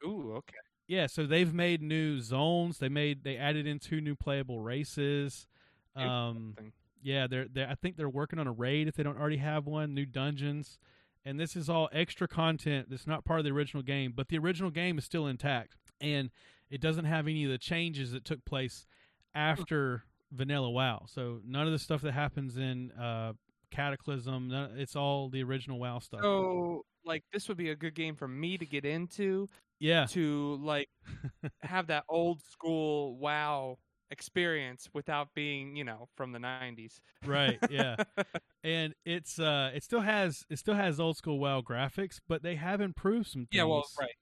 Ooh, 0.03 0.33
okay. 0.37 0.55
yeah, 0.87 1.05
so 1.05 1.27
they've 1.27 1.53
made 1.53 1.83
new 1.83 2.19
zones. 2.19 2.79
They 2.79 2.89
made 2.89 3.23
they 3.23 3.37
added 3.37 3.67
in 3.67 3.77
two 3.77 4.01
new 4.01 4.15
playable 4.15 4.59
races. 4.59 5.47
Um 5.95 6.55
yeah, 7.03 7.27
they're 7.27 7.47
they 7.47 7.63
I 7.65 7.75
think 7.75 7.97
they're 7.97 8.09
working 8.09 8.39
on 8.39 8.47
a 8.47 8.51
raid 8.51 8.87
if 8.87 8.95
they 8.95 9.03
don't 9.03 9.19
already 9.19 9.37
have 9.37 9.67
one, 9.67 9.93
new 9.93 10.07
dungeons. 10.07 10.79
And 11.23 11.39
this 11.39 11.55
is 11.55 11.69
all 11.69 11.87
extra 11.91 12.27
content 12.27 12.89
that's 12.89 13.05
not 13.05 13.25
part 13.25 13.39
of 13.39 13.45
the 13.45 13.51
original 13.51 13.83
game, 13.83 14.13
but 14.15 14.29
the 14.29 14.39
original 14.39 14.71
game 14.71 14.97
is 14.97 15.05
still 15.05 15.27
intact 15.27 15.75
and 16.01 16.31
it 16.71 16.81
doesn't 16.81 17.05
have 17.05 17.27
any 17.27 17.43
of 17.43 17.51
the 17.51 17.57
changes 17.59 18.11
that 18.13 18.25
took 18.25 18.43
place 18.43 18.87
after 19.35 20.03
Vanilla 20.31 20.71
WoW. 20.71 21.03
So 21.07 21.41
none 21.45 21.67
of 21.67 21.73
the 21.73 21.79
stuff 21.79 22.01
that 22.01 22.13
happens 22.13 22.57
in 22.57 22.91
uh 22.93 23.33
Cataclysm, 23.71 24.51
it's 24.77 24.95
all 24.95 25.29
the 25.29 25.43
original 25.43 25.79
WoW 25.79 25.99
stuff. 25.99 26.21
So, 26.21 26.83
like, 27.05 27.23
this 27.31 27.47
would 27.47 27.57
be 27.57 27.69
a 27.69 27.75
good 27.75 27.95
game 27.95 28.15
for 28.15 28.27
me 28.27 28.57
to 28.57 28.65
get 28.65 28.85
into 28.85 29.47
yeah. 29.79 30.05
to 30.07 30.59
like 30.61 30.89
have 31.61 31.87
that 31.87 32.03
old 32.09 32.41
school 32.43 33.17
WoW 33.17 33.77
experience 34.11 34.89
without 34.93 35.29
being, 35.33 35.75
you 35.75 35.83
know, 35.83 36.07
from 36.15 36.31
the 36.31 36.39
'90s. 36.39 36.99
right 37.25 37.59
yeah 37.69 37.95
and 38.63 38.93
it's 39.05 39.39
uh 39.39 39.71
it 39.73 39.83
still 39.83 40.01
has 40.01 40.45
it 40.49 40.57
still 40.57 40.73
has 40.73 40.99
old 40.99 41.17
school 41.17 41.39
wow 41.39 41.61
graphics 41.61 42.19
but 42.27 42.43
they 42.43 42.55
have 42.55 42.81
improved 42.81 43.27
some 43.27 43.41
things 43.41 43.57
yeah. 43.57 43.63
Well, 43.63 43.85
right. 43.99 44.15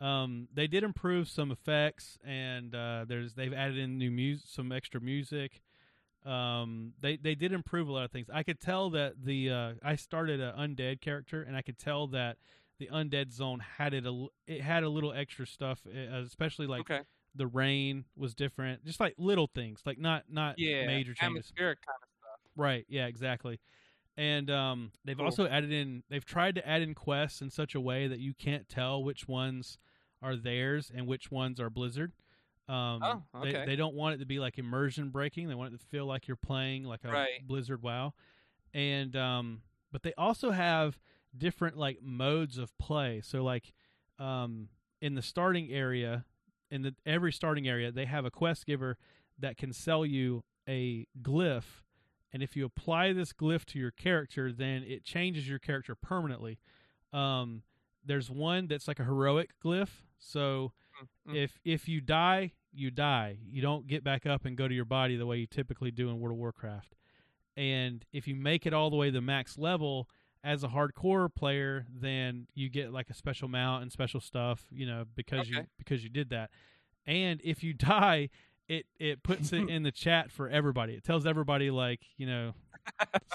um 0.00 0.48
they 0.52 0.66
did 0.66 0.82
improve 0.82 1.28
some 1.28 1.50
effects 1.50 2.18
and 2.24 2.74
uh 2.74 3.04
there's 3.06 3.34
they've 3.34 3.52
added 3.52 3.78
in 3.78 3.98
new 3.98 4.10
music 4.10 4.46
some 4.48 4.72
extra 4.72 5.00
music 5.00 5.60
um 6.24 6.92
they 7.00 7.16
they 7.16 7.34
did 7.34 7.52
improve 7.52 7.88
a 7.88 7.92
lot 7.92 8.04
of 8.04 8.10
things 8.10 8.28
i 8.32 8.42
could 8.42 8.60
tell 8.60 8.90
that 8.90 9.14
the 9.24 9.50
uh 9.50 9.72
i 9.82 9.96
started 9.96 10.40
an 10.40 10.54
undead 10.56 11.00
character 11.00 11.42
and 11.42 11.56
i 11.56 11.62
could 11.62 11.78
tell 11.78 12.06
that 12.06 12.36
the 12.78 12.88
undead 12.92 13.32
zone 13.32 13.60
had 13.78 13.92
it 13.94 14.06
a 14.06 14.26
it 14.46 14.60
had 14.60 14.82
a 14.84 14.88
little 14.88 15.12
extra 15.12 15.46
stuff 15.46 15.80
especially 15.86 16.66
like 16.66 16.80
okay. 16.82 17.00
the 17.34 17.46
rain 17.46 18.04
was 18.16 18.34
different 18.34 18.84
just 18.84 19.00
like 19.00 19.14
little 19.18 19.48
things 19.52 19.82
like 19.84 19.98
not 19.98 20.24
not 20.28 20.54
Yeah. 20.58 20.86
major 20.86 21.14
changes 21.14 21.46
Atmospheric 21.50 21.78
kind 21.84 21.96
of 22.02 22.08
stuff. 22.18 22.40
Right. 22.56 22.84
Yeah. 22.88 23.06
Exactly. 23.06 23.60
And 24.16 24.50
um, 24.50 24.92
they've 25.04 25.16
Cool. 25.16 25.24
also 25.24 25.46
added 25.46 25.72
in. 25.72 26.02
They've 26.10 26.24
tried 26.24 26.54
to 26.56 26.68
add 26.68 26.82
in 26.82 26.94
quests 26.94 27.40
in 27.40 27.48
such 27.48 27.74
a 27.74 27.80
way 27.80 28.08
that 28.08 28.18
you 28.18 28.34
can't 28.34 28.68
tell 28.68 29.02
which 29.02 29.26
ones 29.26 29.78
are 30.20 30.36
theirs 30.36 30.92
and 30.94 31.06
which 31.06 31.30
ones 31.30 31.58
are 31.58 31.70
Blizzard. 31.70 32.12
Um, 32.68 33.02
Oh, 33.02 33.22
they, 33.44 33.52
they 33.66 33.76
don't 33.76 33.94
want 33.94 34.14
it 34.14 34.18
to 34.18 34.26
be 34.26 34.38
like 34.38 34.58
immersion 34.58 35.10
breaking. 35.10 35.48
They 35.48 35.54
want 35.54 35.74
it 35.74 35.80
to 35.80 35.86
feel 35.86 36.06
like 36.06 36.26
you're 36.28 36.36
playing 36.36 36.84
like 36.84 37.04
a 37.04 37.10
Right. 37.10 37.46
Blizzard 37.46 37.82
WoW. 37.82 38.14
And 38.72 39.14
um, 39.16 39.62
but 39.90 40.02
they 40.02 40.14
also 40.16 40.50
have 40.50 40.98
different 41.36 41.76
like 41.76 42.02
modes 42.02 42.58
of 42.58 42.76
play. 42.78 43.20
So 43.22 43.42
like 43.42 43.72
um, 44.18 44.68
in 45.00 45.14
the 45.14 45.22
starting 45.22 45.70
area, 45.70 46.24
in 46.70 46.82
the 46.82 46.94
every 47.04 47.32
starting 47.32 47.68
area, 47.68 47.90
they 47.92 48.06
have 48.06 48.24
a 48.24 48.30
quest 48.30 48.64
giver 48.66 48.96
that 49.38 49.56
can 49.56 49.72
sell 49.72 50.06
you 50.06 50.44
a 50.68 51.06
glyph, 51.20 51.82
and 52.32 52.42
if 52.42 52.54
you 52.56 52.64
apply 52.64 53.12
this 53.12 53.32
glyph 53.32 53.64
to 53.66 53.78
your 53.78 53.90
character, 53.90 54.52
then 54.52 54.84
it 54.84 55.04
changes 55.04 55.48
your 55.48 55.58
character 55.58 55.94
permanently. 55.94 56.58
Um, 57.12 57.62
there's 58.04 58.30
one 58.30 58.68
that's 58.68 58.86
like 58.86 59.00
a 59.00 59.04
heroic 59.04 59.50
glyph. 59.62 59.90
So 60.18 60.72
Mm. 61.28 61.36
if 61.36 61.58
if 61.64 61.88
you 61.88 62.00
die, 62.00 62.52
you 62.72 62.90
die. 62.90 63.38
You 63.50 63.62
don't 63.62 63.86
get 63.86 64.02
back 64.04 64.26
up 64.26 64.44
and 64.44 64.56
go 64.56 64.68
to 64.68 64.74
your 64.74 64.84
body 64.84 65.16
the 65.16 65.26
way 65.26 65.38
you 65.38 65.46
typically 65.46 65.90
do 65.90 66.08
in 66.10 66.20
World 66.20 66.34
of 66.34 66.38
Warcraft. 66.38 66.94
And 67.56 68.04
if 68.12 68.26
you 68.26 68.34
make 68.34 68.66
it 68.66 68.72
all 68.72 68.90
the 68.90 68.96
way 68.96 69.08
to 69.08 69.12
the 69.12 69.20
max 69.20 69.58
level 69.58 70.08
as 70.42 70.64
a 70.64 70.68
hardcore 70.68 71.32
player, 71.32 71.86
then 71.94 72.46
you 72.54 72.68
get 72.68 72.92
like 72.92 73.10
a 73.10 73.14
special 73.14 73.48
mount 73.48 73.82
and 73.82 73.92
special 73.92 74.20
stuff, 74.20 74.64
you 74.70 74.86
know, 74.86 75.04
because 75.14 75.48
you 75.48 75.64
because 75.78 76.02
you 76.02 76.10
did 76.10 76.30
that. 76.30 76.50
And 77.06 77.40
if 77.44 77.62
you 77.62 77.72
die, 77.74 78.30
it 78.76 78.86
it 78.98 79.22
puts 79.22 79.52
it 79.52 79.68
in 79.68 79.82
the 79.82 79.92
chat 79.92 80.30
for 80.30 80.48
everybody. 80.48 80.94
It 80.94 81.04
tells 81.04 81.26
everybody 81.26 81.70
like, 81.70 82.00
you 82.16 82.26
know, 82.26 82.54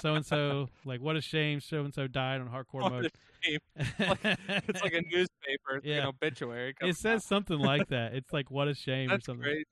so 0.02 0.14
and 0.14 0.24
so, 0.26 0.68
like 0.84 1.00
what 1.00 1.16
a 1.16 1.20
shame 1.20 1.60
so 1.60 1.84
and 1.84 1.92
so 1.94 2.06
died 2.06 2.40
on 2.40 2.48
hardcore 2.48 2.82
What 2.82 2.92
mode. 2.92 3.06
a. 3.06 3.58
It's 4.68 4.82
like 4.82 4.92
a 4.94 5.02
newspaper, 5.02 5.76
it's 5.76 5.86
Yeah. 5.86 5.96
like 5.96 6.02
an 6.02 6.08
obituary. 6.08 6.70
it 6.70 6.78
comes 6.78 6.98
says 6.98 7.18
out. 7.18 7.22
something 7.22 7.58
like 7.58 7.88
that. 7.88 8.14
It's 8.14 8.32
like 8.32 8.50
what 8.50 8.68
a 8.68 8.74
shame 8.74 9.08
That's 9.08 9.24
or 9.28 9.32
something. 9.32 9.44
crazy. 9.44 9.64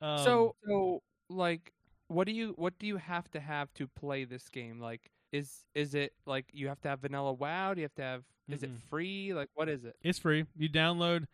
Um, 0.00 0.18
so, 0.24 0.54
so 0.66 1.02
like, 1.28 1.72
what 2.08 2.26
do 2.26 2.32
you 2.32 2.54
what 2.56 2.78
do 2.78 2.86
you 2.86 2.96
have 2.96 3.30
to 3.32 3.40
have 3.40 3.72
to 3.74 3.86
play 3.88 4.24
this 4.24 4.48
game? 4.48 4.78
Like, 4.80 5.10
is 5.32 5.64
is 5.74 5.94
it 5.94 6.12
like 6.26 6.46
you 6.52 6.68
have 6.68 6.80
to 6.82 6.88
have 6.88 7.00
vanilla 7.00 7.32
WoW? 7.32 7.74
Do 7.74 7.80
you 7.80 7.84
have 7.84 7.94
to 7.96 8.02
have? 8.02 8.22
Is 8.48 8.62
it 8.62 8.70
free? 8.88 9.34
Like, 9.34 9.48
what 9.54 9.68
is 9.68 9.84
it? 9.84 9.94
it's 10.02 10.18
free. 10.18 10.46
You 10.56 10.70
download. 10.70 11.24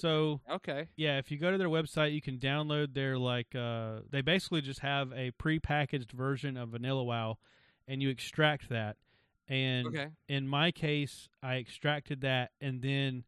So 0.00 0.40
Okay. 0.50 0.88
yeah, 0.96 1.18
if 1.18 1.30
you 1.30 1.38
go 1.38 1.50
to 1.50 1.58
their 1.58 1.68
website, 1.68 2.12
you 2.12 2.20
can 2.20 2.38
download 2.38 2.94
their 2.94 3.18
like. 3.18 3.54
Uh, 3.54 4.00
they 4.10 4.20
basically 4.20 4.60
just 4.60 4.80
have 4.80 5.12
a 5.12 5.30
pre-packaged 5.32 6.12
version 6.12 6.56
of 6.56 6.70
Vanilla 6.70 7.02
WoW, 7.04 7.38
and 7.88 8.02
you 8.02 8.08
extract 8.10 8.68
that. 8.68 8.96
And 9.48 9.86
Okay. 9.86 10.08
in 10.28 10.48
my 10.48 10.72
case, 10.72 11.28
I 11.42 11.56
extracted 11.56 12.20
that 12.22 12.50
and 12.60 12.82
then 12.82 13.24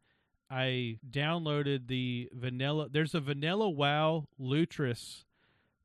I 0.50 0.98
downloaded 1.08 1.86
the 1.86 2.28
vanilla. 2.32 2.88
There's 2.90 3.14
a 3.14 3.20
vanilla 3.20 3.70
WoW 3.70 4.26
Lutris 4.40 5.24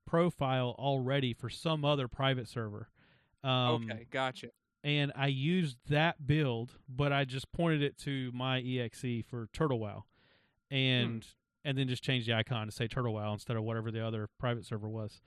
profile 0.08 0.76
already 0.80 1.34
for 1.34 1.50
some 1.50 1.86
other 1.86 2.08
private 2.08 2.48
server. 2.48 2.90
Um, 3.44 3.84
okay. 3.90 4.08
Gotcha. 4.10 4.48
And 4.84 5.12
I 5.16 5.28
used 5.28 5.78
that 5.90 6.26
build, 6.26 6.80
but 6.90 7.14
I 7.14 7.26
just 7.26 7.52
pointed 7.52 7.84
it 7.84 7.98
to 8.00 8.32
my 8.34 8.60
exe 8.60 9.24
for 9.30 9.48
Turtle 9.54 9.80
WoW, 9.80 10.06
and 10.74 11.26
and 11.66 11.78
then 11.78 11.88
just 11.88 12.04
change 12.04 12.26
the 12.26 12.34
icon 12.34 12.66
to 12.68 12.72
say 12.74 12.88
Turtle 12.88 13.14
WoW 13.14 13.32
instead 13.34 13.56
of 13.56 13.64
whatever 13.64 13.92
the 13.92 14.06
other 14.06 14.28
private 14.40 14.66
server 14.66 14.90
was. 14.90 15.22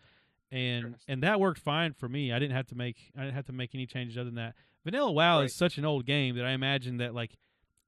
And 0.52 0.96
and 1.08 1.22
that 1.22 1.40
worked 1.40 1.60
fine 1.60 1.92
for 1.94 2.08
me. 2.08 2.32
I 2.32 2.38
didn't 2.38 2.54
have 2.56 2.66
to 2.68 2.74
make 2.74 2.96
I 3.16 3.22
didn't 3.22 3.34
have 3.34 3.46
to 3.46 3.52
make 3.52 3.74
any 3.74 3.86
changes 3.86 4.16
other 4.16 4.26
than 4.26 4.34
that. 4.36 4.54
Vanilla 4.84 5.10
WoW 5.10 5.38
Right. 5.38 5.44
is 5.46 5.54
such 5.54 5.78
an 5.78 5.84
old 5.84 6.04
game 6.06 6.36
that 6.36 6.44
I 6.44 6.50
imagine 6.52 6.98
that 6.98 7.14
like 7.14 7.36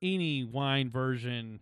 any 0.02 0.44
wine 0.44 0.90
version 0.90 1.60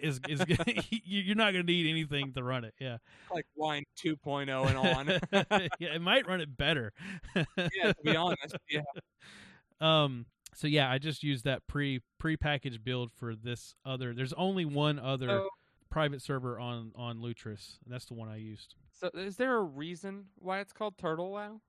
is 0.00 0.20
is 0.28 0.42
you- 0.90 1.20
you're 1.22 1.36
not 1.36 1.52
going 1.52 1.64
to 1.66 1.72
need 1.72 1.88
anything 1.90 2.32
to 2.32 2.42
run 2.42 2.64
it. 2.64 2.74
Yeah, 2.80 2.98
Like 3.32 3.46
Wine 3.54 3.84
2.0 4.02 4.66
and 4.66 4.78
on. 4.78 5.06
yeah, 5.78 5.94
it 5.94 6.00
might 6.02 6.26
run 6.26 6.40
it 6.40 6.56
better. 6.56 6.92
yeah. 7.36 7.92
To 7.92 7.96
be 8.04 8.16
honest. 8.16 8.56
Yeah. 8.70 8.80
Um. 9.80 10.26
So 10.54 10.66
yeah, 10.66 10.90
I 10.90 10.98
just 10.98 11.22
used 11.22 11.44
that 11.44 11.66
pre 11.66 12.00
pre-packaged 12.18 12.84
build 12.84 13.10
for 13.12 13.34
this 13.34 13.74
other. 13.84 14.14
There's 14.14 14.32
only 14.34 14.64
one 14.64 14.98
other 14.98 15.26
So, 15.28 15.48
private 15.90 16.22
server 16.22 16.58
on 16.58 16.92
on 16.96 17.18
Lutris. 17.18 17.78
And 17.84 17.92
that's 17.92 18.06
the 18.06 18.14
one 18.14 18.28
I 18.28 18.36
used 18.36 18.74
so 18.92 19.10
is 19.14 19.36
there 19.36 19.56
a 19.56 19.62
reason 19.62 20.26
why 20.36 20.60
it's 20.60 20.72
called 20.72 20.96
Turtle 20.98 21.32
WoW? 21.32 21.60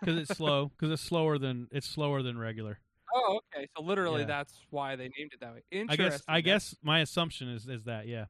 because 0.00 0.18
it's 0.18 0.36
slow. 0.36 0.70
Because 0.76 0.90
it's 0.92 1.02
slower 1.02 1.38
than 1.38 1.68
it's 1.70 1.86
slower 1.88 2.22
than 2.22 2.36
regular. 2.38 2.78
Oh, 3.14 3.38
okay. 3.54 3.68
So 3.76 3.82
literally, 3.82 4.22
Yeah. 4.22 4.26
that's 4.26 4.60
why 4.70 4.96
they 4.96 5.04
named 5.16 5.32
it 5.32 5.40
that 5.40 5.54
way. 5.54 5.62
I 5.72 5.76
Interesting. 5.76 6.06
guess 6.10 6.22
I 6.28 6.40
guess 6.40 6.74
my 6.82 7.00
assumption 7.00 7.48
is 7.48 7.66
is 7.68 7.84
that 7.84 8.06
yeah. 8.08 8.26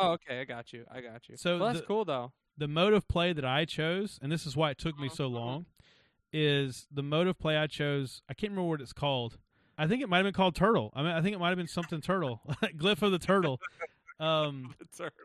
Oh, 0.00 0.12
okay. 0.12 0.40
I 0.40 0.44
got 0.44 0.72
you. 0.72 0.84
I 0.90 1.00
got 1.00 1.28
you. 1.28 1.36
So 1.36 1.58
well, 1.58 1.68
that's 1.68 1.80
the- 1.80 1.86
cool 1.86 2.04
though. 2.04 2.32
the 2.56 2.68
mode 2.68 2.92
of 2.94 3.06
play 3.08 3.32
that 3.32 3.44
I 3.44 3.64
chose, 3.64 4.18
and 4.20 4.30
this 4.32 4.44
is 4.46 4.56
why 4.56 4.70
it 4.70 4.78
took 4.78 4.98
me 4.98 5.08
Mhm, 5.08 5.16
so 5.16 5.30
mhm. 5.30 5.34
long, 5.34 5.66
is 6.32 6.86
the 6.92 7.02
mode 7.02 7.26
of 7.26 7.38
play 7.38 7.56
I 7.56 7.66
chose. 7.66 8.22
I 8.28 8.34
can't 8.34 8.52
remember 8.52 8.68
what 8.70 8.80
it's 8.80 8.92
called. 8.92 9.38
I 9.76 9.86
think 9.86 10.02
it 10.02 10.08
might 10.08 10.18
have 10.18 10.24
been 10.24 10.34
called 10.34 10.54
Turtle. 10.56 10.92
I 10.94 11.02
mean, 11.02 11.12
I 11.12 11.22
think 11.22 11.34
it 11.34 11.38
might 11.38 11.48
have 11.50 11.56
been 11.58 11.68
something 11.68 12.00
Turtle, 12.00 12.40
Glyph 12.62 13.02
of 13.02 13.12
the 13.12 13.18
Turtle. 13.18 13.60
Um, 14.20 14.74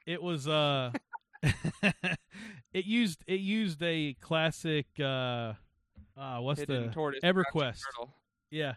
it 0.06 0.22
was 0.22 0.48
uh, 0.48 0.92
it 1.42 2.86
used 2.86 3.24
it 3.28 3.40
used 3.40 3.82
a 3.82 4.16
classic 4.22 4.86
uh, 5.00 5.54
uh 6.16 6.38
what's 6.40 6.60
hidden 6.60 6.88
the 6.88 6.94
tortoise 6.94 7.22
EverQuest. 7.24 7.82
turtle. 7.86 8.16
yeah, 8.52 8.74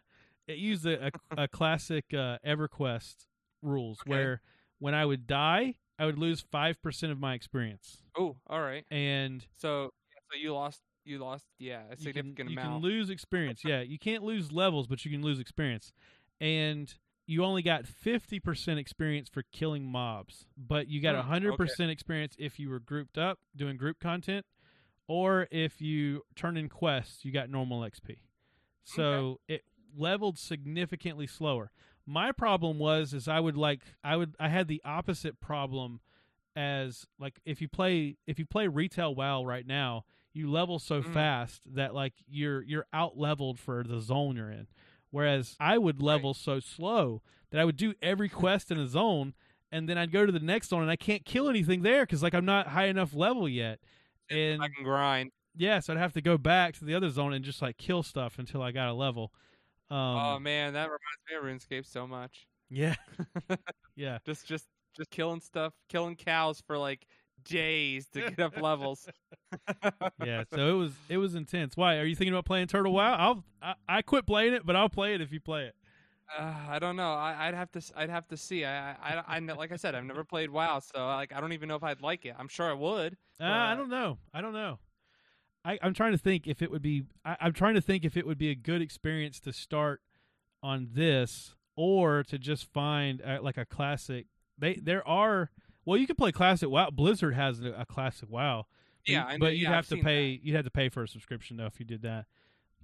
it 0.49 0.57
used 0.57 0.87
a 0.87 1.09
a, 1.09 1.43
a 1.43 1.49
classic 1.49 2.07
uh, 2.15 2.39
EverQuest 2.47 3.27
rules 3.61 4.01
Okay. 4.01 4.11
where 4.11 4.41
when 4.79 4.95
I 4.95 5.05
would 5.05 5.27
die, 5.27 5.75
I 5.99 6.07
would 6.07 6.19
lose 6.19 6.41
five 6.51 6.81
percent 6.81 7.13
of 7.13 7.19
my 7.19 7.35
experience, 7.35 7.99
Oh, 8.17 8.37
all 8.47 8.63
right. 8.63 8.85
and 8.91 9.45
So, 9.59 9.91
so 10.31 10.39
you 10.41 10.55
lost. 10.55 10.81
You 11.07 11.19
lost. 11.19 11.45
Yeah, 11.59 11.83
a 11.91 11.97
significant 11.97 12.05
you 12.05 12.13
can, 12.13 12.35
significant 12.35 12.51
you 12.51 12.57
can 12.57 12.79
lose 12.79 13.11
experience. 13.11 13.63
yeah, 13.65 13.81
you 13.81 13.99
can't 13.99 14.23
lose 14.23 14.53
levels, 14.53 14.87
but 14.87 15.05
you 15.05 15.11
can 15.11 15.23
lose 15.23 15.39
experience. 15.41 15.93
And 16.41 16.93
you 17.27 17.45
only 17.45 17.63
got 17.63 17.85
50% 17.85 18.79
experience 18.79 19.29
for 19.29 19.43
killing 19.53 19.85
mobs, 19.85 20.47
but 20.57 20.89
you 20.89 21.01
got 21.01 21.15
Hmm, 21.25 21.33
100% 21.33 21.89
experience 21.91 22.35
if 22.39 22.59
you 22.59 22.71
were 22.71 22.79
grouped 22.81 23.19
up 23.19 23.39
doing 23.57 23.77
group 23.77 23.99
content 23.99 24.45
or 25.09 25.49
if 25.51 25.81
you 25.81 26.23
turn 26.35 26.57
in 26.57 26.69
quests, 26.69 27.25
you 27.25 27.33
got 27.33 27.49
normal 27.51 27.81
XP. 27.81 28.19
So 28.85 29.41
it 29.49 29.63
leveled 29.97 30.39
significantly 30.39 31.27
slower. 31.27 31.71
My 32.07 32.31
problem 32.31 32.79
was 32.79 33.13
is 33.13 33.27
I 33.27 33.41
would 33.41 33.57
like 33.57 33.81
I 34.05 34.17
would 34.17 34.37
I 34.39 34.49
had 34.49 34.69
the 34.69 34.81
opposite 34.85 35.41
problem 35.41 36.01
as 36.55 37.07
like 37.19 37.41
if 37.45 37.61
you 37.61 37.69
play 37.69 38.17
if 38.27 38.39
you 38.39 38.47
play 38.47 38.69
retail 38.69 39.15
WoW 39.15 39.45
right 39.45 39.67
now, 39.67 40.05
you 40.37 40.51
level 40.51 40.79
so 40.79 41.03
Mm. 41.03 41.13
fast 41.15 41.63
that 41.75 41.95
like 41.95 42.13
you're 42.29 42.63
you're 42.63 42.87
out 42.93 43.17
leveled 43.19 43.59
for 43.59 43.83
the 43.83 44.01
zone 44.01 44.37
you're 44.37 44.51
in. 44.51 44.67
Whereas 45.11 45.57
I 45.59 45.79
would 45.79 46.03
level 46.03 46.35
so 46.35 46.61
slow 46.61 47.23
that 47.51 47.61
I 47.61 47.65
would 47.65 47.77
do 47.77 47.95
every 48.03 48.29
quest 48.29 48.71
in 48.71 48.79
a 48.79 48.87
zone 48.87 49.35
and 49.73 49.89
then 49.89 49.97
I'd 49.99 50.13
go 50.13 50.27
to 50.27 50.33
the 50.33 50.41
next 50.41 50.69
zone 50.69 50.83
and 50.83 50.91
I 50.91 50.97
can't 50.97 51.25
kill 51.25 51.49
anything 51.49 51.83
there 51.83 52.05
because 52.05 52.23
like 52.23 52.35
I'm 52.35 52.45
not 52.45 52.69
high 52.69 52.87
enough 52.87 53.15
level 53.15 53.49
yet. 53.49 53.79
And 54.31 54.63
I 54.63 54.69
can 54.69 54.85
grind. 54.85 55.31
yeah, 55.57 55.81
so 55.81 55.93
I'd 55.95 55.99
have 55.99 56.13
to 56.15 56.21
go 56.21 56.37
back 56.37 56.75
to 56.75 56.85
the 56.85 56.95
other 56.95 57.09
zone 57.09 57.33
and 57.33 57.45
just 57.45 57.63
like 57.63 57.79
kill 57.79 58.03
stuff 58.03 58.39
until 58.39 58.61
I 58.63 58.73
got 58.73 58.89
a 58.89 58.93
level. 58.93 59.33
Um, 59.91 59.97
oh 59.99 60.39
man, 60.41 60.73
that 60.75 60.89
reminds 60.91 61.23
me 61.31 61.37
of 61.37 61.45
RuneScape 61.45 61.87
so 61.87 62.07
much. 62.07 62.47
yeah, 62.69 62.97
yeah. 63.97 64.19
Just, 64.27 64.47
just, 64.47 64.67
just 64.97 65.11
killing 65.11 65.41
stuff, 65.41 65.73
killing 65.89 66.17
cows 66.17 66.61
for 66.67 66.77
like 66.77 67.07
days 67.49 68.07
to 68.15 68.21
get 68.31 68.41
up 68.41 68.57
levels. 68.61 69.09
yeah, 70.25 70.45
so 70.53 70.69
it 70.69 70.79
was 70.79 70.93
it 71.09 71.19
was 71.19 71.35
intense. 71.35 71.77
Why 71.77 71.97
are 71.97 72.05
you 72.05 72.15
thinking 72.15 72.33
about 72.33 72.45
playing 72.45 72.67
Turtle 72.69 72.93
WoW? 72.93 73.15
I'll 73.15 73.45
I, 73.63 73.75
I 73.89 74.03
quit 74.03 74.27
playing 74.27 74.55
it, 74.55 74.67
but 74.67 74.77
I'll 74.77 74.89
play 74.89 75.15
it 75.15 75.21
if 75.21 75.33
you 75.33 75.41
play 75.41 75.65
it. 75.67 75.75
Uh, 76.37 76.53
I 76.69 76.79
don't 76.79 76.97
know. 76.97 77.13
I, 77.13 77.49
I'd 77.49 77.55
have 77.55 77.71
to. 77.73 77.83
I'd 77.97 78.11
have 78.11 78.27
to 78.29 78.37
see. 78.37 78.65
I, 78.65 78.93
I, 78.93 78.97
I, 79.29 79.37
I, 79.37 79.39
like 79.39 79.73
I 79.73 79.77
said, 79.77 79.95
I've 79.95 80.05
never 80.05 80.25
played 80.25 80.51
WoW, 80.51 80.81
so 80.81 81.07
like 81.07 81.33
I 81.33 81.41
don't 81.41 81.53
even 81.53 81.69
know 81.69 81.77
if 81.77 81.85
I'd 81.85 82.01
like 82.03 82.25
it. 82.25 82.35
I'm 82.39 82.49
sure 82.49 82.69
I 82.69 82.75
would. 82.75 83.17
Uh, 83.41 83.45
I 83.45 83.75
don't 83.75 83.91
know. 83.91 84.19
I 84.35 84.41
don't 84.41 84.53
know. 84.53 84.79
I, 85.65 85.79
I'm 85.83 85.95
trying 85.95 86.13
to 86.13 86.19
think 86.19 86.47
if 86.47 86.63
it 86.63 86.71
would 86.71 86.83
be. 86.83 87.05
I, 87.25 87.37
I'm 87.41 87.53
trying 87.53 87.75
to 87.75 87.81
think 87.81 88.05
if 88.05 88.17
it 88.17 88.27
would 88.27 88.39
be 88.39 88.51
a 88.51 88.55
good 88.55 88.83
experience 88.83 89.39
to 89.41 89.53
start 89.53 90.01
on 90.63 90.89
this, 90.93 91.55
or 91.77 92.25
to 92.25 92.39
just 92.39 92.73
find 92.73 93.23
uh, 93.23 93.39
like 93.41 93.57
a 93.57 93.65
classic. 93.65 94.27
They 94.59 94.75
there 94.75 95.07
are. 95.07 95.51
Well, 95.87 95.97
you 95.97 96.07
could 96.07 96.19
play 96.19 96.33
classic 96.33 96.69
WoW. 96.69 96.91
Blizzard 96.91 97.35
has 97.35 97.61
a, 97.63 97.73
a 97.73 97.87
classic 97.87 98.29
WoW. 98.31 98.67
But 99.07 99.13
Yeah, 99.13 99.21
you- 99.23 99.27
I 99.29 99.33
know- 99.33 99.39
but 99.39 99.57
you'd 99.57 99.63
yeah, 99.71 99.79
I've 99.79 99.89
to 99.89 99.97
pay. 99.97 100.39
You'd 100.43 100.57
have 100.57 100.65
to 100.67 100.71
pay 100.71 100.89
for 100.91 101.03
a 101.05 101.09
subscription 101.09 101.57
though 101.57 101.67
if 101.67 101.79
you 101.81 101.87
did 101.87 102.03
that. 102.03 102.27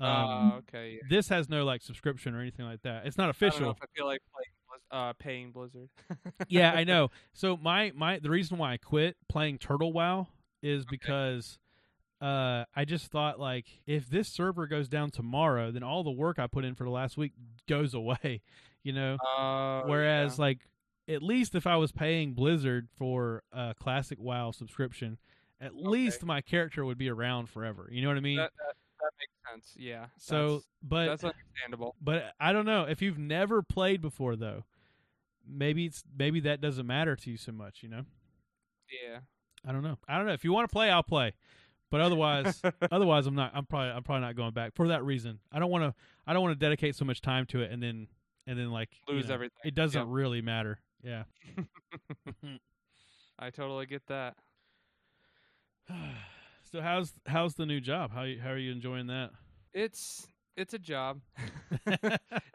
Um, 0.01 0.09
uh, 0.09 0.57
okay. 0.59 0.93
Yeah. 0.95 1.09
this 1.11 1.29
has 1.29 1.49
no 1.51 1.64
like 1.64 1.83
subscription 1.83 2.35
or 2.35 2.41
anything 2.41 2.64
like 2.64 2.83
that. 2.83 3.05
It's 3.07 3.18
not 3.18 3.24
I 3.24 3.33
don't 3.33 3.41
know 3.43 3.49
official. 3.49 3.70
if 3.72 3.76
I 3.83 3.87
feel 3.95 4.07
like 4.07 4.20
playing, 4.33 4.81
uh, 4.91 5.12
paying 5.14 5.53
Blizzard. 5.53 5.91
yeah, 6.49 6.72
I 6.72 6.85
know. 6.85 7.11
So 7.35 7.57
my 7.57 7.93
my 7.95 8.18
the 8.18 8.31
reason 8.31 8.57
why 8.59 8.72
I 8.72 8.76
quit 8.79 9.16
playing 9.29 9.59
Turtle 9.59 9.93
WoW 9.93 10.29
is 10.62 10.85
because 10.87 11.59
uh 12.20 12.64
I 12.74 12.85
just 12.85 13.07
thought 13.11 13.39
like 13.41 13.66
if 13.87 14.09
this 14.09 14.29
server 14.29 14.66
goes 14.66 14.89
down 14.89 15.11
tomorrow, 15.11 15.70
then 15.72 15.83
all 15.83 16.03
the 16.05 16.11
work 16.11 16.39
I 16.39 16.47
put 16.47 16.64
in 16.64 16.74
for 16.74 16.85
the 16.85 16.91
last 16.91 17.16
week 17.16 17.33
goes 17.68 17.95
away, 17.95 18.43
you 18.83 18.93
know. 18.93 19.16
Uh, 19.16 19.83
Whereas 19.87 20.39
like 20.39 20.61
at 21.13 21.23
least 21.23 21.55
if 21.55 21.67
I 21.67 21.77
was 21.77 21.93
paying 21.93 22.35
Blizzard 22.35 22.89
for 22.97 23.43
a 23.53 23.75
classic 23.79 24.19
WoW 24.21 24.51
subscription, 24.51 25.19
at 25.61 25.75
least 25.77 26.25
my 26.25 26.41
character 26.41 26.85
would 26.85 26.99
be 26.99 27.09
around 27.09 27.49
forever. 27.49 27.89
You 27.91 28.03
know 28.03 28.09
what 28.09 28.17
I 28.17 28.21
mean? 28.21 28.37
that, 28.39 28.53
that, 28.59 28.75
that 29.01 29.11
makes 29.19 29.33
sense. 29.67 29.75
Yeah. 29.77 30.07
so, 30.19 30.55
that's, 30.55 30.67
but 30.83 31.07
that's 31.07 31.25
understandable. 31.25 31.95
but 32.01 32.33
I 32.41 32.53
don't 32.53 32.67
know 32.67 32.85
if 32.85 33.01
you've 33.03 33.19
never 33.19 33.63
played 33.63 34.01
before 34.01 34.37
though. 34.37 34.65
Maybe 35.49 35.87
it's 35.87 36.05
maybe 36.17 36.41
that 36.41 36.61
doesn't 36.61 36.87
matter 36.87 37.17
to 37.17 37.31
you 37.31 37.37
so 37.37 37.53
much, 37.53 37.83
you 37.83 37.89
know. 37.89 38.05
Yeah. 39.05 39.19
I 39.67 39.73
don't 39.73 39.83
know. 39.83 39.99
I 40.09 40.17
don't 40.17 40.27
know. 40.27 40.33
If 40.33 40.45
you 40.45 40.53
want 40.53 40.69
to 40.69 40.73
play, 40.73 40.91
I'll 40.91 41.03
play. 41.03 41.33
But 41.91 42.01
otherwise, 42.01 42.61
otherwise, 42.93 43.27
I'm 43.27 43.35
not. 43.35 43.53
I'm 43.55 43.67
probably 43.67 43.91
I'm 43.91 44.03
probably 44.03 44.23
not 44.23 44.37
going 44.37 44.53
back 44.53 44.75
for 44.75 44.89
that 44.89 45.05
reason. 45.05 45.41
I 45.53 45.59
don't 45.59 45.71
want 45.71 45.85
to. 45.85 45.95
I 46.27 46.33
don't 46.33 46.43
want 46.43 46.59
to 46.59 46.65
dedicate 46.65 46.97
so 46.97 47.05
much 47.05 47.21
time 47.21 47.45
to 47.47 47.61
it 47.61 47.71
and 47.71 47.83
then 47.83 48.07
and 48.47 48.59
then 48.59 48.71
like 48.71 48.89
you 49.09 49.15
Lose 49.15 49.29
know, 49.29 49.35
everything. 49.35 49.59
It 49.65 49.75
doesn't 49.75 50.01
Yep. 50.01 50.09
really 50.11 50.41
matter. 50.43 50.79
Yeah. 51.03 51.24
I 53.38 53.50
totally 53.50 53.86
get 53.86 54.07
that. 54.07 54.36
so 56.70 56.80
how's 56.80 57.12
how's 57.26 57.55
the 57.55 57.66
new 57.66 57.80
job? 57.80 58.11
How 58.12 58.24
how 58.42 58.50
are 58.50 58.59
you 58.59 58.72
enjoying 58.72 59.07
that? 59.09 59.30
It's 59.72 60.26
it's 60.57 60.74
a 60.74 60.78
job. 60.78 61.20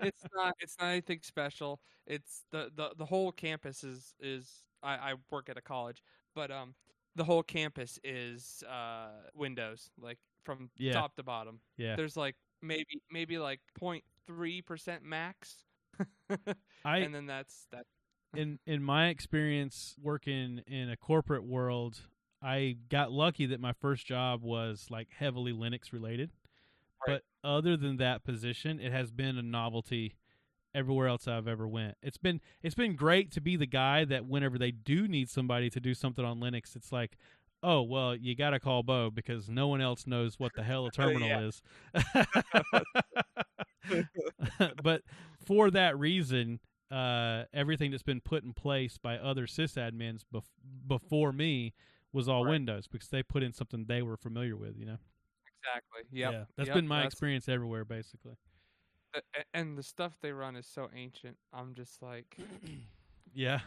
it's 0.02 0.24
not 0.36 0.56
it's 0.60 0.76
not 0.80 0.88
anything 0.88 1.20
special. 1.22 1.80
It's 2.06 2.46
the, 2.52 2.72
the 2.76 2.92
the 2.98 3.06
whole 3.06 3.32
campus 3.32 3.84
is 3.84 4.14
is 4.20 4.64
I, 4.84 4.94
I 5.12 5.14
work 5.32 5.50
at 5.50 5.58
a 5.58 5.62
college, 5.62 6.02
but 6.36 6.52
um 6.52 6.76
the 7.16 7.24
whole 7.24 7.44
campus 7.44 8.00
is 8.04 8.64
uh 8.70 9.10
Windows, 9.34 9.90
like 10.00 10.20
from 10.44 10.70
Yeah. 10.78 10.94
top 10.94 11.16
to 11.16 11.24
bottom. 11.24 11.60
yeah. 11.78 11.96
There's 11.96 12.16
like 12.18 12.36
maybe 12.62 13.02
maybe 13.12 13.38
like 13.38 13.60
0.3 13.80 14.66
percent 14.66 15.04
max. 15.04 15.64
I 16.86 16.98
and 16.98 17.14
then 17.14 17.26
that's 17.26 17.68
that 17.72 17.86
in 18.38 18.60
in 18.66 18.84
my 18.84 19.08
experience 19.10 19.96
working 20.02 20.62
in 20.68 20.90
a 20.90 20.96
corporate 20.96 21.44
world, 21.44 22.00
I 22.42 22.78
got 22.90 23.12
lucky 23.12 23.46
that 23.48 23.60
my 23.60 23.74
first 23.74 24.06
job 24.06 24.44
was 24.44 24.88
like 24.90 25.10
heavily 25.10 25.52
Linux 25.52 25.92
related. 25.92 26.30
Right. 27.08 27.22
But 27.44 27.50
other 27.50 27.76
than 27.78 27.98
that 27.98 28.24
position, 28.24 28.80
it 28.80 28.92
has 28.92 29.12
been 29.12 29.38
a 29.38 29.42
novelty 29.42 30.16
everywhere 30.76 31.08
else 31.08 31.28
I've 31.28 31.48
ever 31.48 31.68
went. 31.68 31.96
It's 32.04 32.18
been 32.18 32.40
it's 32.62 32.76
been 32.76 32.96
great 32.96 33.32
to 33.32 33.42
be 33.42 33.56
the 33.56 33.66
guy 33.66 34.06
that 34.06 34.26
whenever 34.26 34.58
they 34.58 34.72
do 34.72 35.08
need 35.08 35.30
somebody 35.30 35.70
to 35.72 35.80
do 35.80 35.94
something 35.94 36.24
on 36.24 36.40
Linux, 36.40 36.76
it's 36.76 36.92
like, 36.92 37.18
oh 37.64 37.82
well, 37.82 38.16
you 38.16 38.36
got 38.36 38.52
to 38.52 38.60
call 38.60 38.84
Bo 38.84 39.10
because 39.10 39.50
no 39.50 39.68
one 39.68 39.82
else 39.82 40.06
knows 40.06 40.40
what 40.40 40.54
the 40.56 40.64
hell 40.64 40.86
a 40.86 40.92
terminal 40.94 41.28
Yeah. 41.28 41.48
is. 41.48 41.62
but 44.84 45.02
for 45.46 45.72
that 45.72 45.98
reason, 45.98 46.60
uh, 46.92 47.44
everything 47.54 47.92
that's 47.92 48.04
been 48.04 48.22
put 48.22 48.44
in 48.44 48.54
place 48.54 48.98
by 48.98 49.18
other 49.18 49.46
sysadmins 49.48 50.22
bef- 50.34 50.44
before 50.88 51.32
me 51.34 51.74
was 52.14 52.28
all 52.30 52.44
Right. 52.46 52.52
Windows 52.52 52.88
because 52.88 53.10
they 53.10 53.22
put 53.24 53.44
in 53.44 53.52
something 53.54 53.86
they 53.88 54.02
were 54.02 54.18
familiar 54.18 54.56
with. 54.56 54.78
You 54.78 54.86
know, 54.86 54.98
exactly. 55.62 56.02
Yep. 56.18 56.32
yeah, 56.34 56.44
that's 56.56 56.68
Yep, 56.68 56.76
been 56.76 56.88
my 56.88 56.98
that's- 56.98 57.14
experience 57.14 57.50
everywhere, 57.50 57.86
basically. 57.86 58.36
And 59.54 59.78
the 59.78 59.84
stuff 59.84 60.14
they 60.22 60.32
run 60.32 60.56
is 60.56 60.68
so 60.68 60.90
ancient. 60.96 61.38
I'm 61.54 61.74
just 61.74 62.02
like 62.02 62.38
Yeah, 63.34 63.60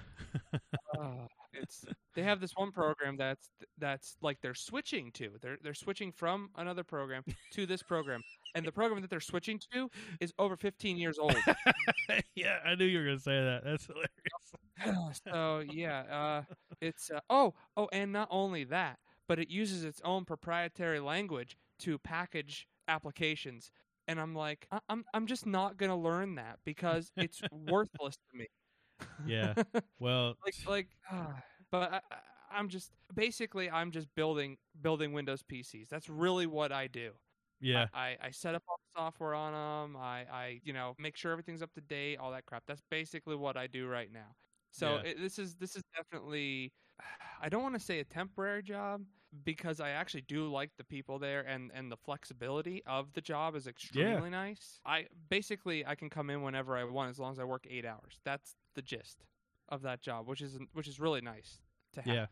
Ah, 0.99 1.27
it's 1.53 1.85
they 2.15 2.23
have 2.23 2.41
this 2.41 2.53
one 2.57 2.73
program 2.73 3.17
that's 3.17 3.51
that's 3.79 4.17
like 4.23 4.39
they're 4.41 4.55
switching 4.55 5.13
to. 5.13 5.31
They're 5.41 5.59
they're 5.63 5.75
switching 5.75 6.13
from 6.13 6.51
another 6.57 6.83
program 6.83 7.23
to 7.53 7.67
this 7.67 7.83
program, 7.83 8.23
and 8.55 8.65
the 8.67 8.73
program 8.73 9.01
that 9.01 9.11
they're 9.11 9.21
switching 9.21 9.61
to 9.73 9.91
is 10.21 10.33
over 10.39 10.57
15 10.57 10.97
years 10.97 11.19
old. 11.19 11.37
yeah, 12.35 12.59
I 12.65 12.75
knew 12.75 12.85
you 12.85 12.99
were 12.99 13.05
gonna 13.05 13.19
say 13.19 13.43
that. 13.43 13.63
That's 13.65 13.87
hilarious. 13.87 15.21
so 15.27 15.63
yeah, 15.73 16.01
uh, 16.49 16.55
it's 16.81 17.11
uh, 17.11 17.21
oh 17.29 17.55
oh, 17.77 17.89
and 17.93 18.13
not 18.13 18.29
only 18.31 18.65
that, 18.65 18.99
but 19.29 19.39
it 19.39 19.49
uses 19.51 19.85
its 19.85 20.01
own 20.05 20.25
proprietary 20.25 21.01
language 21.01 21.57
to 21.81 21.99
package 21.99 22.67
applications. 22.89 23.71
And 24.09 24.21
I'm 24.21 24.35
like, 24.35 24.67
I- 24.73 24.81
I'm 24.89 25.05
I'm 25.15 25.27
just 25.27 25.47
not 25.47 25.77
gonna 25.77 25.97
learn 25.99 26.35
that 26.37 26.59
because 26.65 27.13
it's 27.17 27.41
worthless 27.53 28.17
to 28.33 28.39
me. 28.39 28.47
Yeah. 29.27 29.55
Well, 29.99 30.35
like 30.45 30.55
like 30.67 30.89
ah, 31.11 31.43
but 31.71 31.93
I, 31.93 31.97
I- 32.11 32.59
I'm 32.59 32.69
just 32.69 32.91
basically 33.15 33.71
I'm 33.71 33.93
just 33.93 34.09
building 34.15 34.57
building 34.81 35.13
Windows 35.13 35.43
PCs. 35.43 35.89
That's 35.89 36.09
really 36.09 36.47
what 36.47 36.73
I 36.73 36.89
do. 36.89 37.13
Yeah, 37.61 37.87
I, 37.93 38.17
I 38.23 38.31
set 38.31 38.55
up 38.55 38.63
all 38.69 38.77
the 38.95 39.01
software 39.01 39.35
on 39.35 39.53
them. 39.93 39.97
I, 40.01 40.25
I 40.31 40.61
you 40.65 40.73
know 40.73 40.95
make 40.99 41.17
sure 41.17 41.33
everything's 41.33 41.63
up 41.63 41.73
to 41.75 41.81
date, 41.81 42.17
all 42.19 42.31
that 42.33 42.47
crap. 42.47 42.65
That's 42.67 42.83
basically 42.91 43.37
what 43.37 43.57
I 43.57 43.67
do 43.67 43.87
right 43.89 44.11
now. 44.13 44.35
So 44.73 44.97
Yeah. 44.97 45.11
it, 45.11 45.19
this 45.21 45.39
is 45.39 45.57
this 45.57 45.77
is 45.77 45.83
definitely 45.97 46.73
I 47.41 47.49
don't 47.49 47.63
want 47.63 47.75
to 47.75 47.81
say 47.81 48.01
a 48.01 48.05
temporary 48.05 48.63
job 48.63 49.03
because 49.45 49.81
I 49.81 49.91
actually 49.91 50.23
do 50.23 50.49
like 50.51 50.71
the 50.77 50.85
people 50.85 51.19
there 51.19 51.43
and 51.47 51.71
and 51.75 51.91
the 51.91 51.97
flexibility 51.97 52.83
of 52.87 53.13
the 53.13 53.21
job 53.21 53.57
is 53.57 53.67
extremely 53.67 54.31
nice. 54.31 54.81
I 54.85 55.07
basically 55.29 55.85
I 55.87 55.95
can 55.95 56.11
come 56.11 56.31
in 56.31 56.43
whenever 56.43 56.77
I 56.77 56.85
want 56.85 57.11
as 57.11 57.19
long 57.19 57.33
as 57.33 57.39
I 57.39 57.45
work 57.45 57.67
8 57.69 57.85
hours. 57.85 58.21
That's 58.25 58.55
the 58.75 58.83
gist 58.83 59.25
of 59.69 59.83
that 59.83 60.01
job, 60.03 60.27
which 60.29 60.41
is 60.43 60.59
which 60.73 60.89
is 60.89 61.01
really 61.01 61.21
nice 61.21 61.61
to 61.95 62.03
have. 62.03 62.17
yeah. 62.17 62.27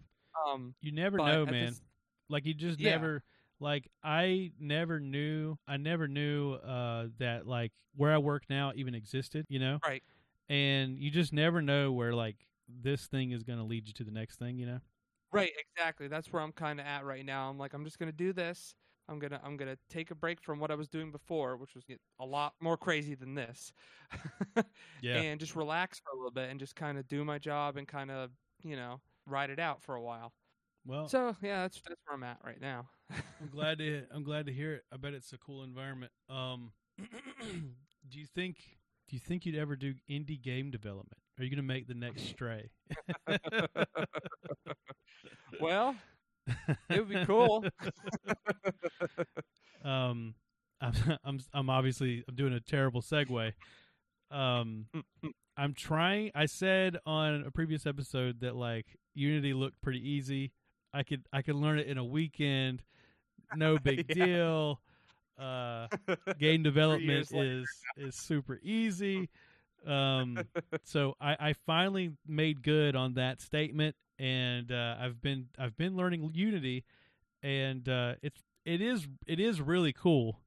Um 0.46 0.74
You 0.80 0.92
never 0.92 1.18
know, 1.18 1.46
man. 1.46 1.66
this- 1.66 1.82
like 2.28 2.44
you 2.46 2.54
just 2.54 2.78
Yeah. 2.78 2.90
never 2.90 3.24
like 3.60 3.88
I 4.02 4.52
never 4.58 5.00
knew 5.00 5.56
I 5.66 5.76
never 5.76 6.08
knew 6.08 6.54
uh 6.54 7.08
that 7.18 7.46
like 7.46 7.72
where 7.94 8.12
I 8.14 8.18
work 8.18 8.44
now 8.50 8.72
even 8.74 8.94
existed, 8.94 9.46
you 9.48 9.58
know? 9.58 9.80
Right. 9.84 10.02
And 10.48 10.98
you 10.98 11.10
just 11.10 11.32
never 11.32 11.62
know 11.62 11.92
where 11.92 12.14
like 12.14 12.46
this 12.68 13.06
thing 13.08 13.32
is 13.32 13.44
going 13.44 13.58
to 13.58 13.64
lead 13.64 13.88
you 13.88 13.94
to 13.94 14.04
the 14.04 14.10
next 14.12 14.38
thing, 14.38 14.58
you 14.58 14.66
know? 14.66 14.80
Right, 15.32 15.52
exactly. 15.58 16.08
That's 16.08 16.32
where 16.32 16.40
I'm 16.42 16.52
kind 16.52 16.80
of 16.80 16.86
at 16.86 17.04
right 17.04 17.24
now. 17.24 17.50
I'm 17.50 17.58
like, 17.58 17.74
I'm 17.74 17.84
just 17.84 17.98
gonna 17.98 18.12
do 18.12 18.32
this. 18.32 18.74
I'm 19.08 19.18
gonna, 19.18 19.40
I'm 19.42 19.56
gonna 19.56 19.78
take 19.88 20.10
a 20.10 20.14
break 20.14 20.40
from 20.42 20.58
what 20.58 20.70
I 20.70 20.74
was 20.74 20.88
doing 20.88 21.12
before, 21.12 21.56
which 21.56 21.74
was 21.74 21.84
get 21.84 22.00
a 22.18 22.24
lot 22.26 22.54
more 22.60 22.76
crazy 22.78 23.14
than 23.14 23.34
this, 23.34 23.72
Yeah. 25.00 25.24
and 25.24 25.38
just 25.40 25.54
relax 25.56 25.98
for 26.00 26.10
a 26.12 26.16
little 26.16 26.30
bit 26.30 26.50
and 26.50 26.58
just 26.60 26.76
kind 26.76 26.98
of 26.98 27.06
do 27.08 27.24
my 27.24 27.38
job 27.38 27.76
and 27.76 27.86
kind 27.86 28.10
of, 28.10 28.32
you 28.62 28.76
know, 28.76 29.00
ride 29.26 29.50
it 29.50 29.58
out 29.58 29.82
for 29.82 29.94
a 29.96 30.02
while. 30.02 30.32
Well, 30.88 31.08
So 31.08 31.36
yeah, 31.42 31.62
that's 31.62 31.80
that's 31.86 32.00
where 32.06 32.16
I'm 32.16 32.24
at 32.24 32.38
right 32.44 32.60
now. 32.60 32.88
I'm 33.10 33.48
glad 33.52 33.78
to 33.78 34.02
I'm 34.14 34.24
glad 34.24 34.46
to 34.46 34.52
hear 34.52 34.74
it. 34.74 34.82
I 34.92 34.96
bet 34.96 35.14
it's 35.14 35.32
a 35.32 35.38
cool 35.38 35.62
environment. 35.62 36.10
Um 36.28 36.72
do 36.98 38.18
you 38.18 38.26
think 38.26 38.56
do 39.08 39.16
you 39.16 39.20
think 39.20 39.46
you'd 39.46 39.56
ever 39.56 39.76
do 39.76 39.94
indie 40.10 40.42
game 40.42 40.70
development? 40.70 41.18
Are 41.38 41.44
you 41.44 41.50
going 41.50 41.58
to 41.58 41.62
make 41.62 41.86
the 41.86 41.94
next 41.94 42.26
Stray? 42.28 42.70
well, 45.60 45.94
it 46.90 46.98
would 46.98 47.08
be 47.08 47.24
cool. 47.24 47.64
um 49.84 50.34
I'm 50.80 50.92
I'm 51.24 51.40
I'm 51.54 51.70
obviously 51.70 52.24
I'm 52.28 52.34
doing 52.34 52.52
a 52.52 52.60
terrible 52.60 53.02
segue. 53.02 53.52
Um 54.30 54.86
I'm 55.56 55.74
trying 55.74 56.30
I 56.34 56.46
said 56.46 56.98
on 57.06 57.44
a 57.46 57.50
previous 57.50 57.86
episode 57.86 58.40
that 58.40 58.56
like 58.56 58.86
Unity 59.14 59.54
looked 59.54 59.80
pretty 59.80 60.06
easy. 60.06 60.52
I 60.92 61.02
could 61.02 61.22
I 61.32 61.42
could 61.42 61.56
learn 61.56 61.78
it 61.78 61.86
in 61.86 61.98
a 61.98 62.04
weekend. 62.04 62.82
No 63.54 63.78
big 63.82 64.06
Yeah. 64.08 64.14
deal. 64.14 64.80
Uh 65.38 65.88
game 66.38 66.62
development 66.62 67.30
is 67.32 67.68
is 67.96 68.14
super 68.16 68.58
easy. 68.62 69.28
Um 69.86 70.38
so 70.84 71.14
I, 71.20 71.36
I 71.38 71.52
finally 71.52 72.12
made 72.26 72.62
good 72.62 72.96
on 72.96 73.14
that 73.14 73.40
statement 73.40 73.94
and 74.18 74.72
uh, 74.72 74.96
I've 75.00 75.20
been 75.20 75.46
I've 75.58 75.76
been 75.76 75.96
learning 75.96 76.30
Unity 76.34 76.84
and 77.42 77.88
uh, 77.88 78.14
it's 78.22 78.42
it 78.64 78.80
is 78.80 79.06
it 79.26 79.38
is 79.40 79.60
really 79.60 79.92
cool 79.92 80.40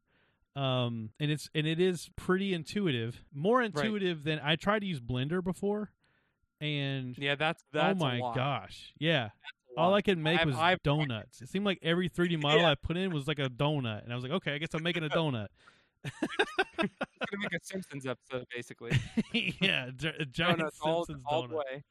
um 0.58 1.12
and 1.20 1.32
it's 1.32 1.50
and 1.56 1.66
it 1.66 1.80
is 1.80 2.10
pretty 2.18 2.54
intuitive 2.54 3.24
more 3.34 3.62
intuitive 3.62 4.24
than 4.26 4.40
I 4.44 4.58
tried 4.58 4.80
to 4.80 4.86
use 4.86 5.00
Blender 5.00 5.42
before 5.42 5.92
and 6.60 7.18
yeah, 7.18 7.36
that's 7.36 7.64
that's 7.72 7.96
oh 8.02 8.06
my 8.06 8.22
gosh 8.36 8.94
yeah 9.00 9.30
all. 9.78 9.94
I 9.94 10.02
could 10.02 10.18
make 10.18 10.40
I've- 10.40 10.50
was 10.50 10.58
I've- 10.58 10.80
donuts 10.84 11.42
it 11.42 11.50
seemed 11.50 11.66
like 11.66 11.80
every 11.82 12.10
3D 12.10 12.40
model 12.42 12.62
Yeah. 12.62 12.72
I 12.72 12.76
put 12.76 12.98
in 12.98 13.12
was 13.12 13.28
like 13.28 13.40
a 13.40 13.50
donut 13.50 14.04
and 14.04 14.12
I 14.12 14.16
was 14.16 14.24
like 14.24 14.34
okay 14.34 14.54
I 14.54 14.58
guess 14.58 14.74
I'm 14.74 14.84
making 14.84 15.04
a 15.04 15.10
donut 15.10 15.48
gonna 16.78 16.90
make 17.40 17.54
a 17.54 17.60
Simpsons 17.64 18.06
episode 18.08 18.46
basically. 18.54 18.92
yeah 19.62 19.90
gi- 19.96 20.26
giant 20.32 20.60
Donuts 20.60 20.80
all, 20.82 21.06
Simpsons 21.06 21.26
all 21.30 21.48
donut 21.48 21.50
the 21.50 21.56
way. 21.56 21.84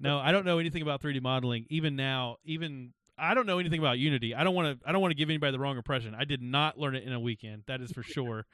no, 0.00 0.18
I 0.18 0.32
don't 0.32 0.44
know 0.46 0.58
anything 0.58 0.82
about 0.82 1.02
3D 1.02 1.20
modeling. 1.22 1.66
Even 1.68 1.96
now, 1.96 2.36
even 2.44 2.92
I 3.18 3.34
don't 3.34 3.46
know 3.46 3.58
anything 3.58 3.78
about 3.78 3.98
Unity. 3.98 4.34
I 4.34 4.42
don't 4.42 4.54
want 4.54 4.80
to. 4.80 4.88
I 4.88 4.92
don't 4.92 5.00
want 5.02 5.12
to 5.12 5.16
give 5.16 5.28
anybody 5.28 5.52
the 5.52 5.58
wrong 5.58 5.76
impression. 5.76 6.14
I 6.18 6.24
did 6.24 6.40
not 6.42 6.78
learn 6.78 6.96
it 6.96 7.04
in 7.04 7.12
a 7.12 7.20
weekend. 7.20 7.64
That 7.66 7.80
is 7.82 7.92
for 7.92 8.02
sure. 8.02 8.46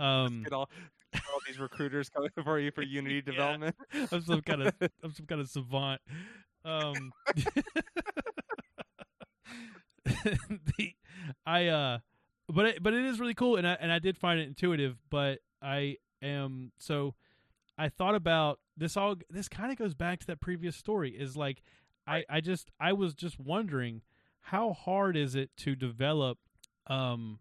Um, 0.00 0.44
Get 0.44 0.52
all, 0.54 0.70
get 1.12 1.22
all 1.32 1.40
these 1.46 1.58
recruiters 1.58 2.08
coming 2.08 2.30
for 2.42 2.58
you 2.58 2.70
for 2.70 2.82
Unity 2.82 3.16
Yeah. 3.16 3.20
development. 3.32 3.76
I'm 4.10 4.22
some 4.22 4.40
kind 4.40 4.62
of 4.62 4.72
I'm 5.04 5.12
some 5.12 5.26
kind 5.26 5.40
of 5.42 5.48
savant. 5.48 6.00
Um, 6.64 7.12
the, 10.04 10.92
I 11.46 11.66
uh, 11.66 11.98
but 12.48 12.66
it, 12.66 12.82
but 12.82 12.94
it 12.94 13.04
is 13.04 13.20
really 13.20 13.34
cool, 13.34 13.56
and 13.56 13.66
I 13.66 13.72
and 13.80 13.92
I 13.92 13.98
did 13.98 14.16
find 14.16 14.40
it 14.40 14.48
intuitive. 14.48 14.96
But 15.10 15.40
I 15.62 15.96
am 16.22 16.72
so 16.78 17.14
I 17.76 17.88
thought 17.88 18.14
about 18.14 18.60
this 18.76 18.96
all. 18.96 19.16
This 19.30 19.48
kind 19.48 19.70
of 19.72 19.78
goes 19.78 19.94
back 19.94 20.20
to 20.20 20.26
that 20.28 20.40
previous 20.40 20.76
story. 20.76 21.10
Is 21.10 21.36
like 21.36 21.62
I 22.06 22.24
I 22.28 22.40
just 22.40 22.70
I 22.80 22.92
was 22.92 23.14
just 23.14 23.38
wondering 23.38 24.02
how 24.40 24.72
hard 24.72 25.16
is 25.16 25.34
it 25.34 25.50
to 25.58 25.74
develop 25.74 26.38
um 26.86 27.38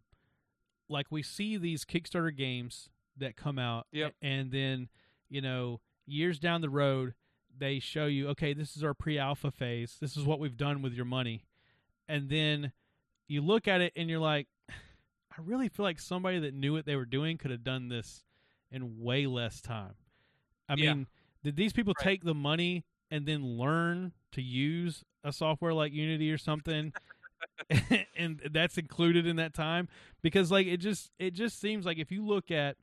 like 0.89 1.07
we 1.09 1.23
see 1.23 1.57
these 1.57 1.85
Kickstarter 1.85 2.35
games 2.35 2.89
that 3.17 3.37
come 3.37 3.57
out 3.57 3.87
Yep. 3.93 4.13
and 4.21 4.51
then 4.51 4.89
you 5.29 5.41
know 5.41 5.79
years 6.05 6.37
down 6.39 6.59
the 6.61 6.69
road 6.69 7.13
they 7.59 7.79
show 7.79 8.05
you 8.05 8.27
okay 8.29 8.53
this 8.53 8.75
is 8.77 8.83
our 8.83 8.93
pre-alpha 8.93 9.51
phase 9.51 9.97
this 10.01 10.15
is 10.17 10.25
what 10.25 10.39
we've 10.39 10.57
done 10.57 10.81
with 10.81 10.93
your 10.93 11.05
money 11.05 11.43
and 12.07 12.29
then 12.29 12.71
you 13.27 13.41
look 13.41 13.67
at 13.67 13.81
it 13.81 13.91
and 13.95 14.09
you're 14.09 14.19
like, 14.19 14.47
I 14.69 15.41
really 15.43 15.67
feel 15.69 15.83
like 15.85 15.99
somebody 15.99 16.39
that 16.39 16.53
knew 16.53 16.73
what 16.73 16.85
they 16.85 16.95
were 16.95 17.05
doing 17.05 17.37
could 17.37 17.51
have 17.51 17.63
done 17.63 17.89
this 17.89 18.23
in 18.71 19.01
way 19.01 19.25
less 19.27 19.61
time. 19.61 19.95
I 20.69 20.75
Yeah. 20.75 20.91
mean, 20.93 21.07
did 21.43 21.55
these 21.55 21.73
people 21.73 21.93
Right. 21.97 22.03
take 22.03 22.23
the 22.23 22.33
money 22.33 22.85
and 23.11 23.25
then 23.25 23.43
learn 23.45 24.13
to 24.33 24.41
use 24.41 25.03
a 25.23 25.31
software 25.33 25.73
like 25.73 25.93
Unity 25.93 26.31
or 26.31 26.37
something? 26.37 26.93
and 28.17 28.41
that's 28.51 28.77
included 28.77 29.25
in 29.27 29.35
that 29.37 29.53
time 29.53 29.87
because 30.21 30.51
like 30.51 30.67
it 30.67 30.77
just 30.77 31.11
it 31.19 31.31
just 31.33 31.59
seems 31.59 31.85
like 31.85 31.97
if 31.97 32.11
you 32.11 32.25
look 32.25 32.51
at 32.51 32.77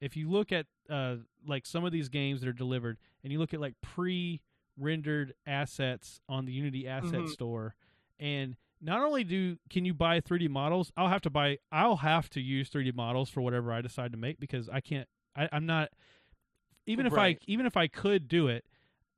if 0.00 0.16
you 0.16 0.30
look 0.30 0.52
at 0.52 0.66
uh 0.88 1.16
like 1.48 1.66
some 1.66 1.84
of 1.84 1.92
these 1.92 2.08
games 2.10 2.40
that 2.42 2.48
are 2.48 2.52
delivered 2.54 2.98
and 3.24 3.32
you 3.32 3.38
look 3.40 3.54
at 3.54 3.60
like 3.60 3.74
pre 3.82 4.42
rendered 4.78 5.34
assets 5.46 6.20
on 6.28 6.44
the 6.46 6.52
Unity 6.52 6.86
asset 6.88 7.26
Mhm. 7.26 7.28
store 7.28 7.74
and 8.20 8.56
not 8.80 9.00
only 9.02 9.24
do 9.24 9.58
can 9.70 9.84
you 9.84 9.94
buy 9.94 10.20
3D 10.20 10.48
models, 10.48 10.92
I'll 10.96 11.08
have 11.08 11.22
to 11.22 11.30
buy 11.30 11.58
I'll 11.72 11.96
have 11.96 12.30
to 12.30 12.40
use 12.40 12.70
3D 12.70 12.92
models 12.92 13.30
for 13.30 13.40
whatever 13.40 13.72
I 13.72 13.80
decide 13.82 14.12
to 14.12 14.18
make 14.18 14.38
because 14.40 14.68
I 14.68 14.80
can't 14.80 15.08
I, 15.36 15.48
I'm 15.52 15.66
not 15.66 15.90
even 16.86 17.06
if 17.06 17.16
Right. 17.16 17.18
I 17.18 17.38
even 17.46 17.66
if 17.66 17.76
I 17.76 17.88
could 17.88 18.28
do 18.28 18.48
it, 18.48 18.64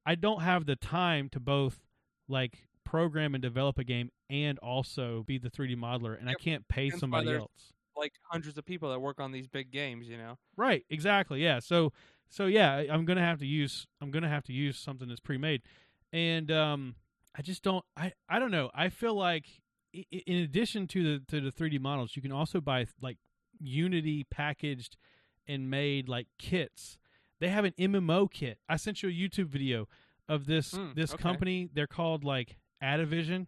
I 0.07 0.15
don't 0.17 0.43
have 0.43 0.67
the 0.67 0.77
time 0.77 1.29
to 1.31 1.41
both 1.41 1.81
like 2.29 2.69
program 2.85 3.35
and 3.35 3.43
develop 3.43 3.79
a 3.79 3.85
game 3.85 4.11
and 4.31 4.59
also 4.61 5.25
be 5.25 5.39
the 5.39 5.51
3D 5.51 5.77
modeler 5.77 6.19
and 6.19 6.29
I 6.31 6.35
can't 6.37 6.67
pay 6.69 6.91
why 7.11 7.23
somebody 7.23 7.35
else. 7.35 7.73
Like 7.97 8.13
hundreds 8.31 8.59
of 8.59 8.65
people 8.65 8.91
that 8.91 9.01
work 9.01 9.21
on 9.21 9.33
these 9.33 9.49
big 9.49 9.71
games, 9.71 10.09
you 10.09 10.17
know. 10.19 10.39
Right, 10.57 10.85
exactly. 10.91 11.43
Yeah. 11.43 11.59
So 11.61 11.93
so 12.31 12.47
yeah, 12.47 12.85
I'm 12.91 13.05
gonna 13.05 13.21
have 13.21 13.39
to 13.41 13.47
use 13.47 13.87
I'm 14.01 14.11
gonna 14.11 14.29
have 14.31 14.45
to 14.45 14.53
use 14.55 14.79
something 14.79 15.09
that's 15.09 15.21
pre-made, 15.21 15.61
and 16.13 16.51
um, 16.51 16.95
I 17.37 17.43
just 17.43 17.63
don't 17.63 17.85
I 17.97 18.13
I 18.29 18.39
don't 18.39 18.51
know. 18.51 18.71
I 18.75 18.89
feel 18.89 19.15
like 19.15 19.47
in 19.93 20.37
addition 20.37 20.87
to 20.89 21.03
the 21.19 21.25
to 21.27 21.41
the 21.41 21.51
3D 21.53 21.79
models, 21.81 22.17
you 22.17 22.23
can 22.23 22.33
also 22.33 22.61
buy 22.61 22.87
like 23.03 23.19
Unity 23.63 24.25
packaged 24.25 24.97
and 25.47 25.69
made 25.69 26.09
like 26.09 26.29
kits. 26.39 26.97
They 27.41 27.49
have 27.49 27.65
an 27.65 27.75
MMO 27.79 28.31
kit. 28.31 28.59
I 28.69 28.77
sent 28.77 29.03
you 29.03 29.09
a 29.09 29.13
YouTube 29.13 29.49
video 29.49 29.87
of 30.29 30.47
this 30.47 30.73
Hmm, 30.73 30.93
this 30.95 31.13
okay. 31.15 31.23
company. 31.23 31.69
They're 31.73 31.87
called 31.87 32.25
like 32.25 32.57
Adavision, 32.83 33.47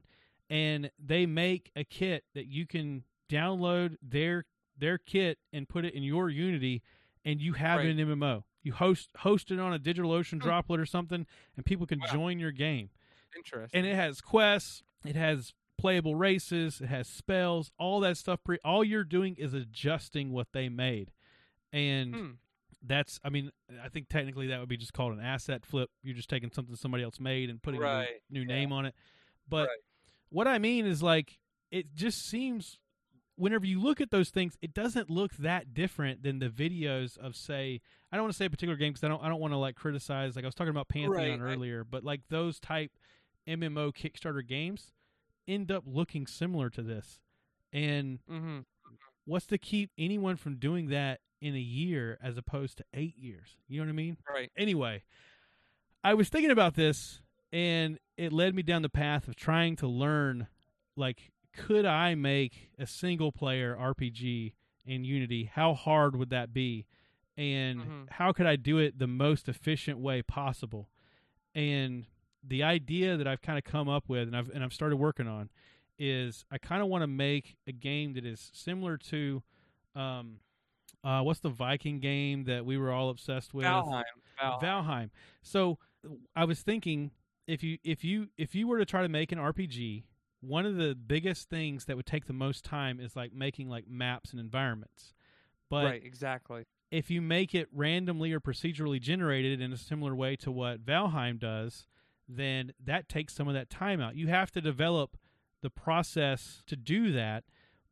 and 0.51 0.91
they 0.99 1.25
make 1.27 1.71
a 1.77 1.85
kit 1.85 2.25
that 2.35 2.47
you 2.47 2.67
can 2.67 3.05
download 3.31 3.97
their 4.03 4.45
their 4.77 4.99
kit 4.99 5.39
and 5.53 5.69
put 5.69 5.85
it 5.85 5.95
in 5.95 6.03
your 6.03 6.29
Unity, 6.29 6.83
and 7.25 7.41
you 7.41 7.53
have 7.55 7.79
Right. 7.79 7.87
in 7.89 7.97
MMO. 7.99 8.43
You 8.63 8.73
host 8.73 9.11
host 9.19 9.51
it 9.51 9.59
on 9.59 9.73
a 9.73 9.79
DigitalOcean 9.79 10.33
Hmm. 10.35 10.39
droplet 10.39 10.81
or 10.81 10.87
something, 10.87 11.27
and 11.57 11.67
people 11.67 11.87
can 11.87 12.01
Wow. 12.01 12.07
join 12.13 12.39
your 12.39 12.53
game. 12.53 12.91
Interesting. 13.37 13.79
And 13.79 13.87
it 13.87 13.95
has 13.95 14.21
quests, 14.21 14.83
it 15.05 15.17
has 15.17 15.53
playable 15.79 16.15
races, 16.15 16.81
it 16.81 16.87
has 16.87 17.09
spells, 17.09 17.73
all 17.79 17.99
that 18.01 18.17
stuff. 18.17 18.45
Pre- 18.45 18.59
all 18.65 18.85
you're 18.85 19.05
doing 19.05 19.35
is 19.37 19.53
adjusting 19.55 20.31
what 20.33 20.49
they 20.53 20.69
made, 20.69 21.11
and 21.73 22.15
Hmm. 22.15 22.31
that's 22.83 23.19
I 23.25 23.31
mean 23.31 23.51
I 23.83 23.89
think 23.89 24.09
technically 24.09 24.47
that 24.49 24.61
would 24.61 24.69
be 24.69 24.77
just 24.77 24.93
called 24.93 25.13
an 25.13 25.21
asset 25.21 25.65
flip. 25.65 25.91
You're 26.03 26.15
just 26.17 26.29
taking 26.31 26.51
something 26.53 26.77
somebody 26.77 27.03
else 27.05 27.19
made 27.21 27.51
and 27.51 27.63
putting 27.63 27.81
Right, 27.81 28.09
a 28.09 28.33
new, 28.33 28.41
new 28.45 28.49
yeah. 28.53 28.59
name 28.61 28.73
on 28.73 28.87
it. 28.87 28.95
But 29.49 29.69
Right. 29.69 29.79
what 30.29 30.47
I 30.47 30.59
mean 30.59 30.87
is 30.87 31.03
like 31.03 31.39
it 31.71 31.95
just 31.95 32.21
seems 32.27 32.79
whenever 33.37 33.65
you 33.67 33.81
look 33.81 34.01
at 34.01 34.11
those 34.11 34.29
things, 34.31 34.57
it 34.61 34.75
doesn't 34.75 35.09
look 35.09 35.33
that 35.39 35.73
different 35.73 36.23
than 36.23 36.39
the 36.39 36.51
videos 36.51 37.17
of 37.17 37.35
say 37.35 37.81
I 38.13 38.17
don't 38.17 38.25
want 38.25 38.35
to 38.35 38.37
say 38.37 38.45
a 38.45 38.51
particular 38.51 38.77
game 38.77 38.93
because 38.93 39.05
I 39.05 39.09
don't 39.09 39.23
I 39.23 39.29
don't 39.29 39.41
want 39.41 39.53
to 39.55 39.59
like 39.59 39.75
criticize 39.75 40.37
like 40.37 40.45
I 40.45 40.49
was 40.49 40.55
talking 40.55 40.71
about 40.71 40.89
Pantheon 40.89 41.11
Right, 41.11 41.33
I- 41.33 41.55
earlier, 41.55 41.83
but 41.85 42.05
like 42.05 42.21
those 42.29 42.61
type 42.61 42.93
MMO 43.49 43.93
Kickstarter 43.93 44.47
games 44.47 44.93
end 45.49 45.73
up 45.73 45.85
looking 45.87 46.27
similar 46.27 46.69
to 46.71 46.83
this. 46.83 47.21
And 47.73 48.19
hmm 48.29 48.61
what's 49.25 49.47
to 49.47 49.57
keep 49.59 49.91
anyone 49.97 50.37
from 50.37 50.57
doing 50.57 50.89
that 50.89 51.21
in 51.41 51.55
a 51.55 51.61
year 51.61 52.19
as 52.23 52.37
opposed 52.37 52.77
to 52.79 52.85
eight 52.93 53.17
years? 53.17 53.57
You 53.69 53.79
know 53.81 53.87
what 53.87 53.91
I 53.93 53.95
mean? 53.95 54.17
Right. 54.29 54.51
Anyway, 54.57 55.05
I 56.05 56.15
was 56.15 56.29
thinking 56.29 56.51
about 56.51 56.75
this 56.75 57.21
and 57.53 57.99
it 58.17 58.33
led 58.33 58.55
me 58.55 58.63
down 58.63 58.83
the 58.83 58.89
path 58.89 59.29
of 59.29 59.37
trying 59.37 59.77
to 59.77 59.87
learn 59.87 60.49
like 60.97 61.31
could 61.57 61.85
I 61.85 62.15
make 62.15 62.71
a 62.79 62.87
single 62.87 63.31
player 63.33 63.77
RPG 63.79 64.55
in 64.87 65.05
Unity? 65.05 65.51
How 65.53 65.75
hard 65.75 66.17
would 66.17 66.31
that 66.31 66.53
be? 66.53 66.87
And 67.37 67.81
Mhm. 67.81 68.11
how 68.11 68.33
could 68.33 68.47
I 68.47 68.57
do 68.57 68.79
it 68.79 68.99
the 68.99 69.07
most 69.07 69.49
efficient 69.49 69.99
way 69.99 70.23
possible? 70.23 70.89
And 71.55 72.07
the 72.43 72.63
idea 72.63 73.17
that 73.17 73.27
I've 73.27 73.41
kind 73.43 73.59
of 73.59 73.65
come 73.65 73.89
up 73.89 74.09
with 74.09 74.27
and 74.29 74.37
I've 74.37 74.49
and 74.51 74.63
I've 74.65 74.73
started 74.73 74.97
working 74.97 75.27
on 75.29 75.51
is 75.99 76.45
I 76.51 76.59
kind 76.59 76.83
of 76.83 76.89
want 76.89 77.03
to 77.03 77.07
make 77.07 77.57
a 77.67 77.73
game 77.73 78.15
that 78.15 78.25
is 78.27 78.51
similar 78.53 78.97
to 78.99 79.43
um 79.95 80.41
uh 81.05 81.21
what's 81.23 81.41
the 81.41 81.51
Viking 81.51 82.01
game 82.01 82.45
that 82.45 82.65
we 82.67 82.77
were 82.79 82.91
all 82.91 83.11
obsessed 83.11 83.55
with? 83.55 83.67
Valheim. 83.67 84.03
Valheim. 84.41 84.61
Valheim. 84.61 85.11
So 85.43 85.79
I 86.35 86.45
was 86.45 86.63
thinking 86.63 87.13
if 87.47 87.63
you 87.63 87.79
if 87.85 88.05
you 88.05 88.29
if 88.37 88.55
you 88.55 88.67
were 88.67 88.79
to 88.79 88.85
try 88.85 89.03
to 89.03 89.09
make 89.09 89.31
an 89.33 89.39
RPG, 89.39 90.05
one 90.41 90.67
of 90.67 90.77
the 90.77 90.95
biggest 90.95 91.49
things 91.49 91.85
that 91.85 91.97
would 91.97 92.07
take 92.07 92.27
the 92.27 92.33
most 92.33 92.65
time 92.65 92.99
is 92.99 93.15
like 93.15 93.33
making 93.33 93.69
like 93.69 93.87
maps 93.89 94.33
and 94.33 94.41
environments. 94.41 95.15
But 95.71 95.85
right. 95.85 96.05
Exactly. 96.05 96.65
If 96.93 97.11
you 97.11 97.21
make 97.21 97.55
it 97.55 97.67
randomly 97.73 98.33
or 98.33 98.39
procedurally 98.39 99.01
generated 99.01 99.61
in 99.61 99.73
a 99.73 99.77
similar 99.77 100.15
way 100.15 100.37
to 100.37 100.53
what 100.53 100.85
Valheim 100.85 101.39
does, 101.41 101.87
then 102.29 102.73
that 102.85 103.09
takes 103.09 103.35
some 103.35 103.49
of 103.49 103.55
that 103.55 103.69
time 103.71 104.01
out. 104.01 104.15
You 104.15 104.29
have 104.29 104.53
to 104.53 104.61
develop 104.61 105.17
the 105.63 105.71
process 105.71 106.63
to 106.67 106.77
do 106.77 107.11
that, 107.13 107.45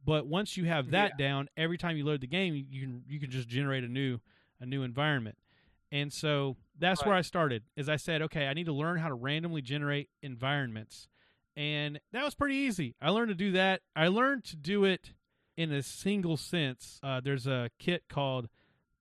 but 0.05 0.27
once 0.27 0.57
you 0.57 0.67
have 0.67 0.91
that 0.93 1.19
down, 1.19 1.49
every 1.57 1.79
time 1.79 1.97
you 1.97 2.05
load 2.05 2.21
the 2.21 2.27
game, 2.27 2.55
you- 2.55 2.81
can 2.81 3.05
you 3.09 3.19
can 3.19 3.31
just 3.31 3.49
generate 3.49 3.83
a 3.85 3.89
new 3.89 4.21
a 4.61 4.67
new 4.67 4.83
environment. 4.83 5.39
And 5.93 6.13
so 6.13 6.57
that's 6.79 7.01
where 7.07 7.15
I 7.17 7.23
started. 7.23 7.65
Is 7.77 7.89
I 7.89 7.97
said, 7.97 8.23
okay, 8.23 8.47
I 8.47 8.53
need 8.55 8.67
to 8.67 8.73
learn 8.73 8.99
how 8.99 9.09
to 9.09 9.15
randomly 9.15 9.63
generate 9.63 10.09
environments. 10.23 11.09
And 11.57 11.99
that 12.13 12.25
was 12.25 12.35
pretty 12.35 12.55
easy. 12.57 12.95
I 13.01 13.11
learned 13.11 13.31
to 13.31 13.35
do 13.35 13.51
that. 13.53 13.81
I 13.97 14.09
learned 14.09 14.45
to 14.45 14.57
do 14.57 14.85
it 14.85 15.15
in 15.57 15.73
a 15.73 15.83
single 15.83 16.37
sense. 16.37 17.01
Uh, 17.03 17.21
there's 17.21 17.47
a 17.47 17.71
kit 17.79 18.05
called 18.09 18.49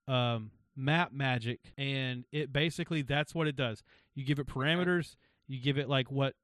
um, 0.09 0.51
Map 0.75 1.11
Magic, 1.13 1.59
and 1.77 2.25
it 2.31 2.51
basically 2.53 3.01
that's 3.01 3.35
what 3.35 3.47
it 3.47 3.55
does. 3.55 3.83
You 4.15 4.25
give 4.25 4.39
it 4.39 4.47
parameters, 4.47 5.15
you 5.47 5.61
give 5.61 5.77
it 5.77 5.89
like 5.89 6.11
what 6.11 6.35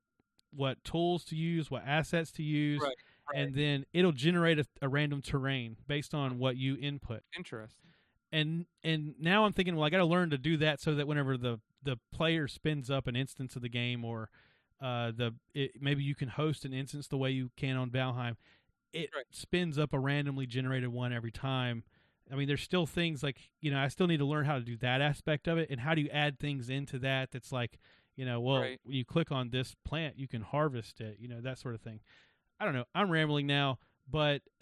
what 0.52 0.84
tools 0.84 1.26
to 1.26 1.36
use, 1.36 1.70
what 1.72 1.84
assets 1.86 2.32
to 2.34 2.44
use, 2.44 2.82
Right, 2.82 2.96
and 3.34 3.54
then 3.56 3.86
it'll 3.94 4.12
generate 4.14 4.60
a, 4.60 4.66
a 4.82 4.90
random 4.90 5.22
terrain 5.22 5.78
based 5.88 6.14
on 6.14 6.40
what 6.40 6.58
you 6.58 6.78
input. 6.80 7.24
Interesting. 7.38 7.92
And 8.32 8.66
and 8.84 9.16
now 9.20 9.46
I'm 9.46 9.54
thinking, 9.54 9.76
well, 9.76 9.86
I 9.86 9.90
got 9.90 9.98
to 10.00 10.06
learn 10.06 10.30
to 10.32 10.38
do 10.38 10.58
that 10.58 10.82
so 10.82 10.96
that 10.96 11.08
whenever 11.08 11.38
the 11.38 11.60
the 11.84 11.98
player 12.12 12.48
spins 12.48 12.90
up 12.90 13.08
an 13.08 13.16
instance 13.16 13.56
of 13.56 13.62
the 13.62 13.70
game, 13.70 14.04
or 14.04 14.30
uh, 14.82 15.12
the 15.12 15.36
it, 15.54 15.72
maybe 15.80 16.04
you 16.04 16.16
can 16.16 16.30
host 16.30 16.66
an 16.66 16.74
instance 16.74 17.08
the 17.08 17.18
way 17.18 17.32
you 17.32 17.52
can 17.56 17.78
on 17.78 17.90
Valheim, 17.92 18.36
it 18.94 19.12
Right. 19.16 19.26
spins 19.32 19.78
up 19.78 19.94
a 19.94 20.00
randomly 20.00 20.48
generated 20.48 20.90
one 20.90 21.14
every 21.14 21.32
time. 21.32 21.84
I 22.32 22.36
mean, 22.36 22.48
there's 22.48 22.62
still 22.64 22.86
things 22.86 23.22
like 23.24 23.38
you 23.62 23.72
know 23.72 23.80
I 23.80 23.88
still 23.90 24.08
need 24.08 24.18
to 24.18 24.26
learn 24.26 24.46
how 24.46 24.56
to 24.56 24.64
do 24.64 24.78
that 24.78 25.02
aspect 25.02 25.48
of 25.48 25.58
it, 25.58 25.70
and 25.70 25.80
how 25.80 25.94
do 25.96 26.02
you 26.02 26.10
add 26.10 26.40
things 26.40 26.70
into 26.70 26.98
that 27.00 27.32
that's 27.32 27.52
like 27.52 27.78
you 28.16 28.26
know, 28.26 28.40
well, 28.40 28.62
Right. 28.62 28.80
when 28.84 28.96
you 28.96 29.04
click 29.04 29.30
on 29.32 29.50
this 29.50 29.76
plant, 29.84 30.18
you 30.18 30.26
can 30.28 30.42
harvest 30.42 31.02
it, 31.02 31.18
you 31.20 31.28
know, 31.28 31.42
that 31.42 31.60
sort 31.60 31.76
of 31.76 31.82
thing. 31.82 32.00
I 32.62 32.64
don't 32.64 32.74
know. 32.74 32.86
I'm 32.96 33.10
rambling 33.12 33.46
now, 33.46 33.78
but 34.10 34.42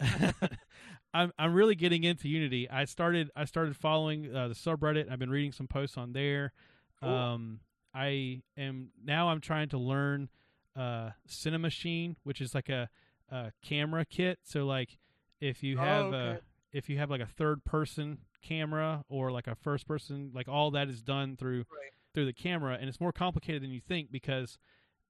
I'm 1.14 1.32
I'm 1.38 1.54
really 1.54 1.74
getting 1.76 2.02
into 2.04 2.28
Unity. 2.28 2.68
I 2.68 2.84
started 2.84 3.30
I 3.36 3.44
started 3.44 3.76
following 3.76 4.34
uh, 4.34 4.48
the 4.48 4.54
subreddit. 4.54 5.10
I've 5.10 5.18
been 5.18 5.30
reading 5.30 5.52
some 5.52 5.68
posts 5.68 5.96
on 5.96 6.12
there. 6.12 6.52
Cool. 7.00 7.08
Um, 7.10 7.60
I 7.94 8.42
am 8.56 8.90
now 9.02 9.28
I'm 9.28 9.40
trying 9.40 9.68
to 9.68 9.78
learn 9.78 10.28
uh, 10.76 11.10
Cinemachine, 11.28 12.16
which 12.24 12.40
is 12.40 12.54
like 12.54 12.68
a, 12.68 12.88
a 13.30 13.52
camera 13.62 14.04
kit. 14.04 14.40
So 14.42 14.66
like 14.66 14.98
if 15.40 15.62
you 15.62 15.76
Oh, 15.78 15.82
have 15.84 16.06
okay. 16.06 16.16
a 16.16 16.40
if 16.74 16.90
you 16.90 16.98
have 16.98 17.10
like 17.10 17.22
a 17.22 17.26
third 17.26 17.64
person 17.64 18.18
camera 18.42 19.04
or 19.08 19.30
like 19.32 19.46
a 19.46 19.54
first 19.54 19.86
person, 19.88 20.30
like 20.34 20.48
all 20.48 20.70
that 20.72 20.88
is 20.90 21.00
done 21.02 21.36
through 21.38 21.60
Right. 21.60 21.90
through 22.14 22.26
the 22.26 22.32
camera, 22.34 22.76
and 22.78 22.88
it's 22.88 23.00
more 23.00 23.12
complicated 23.12 23.62
than 23.62 23.70
you 23.70 23.80
think 23.80 24.12
because 24.12 24.58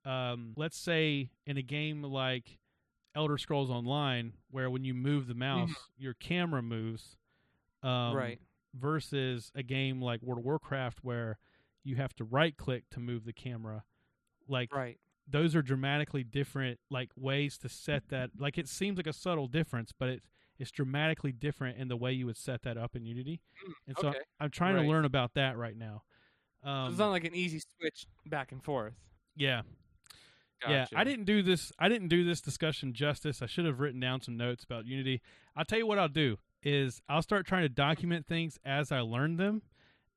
um, 0.04 0.52
let's 0.56 0.76
say 0.78 1.30
in 1.46 1.56
a 1.56 1.62
game 1.62 2.02
like 2.02 2.58
Elder 3.16 3.38
Scrolls 3.38 3.70
Online, 3.70 4.34
where 4.50 4.70
when 4.70 4.84
you 4.84 4.94
move 4.94 5.26
the 5.26 5.34
mouse, 5.34 5.70
your 5.98 6.14
camera 6.14 6.62
moves, 6.62 7.16
um, 7.82 7.90
Mm-hmm. 7.90 8.16
right. 8.16 8.40
versus 8.74 9.50
a 9.54 9.62
game 9.62 10.00
like 10.02 10.20
World 10.22 10.38
of 10.40 10.44
Warcraft 10.44 10.98
where 11.02 11.38
you 11.84 11.96
have 11.96 12.14
to 12.14 12.24
right 12.24 12.56
click 12.56 12.84
to 12.90 13.00
move 13.00 13.24
the 13.24 13.32
camera. 13.32 13.84
Like 14.48 14.70
Right. 14.72 14.98
those 15.28 15.54
are 15.54 15.62
dramatically 15.62 16.22
different 16.24 16.78
like 16.90 17.10
ways 17.16 17.56
to 17.58 17.68
set 17.68 18.08
that 18.08 18.30
like 18.38 18.58
it 18.58 18.68
seems 18.68 18.96
like 18.96 19.06
a 19.06 19.12
subtle 19.12 19.46
difference, 19.48 19.92
but 19.98 20.08
it's 20.08 20.28
it's 20.64 20.70
dramatically 20.72 21.30
different 21.32 21.78
in 21.78 21.88
the 21.88 21.96
way 21.96 22.12
you 22.12 22.26
would 22.26 22.36
set 22.36 22.62
that 22.62 22.76
up 22.76 22.96
in 22.96 23.04
Unity. 23.04 23.40
And 23.86 23.96
so 24.00 24.08
okay. 24.08 24.18
I'm 24.40 24.50
trying 24.50 24.74
Right. 24.76 24.82
to 24.82 24.88
learn 24.88 25.04
about 25.04 25.34
that 25.34 25.56
right 25.58 25.76
now. 25.76 26.02
So 26.62 26.70
Um, 26.70 26.88
it's 26.90 26.98
not 26.98 27.10
like 27.10 27.24
an 27.24 27.34
easy 27.34 27.60
switch 27.78 28.06
back 28.26 28.50
and 28.52 28.62
forth. 28.64 28.94
yeah. 29.36 29.62
Yeah, 30.66 30.86
I 30.96 31.04
didn't 31.04 31.26
do 31.26 31.42
this. 31.42 31.72
I 31.78 31.90
didn't 31.90 32.08
do 32.08 32.24
this 32.24 32.40
discussion 32.40 32.94
justice. 32.94 33.42
I 33.42 33.46
should 33.46 33.66
have 33.66 33.80
written 33.80 34.00
down 34.00 34.22
some 34.22 34.38
notes 34.38 34.64
about 34.64 34.86
Unity. 34.86 35.20
I'll 35.54 35.66
tell 35.66 35.76
you 35.78 35.86
what 35.86 35.98
I'll 35.98 36.08
do 36.08 36.38
is 36.62 37.02
I'll 37.06 37.20
start 37.20 37.46
trying 37.46 37.64
to 37.64 37.68
document 37.68 38.26
things 38.26 38.58
as 38.64 38.90
I 38.90 39.00
learn 39.00 39.36
them, 39.36 39.60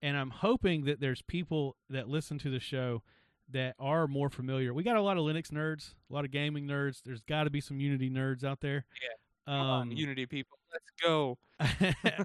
and 0.01 0.15
I'm 0.15 0.29
hoping 0.29 0.85
that 0.85 1.01
there's 1.01 1.21
people 1.21 1.75
that 1.89 2.07
listen 2.07 2.39
to 2.39 2.49
the 2.49 2.61
show 2.61 3.03
that 3.49 3.75
are 3.77 4.07
more 4.07 4.29
familiar. 4.29 4.73
We 4.73 4.83
got 4.83 4.95
a 4.95 5.01
lot 5.01 5.17
of 5.17 5.23
Linux 5.25 5.51
nerds, 5.51 5.95
a 6.09 6.13
lot 6.13 6.23
of 6.23 6.31
gaming 6.31 6.65
nerds. 6.65 7.01
There's 7.03 7.21
got 7.21 7.43
to 7.43 7.49
be 7.49 7.59
some 7.59 7.81
Unity 7.81 8.09
nerds 8.09 8.45
out 8.45 8.61
there. 8.61 8.85
Come 9.47 9.55
on, 9.55 9.81
Um, 9.83 9.91
Unity 9.91 10.25
people, 10.25 10.57
let's 10.71 10.85
go. 11.01 11.37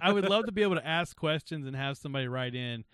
I 0.02 0.12
would 0.12 0.28
love 0.28 0.44
to 0.46 0.52
be 0.52 0.62
able 0.62 0.74
to 0.76 0.86
ask 0.86 1.16
questions 1.16 1.66
and 1.66 1.74
have 1.76 1.96
somebody 1.96 2.28
write 2.28 2.54
in 2.54 2.84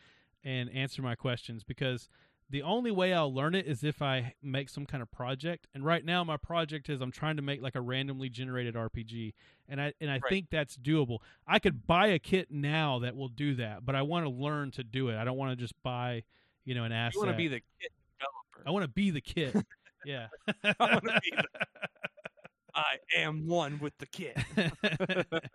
and 0.45 0.71
answer 0.71 1.03
my 1.03 1.15
questions 1.17 1.65
because 1.65 2.09
the 2.51 2.63
only 2.63 2.91
way 2.91 3.13
I'll 3.13 3.33
learn 3.35 3.55
it 3.55 3.67
is 3.67 3.83
if 3.85 4.01
I 4.01 4.35
make 4.43 4.69
some 4.71 4.87
kind 4.87 5.03
of 5.03 5.11
project. 5.11 5.67
And 5.75 5.85
right 5.85 6.03
now, 6.05 6.25
my 6.25 6.37
project 6.39 6.89
is 6.89 7.01
I'm 7.03 7.11
trying 7.11 7.37
to 7.37 7.43
make 7.43 7.61
like 7.61 7.75
a 7.75 7.81
randomly 7.81 8.29
generated 8.31 8.75
RPG, 8.75 9.35
and 9.69 9.81
I 9.81 9.93
and 10.01 10.11
I 10.11 10.15
Right. 10.15 10.23
think 10.31 10.47
that's 10.51 10.77
doable. 10.77 11.19
I 11.47 11.59
could 11.59 11.87
buy 11.87 12.07
a 12.07 12.19
kit 12.19 12.51
now 12.51 13.01
that 13.01 13.17
will 13.17 13.29
do 13.29 13.55
that, 13.57 13.85
but 13.85 13.95
I 13.95 14.03
want 14.03 14.25
to 14.25 14.31
learn 14.31 14.71
to 14.73 14.85
do 14.85 15.09
it. 15.09 15.17
I 15.19 15.25
don't 15.25 15.37
want 15.37 15.51
to 15.53 15.57
just 15.57 15.75
buy, 15.83 16.23
you 16.65 16.75
know, 16.75 16.85
an 16.85 16.93
asset. 16.93 17.15
You 17.17 17.21
want 17.21 17.33
to 17.33 17.37
be 17.37 17.49
the 17.49 17.61
kit 17.81 17.93
developer. 18.19 18.67
I 18.67 18.71
want 18.71 18.85
to 18.85 18.89
be 18.89 19.11
the 19.11 19.21
kit. 19.21 19.55
yeah. 20.07 20.29
I 20.65 20.75
wanna 20.79 21.21
be 21.23 21.33
I 22.79 22.99
am 23.17 23.47
one 23.47 23.79
with 23.81 23.97
the 23.99 24.07
kit. 24.07 24.37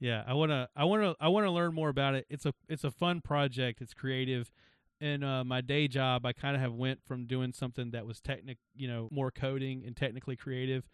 yeah, 0.00 0.22
I 0.26 0.34
want 0.34 0.50
to 0.50 0.68
I 0.76 0.84
want 0.84 1.02
to 1.02 1.16
I 1.20 1.28
want 1.28 1.46
to 1.46 1.50
learn 1.50 1.74
more 1.74 1.88
about 1.88 2.14
it. 2.14 2.26
It's 2.30 2.46
a 2.46 2.54
it's 2.68 2.84
a 2.84 2.90
fun 2.90 3.20
project. 3.20 3.80
It's 3.80 3.94
creative. 3.94 4.50
In 5.00 5.24
uh, 5.24 5.42
my 5.42 5.60
day 5.60 5.88
job, 5.88 6.24
I 6.24 6.32
kind 6.32 6.54
of 6.54 6.62
have 6.62 6.74
went 6.74 7.00
from 7.04 7.26
doing 7.26 7.52
something 7.52 7.90
that 7.90 8.06
was 8.06 8.20
technic, 8.20 8.58
you 8.76 8.86
know, 8.86 9.08
more 9.10 9.32
coding 9.32 9.82
and 9.84 9.96
technically 9.96 10.36
creative, 10.36 10.84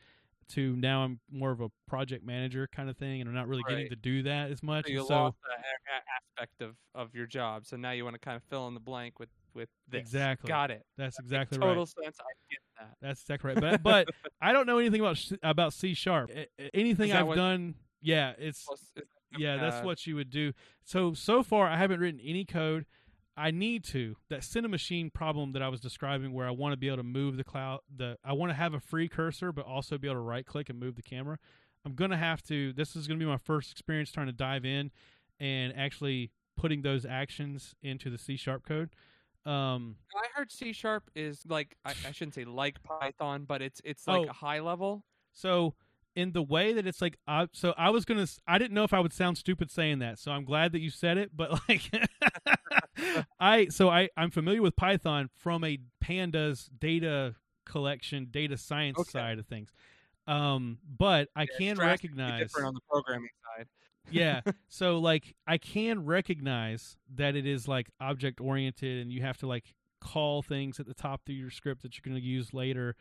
to 0.51 0.75
now 0.77 1.03
I'm 1.05 1.21
more 1.31 1.51
of 1.51 1.61
a 1.61 1.69
project 1.87 2.25
manager 2.25 2.69
kind 2.75 2.89
of 2.89 2.97
thing, 2.97 3.21
and 3.21 3.29
I'm 3.29 3.35
not 3.35 3.49
really 3.49 3.65
getting 3.69 3.89
to 3.91 3.97
do 3.97 4.23
that 4.23 4.51
as 4.51 4.63
much. 4.63 4.87
So 4.87 4.93
you 4.93 5.07
so 5.07 5.15
lost 5.15 5.37
that 5.45 6.03
aspect 6.39 6.63
of, 6.63 6.75
of 6.95 7.15
your 7.15 7.27
job, 7.27 7.67
so 7.67 7.77
now 7.77 7.91
you 7.91 8.05
want 8.05 8.15
to 8.15 8.21
kind 8.21 8.37
of 8.37 8.43
fill 8.45 8.67
in 8.69 8.75
the 8.75 8.81
blank 8.81 9.19
with 9.19 9.29
with 9.55 9.69
this. 9.89 10.01
Exactly. 10.01 10.49
Got 10.49 10.71
it. 10.71 10.85
that's 10.97 11.19
exactly 11.19 11.59
total 11.59 11.83
right. 11.83 12.05
sense. 12.05 12.17
I 12.21 12.33
get 12.51 12.61
that. 12.79 12.97
That's 13.01 13.21
exactly 13.23 13.53
right. 13.53 13.61
But 13.61 13.83
but 13.83 14.09
I 14.41 14.53
don't 14.53 14.67
know 14.67 14.79
anything 14.79 15.01
about 15.01 15.17
sh- 15.17 15.33
about 15.43 15.73
C 15.73 15.95
sharp. 15.95 16.31
Anything 16.75 17.13
I've 17.13 17.27
what- 17.27 17.37
done, 17.37 17.75
yeah, 18.01 18.33
it's 18.39 18.65
Plus, 18.65 18.83
yeah, 19.37 19.57
that's 19.57 19.77
uh, 19.77 19.83
what 19.83 20.07
you 20.07 20.17
would 20.17 20.31
do. 20.31 20.53
So 20.85 21.15
so 21.15 21.43
far, 21.43 21.69
I 21.69 21.77
haven't 21.77 22.01
written 22.01 22.21
any 22.23 22.45
code. 22.45 22.87
I 23.37 23.53
need 23.53 23.85
to. 23.85 24.17
That 24.31 24.41
Cinemachine 24.41 25.13
problem 25.13 25.53
that 25.53 25.63
I 25.63 25.69
was 25.69 25.81
describing, 25.81 26.33
where 26.33 26.47
I 26.47 26.51
want 26.51 26.73
to 26.73 26.77
be 26.77 26.89
able 26.89 26.97
to 26.99 27.03
move 27.05 27.37
the 27.37 27.45
cloud, 27.45 27.81
the 27.95 28.17
I 28.25 28.33
want 28.33 28.51
to 28.51 28.55
have 28.55 28.75
a 28.75 28.81
free 28.81 29.09
cursor, 29.09 29.53
but 29.53 29.65
also 29.65 29.97
be 29.97 30.09
able 30.09 30.17
to 30.17 30.21
right 30.23 30.45
click 30.45 30.69
and 30.69 30.79
move 30.79 30.97
the 30.97 31.03
camera. 31.03 31.39
I'm 31.85 31.95
gonna 31.95 32.17
have 32.17 32.43
to. 32.45 32.73
This 32.73 32.97
is 32.97 33.07
gonna 33.07 33.21
be 33.21 33.27
my 33.27 33.37
first 33.39 33.71
experience 33.71 34.11
trying 34.11 34.27
to 34.27 34.33
dive 34.33 34.65
in 34.65 34.91
and 35.39 35.73
actually 35.77 36.33
putting 36.57 36.83
those 36.83 37.07
actions 37.07 37.77
into 37.83 38.11
the 38.11 38.19
C 38.19 38.37
sharp 38.37 38.67
code. 38.67 38.91
Um, 39.49 39.97
I 40.15 40.27
heard 40.35 40.51
C 40.51 40.73
sharp 40.73 41.11
is 41.15 41.45
like 41.47 41.77
I, 41.85 41.95
I 42.05 42.13
shouldn't 42.13 42.35
say 42.35 42.45
like 42.45 42.83
Python, 42.83 43.45
but 43.45 43.63
it's 43.63 43.81
it's 43.85 44.07
like 44.07 44.27
Oh. 44.27 44.29
a 44.29 44.33
high 44.33 44.61
level. 44.61 45.05
So 45.33 45.75
in 46.17 46.33
the 46.33 46.43
way 46.43 46.73
that 46.73 46.87
it's 46.87 47.01
like, 47.01 47.17
I, 47.27 47.49
so 47.53 47.75
I 47.77 47.91
was 47.91 48.05
gonna, 48.05 48.27
I 48.47 48.59
didn't 48.59 48.75
know 48.75 48.85
if 48.85 48.93
I 48.93 49.01
would 49.01 49.13
sound 49.13 49.39
stupid 49.39 49.71
saying 49.71 50.01
that. 50.01 50.19
So 50.19 50.33
I'm 50.33 50.45
glad 50.45 50.73
that 50.73 50.81
you 50.81 50.91
said 50.91 51.17
it. 51.19 51.37
But 51.37 51.53
like, 51.69 51.91
I, 53.41 53.69
so 53.69 53.89
I, 53.89 54.09
I'm 54.17 54.31
familiar 54.31 54.63
with 54.63 54.77
Python 54.77 55.31
from 55.37 55.65
a 55.65 55.79
pandas 56.03 56.69
data 56.79 57.37
collection, 57.67 58.29
data 58.31 58.57
science 58.57 59.01
Okay. 59.01 59.13
side 59.13 59.39
of 59.39 59.47
things. 59.47 59.73
Um, 60.27 60.79
but 60.87 61.31
I 61.37 61.47
Yeah, 61.47 61.59
can 61.59 61.81
recognize, 61.81 62.37
different 62.37 62.67
on 62.69 62.75
the 62.75 62.81
programming 62.89 63.31
side. 63.57 63.69
Yeah. 64.09 64.43
So 64.69 64.99
like, 64.99 65.35
I 65.47 65.59
can 65.59 66.05
recognize 66.05 66.97
that 67.15 67.37
it 67.37 67.47
is 67.47 67.69
like 67.69 67.91
object 68.01 68.41
oriented, 68.41 68.99
and 69.03 69.13
you 69.13 69.23
have 69.23 69.39
to 69.39 69.47
like 69.47 69.75
call 70.01 70.43
things 70.43 70.79
at 70.81 70.87
the 70.87 70.95
top 70.95 71.23
of 71.29 71.35
your 71.35 71.51
script 71.51 71.83
that 71.83 71.97
you're 71.97 72.09
going 72.11 72.21
to 72.21 72.27
use 72.27 72.53
later. 72.55 72.97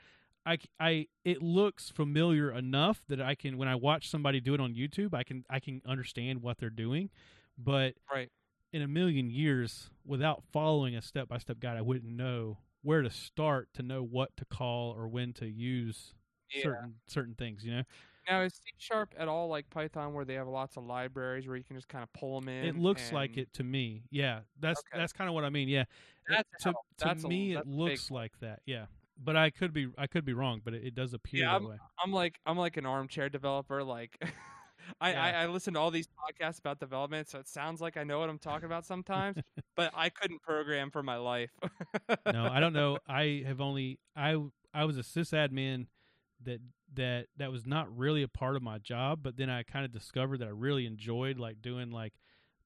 I, 0.45 0.57
I 0.79 1.07
it 1.25 1.41
looks 1.41 1.89
familiar 1.89 2.51
enough 2.51 3.03
that 3.09 3.21
I 3.21 3.35
can 3.35 3.57
when 3.57 3.67
I 3.67 3.75
watch 3.75 4.09
somebody 4.09 4.39
do 4.39 4.53
it 4.53 4.61
on 4.61 4.73
YouTube, 4.75 5.13
I 5.13 5.23
can 5.23 5.43
I 5.49 5.59
can 5.59 5.81
understand 5.85 6.41
what 6.41 6.57
they're 6.57 6.69
doing, 6.69 7.09
but 7.57 7.95
Right. 8.11 8.31
in 8.73 8.81
a 8.81 8.87
million 8.87 9.29
years, 9.29 9.89
without 10.05 10.43
following 10.51 10.95
a 10.95 11.01
step 11.01 11.27
by 11.27 11.37
step 11.37 11.59
guide, 11.59 11.77
I 11.77 11.81
wouldn't 11.81 12.11
know 12.11 12.59
where 12.81 13.01
to 13.01 13.09
start 13.09 13.69
to 13.73 13.83
know 13.83 14.03
what 14.03 14.35
to 14.37 14.45
call 14.45 14.91
or 14.91 15.07
when 15.07 15.33
to 15.33 15.47
use 15.47 16.13
Yeah. 16.53 16.61
certain 16.61 16.95
certain 17.07 17.35
things. 17.35 17.65
You 17.65 17.77
know, 17.77 17.83
Now 18.29 18.41
is 18.41 18.53
C 18.55 18.61
sharp 18.77 19.13
at 19.17 19.27
all 19.27 19.47
like 19.47 19.69
Python, 19.69 20.13
where 20.13 20.25
they 20.25 20.33
have 20.35 20.47
lots 20.47 20.77
of 20.77 20.83
libraries 20.85 21.47
where 21.47 21.55
you 21.55 21.63
can 21.63 21.75
just 21.75 21.87
kind 21.87 22.03
of 22.03 22.11
pull 22.13 22.39
them 22.39 22.49
in? 22.49 22.65
it 22.65 22.77
looks 22.77 23.11
like 23.11 23.37
it 23.37 23.53
to 23.53 23.63
me. 23.63 24.03
Yeah, 24.11 24.41
that's 24.59 24.79
Okay. 24.91 24.99
that's 24.99 25.13
kind 25.13 25.27
of 25.29 25.33
what 25.33 25.43
I 25.45 25.49
mean. 25.49 25.67
Yeah, 25.69 25.85
It- 26.29 26.45
to 26.61 26.69
how- 26.69 26.71
to 26.71 26.77
that's 27.05 27.23
a- 27.23 27.27
me 27.27 27.53
that's 27.53 27.65
it 27.65 27.69
a 27.69 27.71
big 27.71 27.79
looks 27.79 28.11
like 28.11 28.37
that. 28.41 28.61
Yeah, 28.65 28.85
but 29.17 29.35
I 29.37 29.49
could 29.49 29.73
be 29.73 29.87
I 29.97 30.07
could 30.07 30.25
be 30.25 30.33
wrong, 30.33 30.61
but 30.63 30.73
it, 30.73 30.83
it 30.87 30.95
does 30.95 31.13
appear 31.13 31.45
Yeah, 31.45 31.59
that 31.59 31.67
way. 31.67 31.77
I'm 32.03 32.11
like 32.11 32.39
I'm 32.45 32.57
like 32.57 32.77
an 32.77 32.85
armchair 32.85 33.29
developer. 33.29 33.83
Like 33.83 34.17
I, 35.01 35.11
Yeah. 35.11 35.23
I, 35.23 35.29
I 35.43 35.47
listen 35.47 35.73
to 35.73 35.79
all 35.79 35.91
these 35.91 36.07
podcasts 36.07 36.59
about 36.59 36.79
development, 36.79 37.29
so 37.29 37.39
it 37.39 37.47
sounds 37.47 37.81
like 37.81 37.97
I 37.97 38.03
know 38.03 38.19
what 38.19 38.29
I'm 38.29 38.39
talking 38.39 38.65
about 38.65 38.85
sometimes. 38.85 39.37
but 39.75 39.91
I 39.95 40.09
couldn't 40.09 40.41
program 40.41 40.91
for 40.91 41.03
my 41.03 41.17
life. 41.17 41.49
no, 42.25 42.45
I 42.45 42.59
don't 42.59 42.73
know. 42.81 42.99
I 43.07 43.43
have 43.45 43.59
only 43.61 43.99
I 44.15 44.37
I 44.73 44.85
was 44.85 44.97
a 44.97 45.01
sysadmin 45.01 45.87
that 46.43 46.59
that 46.95 47.27
that 47.37 47.51
was 47.51 47.65
not 47.65 47.95
really 47.95 48.23
a 48.23 48.27
part 48.27 48.55
of 48.55 48.61
my 48.61 48.77
job, 48.77 49.19
but 49.21 49.37
then 49.37 49.49
I 49.49 49.63
kind 49.63 49.85
of 49.85 49.91
discovered 49.91 50.39
that 50.39 50.47
I 50.47 50.51
really 50.51 50.85
enjoyed 50.85 51.37
like 51.37 51.61
doing 51.61 51.91
like 51.91 52.13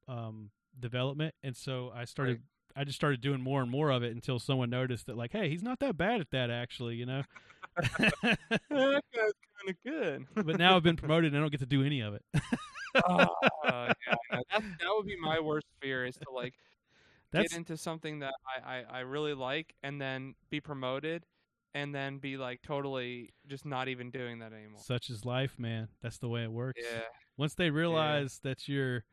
um 0.07 0.51
development, 0.79 1.35
and 1.43 1.55
so 1.55 1.91
I 1.93 2.05
started 2.05 2.41
I 2.75 2.83
just 2.83 2.95
started 2.95 3.21
doing 3.21 3.41
more 3.41 3.61
and 3.61 3.69
more 3.69 3.89
of 3.89 4.03
it 4.03 4.13
until 4.13 4.39
someone 4.39 4.69
noticed 4.69 5.07
that 5.07 5.17
like, 5.17 5.31
hey, 5.31 5.49
he's 5.49 5.63
not 5.63 5.79
that 5.79 5.97
bad 5.97 6.21
at 6.21 6.31
that 6.31 6.49
actually, 6.49 6.95
you 6.95 7.05
know. 7.05 7.23
that 7.75 8.37
guy's 8.69 9.01
kind 9.13 9.69
of 9.69 9.75
good. 9.85 10.25
but 10.45 10.57
now 10.57 10.75
I've 10.75 10.83
been 10.83 10.95
promoted 10.95 11.33
and 11.33 11.37
I 11.37 11.41
don't 11.41 11.51
get 11.51 11.59
to 11.61 11.65
do 11.65 11.83
any 11.83 12.01
of 12.01 12.13
it. 12.13 12.23
Oh, 13.07 13.27
yeah, 13.65 13.93
that 14.29 14.43
that 14.51 14.87
would 14.89 15.05
be 15.05 15.17
my 15.19 15.39
worst 15.39 15.67
fear 15.81 16.05
is 16.05 16.15
to 16.15 16.31
like 16.33 16.53
That's 17.31 17.51
get 17.51 17.57
into 17.57 17.77
something 17.77 18.19
that 18.19 18.33
I, 18.45 18.77
I, 18.77 18.83
I 18.89 18.99
really 19.01 19.33
like 19.33 19.73
and 19.83 19.99
then 19.99 20.35
be 20.49 20.59
promoted 20.59 21.25
and 21.73 21.93
then 21.93 22.17
be 22.17 22.37
like 22.37 22.61
totally 22.61 23.33
just 23.47 23.65
not 23.65 23.87
even 23.87 24.11
doing 24.11 24.39
that 24.39 24.53
anymore. 24.53 24.81
such 24.81 25.09
is 25.09 25.25
life, 25.25 25.57
man. 25.57 25.87
That's 26.01 26.17
the 26.17 26.29
way 26.29 26.43
it 26.43 26.51
works. 26.51 26.81
Yeah. 26.83 27.01
Once 27.37 27.53
they 27.53 27.69
realize 27.69 28.39
that 28.43 28.67
you're 28.67 29.03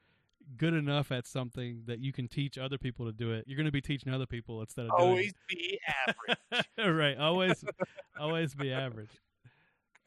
good 0.56 0.74
enough 0.74 1.12
at 1.12 1.26
something 1.26 1.82
that 1.86 2.00
you 2.00 2.12
can 2.12 2.28
teach 2.28 2.58
other 2.58 2.78
people 2.78 3.06
to 3.06 3.12
do 3.12 3.32
it, 3.32 3.44
you're 3.46 3.56
going 3.56 3.66
to 3.66 3.72
be 3.72 3.80
teaching 3.80 4.12
other 4.12 4.26
people 4.26 4.60
instead 4.60 4.86
of 4.86 4.96
doing 4.98 5.10
Always 5.10 5.34
be 5.48 5.78
average. 6.06 6.66
right. 6.78 7.18
Always, 7.18 7.64
always 8.20 8.54
be 8.54 8.72
average. 8.72 9.10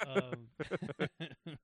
Um, 0.05 1.57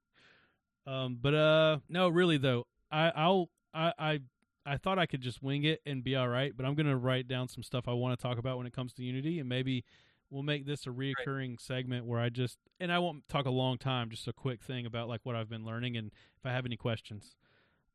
um, 0.88 1.18
but 1.22 1.34
uh, 1.34 1.78
no, 1.90 2.10
really 2.10 2.38
though, 2.38 2.66
I, 2.92 3.12
I'll, 3.16 3.50
I, 3.74 3.94
I, 3.98 4.20
I 4.66 4.78
thought 4.78 5.00
I 5.00 5.06
could 5.06 5.22
just 5.22 5.42
wing 5.42 5.64
it 5.64 5.82
and 5.86 6.04
be 6.04 6.16
all 6.16 6.28
right, 6.28 6.52
but 6.56 6.66
I'm 6.66 6.76
gonna 6.76 6.98
write 6.98 7.28
down 7.30 7.48
some 7.48 7.64
stuff 7.64 7.88
I 7.88 7.94
want 7.94 8.20
to 8.20 8.22
talk 8.22 8.38
about 8.38 8.58
when 8.58 8.68
it 8.68 8.74
comes 8.74 8.92
to 8.94 9.04
Unity, 9.04 9.40
and 9.40 9.48
maybe 9.48 9.86
we'll 10.30 10.44
make 10.44 10.66
this 10.66 10.86
a 10.86 10.90
reoccurring 10.90 11.60
segment 11.60 12.06
where 12.06 12.20
I 12.20 12.30
just, 12.30 12.58
and 12.80 12.92
I 12.92 13.00
won't 13.00 13.28
talk 13.30 13.46
a 13.46 13.50
long 13.52 13.78
time, 13.78 14.10
just 14.10 14.28
a 14.28 14.34
quick 14.34 14.62
thing 14.62 14.86
about 14.86 15.08
like 15.08 15.22
what 15.24 15.36
I've 15.36 15.50
been 15.50 15.66
learning 15.66 15.96
and 15.98 16.12
if 16.38 16.46
I 16.46 16.52
have 16.52 16.66
any 16.66 16.78
questions. 16.78 17.36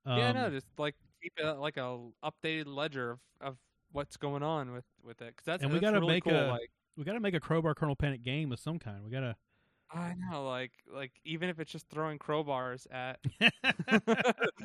yeah, 0.07 0.29
Um, 0.31 0.35
no, 0.37 0.51
just 0.51 0.67
like 0.79 0.95
keep 1.23 1.33
it 1.37 1.47
like 1.59 1.77
a 1.77 1.99
updated 2.25 2.67
ledger 2.67 3.13
of, 3.13 3.19
of 3.41 3.57
what's 3.93 4.17
going 4.17 4.43
on 4.43 4.73
with 4.73 4.85
with 5.05 5.21
it. 5.23 5.37
Cause 5.37 5.45
that's 5.45 5.63
And 5.63 5.73
we 5.73 5.79
gotta 5.81 6.01
really 6.01 6.15
make 6.15 6.25
cool. 6.25 6.33
a- 6.35 6.49
like 6.49 6.71
we 6.97 7.05
got 7.05 7.15
to 7.15 7.21
make 7.21 7.33
a 7.35 7.41
crowbar 7.41 7.75
kernel 7.75 7.97
panic 7.97 8.23
game 8.23 8.53
of 8.53 8.59
some 8.59 8.79
kind. 8.79 9.03
We 9.03 9.11
got 9.11 9.37
I 9.95 10.15
know, 10.17 10.47
like 10.47 10.73
like 10.93 11.13
even 11.25 11.49
if 11.49 11.61
it's 11.61 11.71
just 11.71 11.89
throwing 11.91 12.19
crowbars 12.19 12.87
at 12.91 13.19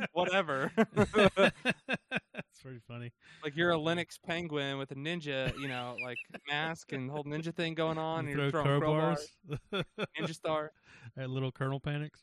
whatever. 0.13 0.71
That's 0.95 2.61
pretty 2.61 2.80
funny. 2.88 3.11
like 3.43 3.55
you're 3.55 3.71
a 3.71 3.78
Linux 3.78 4.17
penguin 4.25 4.78
with 4.78 4.91
a 4.91 4.95
ninja, 4.95 5.57
you 5.59 5.67
know, 5.67 5.95
like 6.03 6.17
mask 6.49 6.93
and 6.93 7.11
whole 7.11 7.25
ninja 7.25 7.53
thing 7.53 7.73
going 7.73 7.97
on, 7.97 8.25
You 8.25 8.32
and 8.32 8.39
you're 8.39 8.51
throwing 8.51 8.82
crowbars 8.82 9.28
crowbars, 9.73 9.84
ninja 10.17 10.34
star, 10.34 10.71
at 11.17 11.30
little 11.30 11.51
kernel 11.51 11.80
panics. 11.80 12.21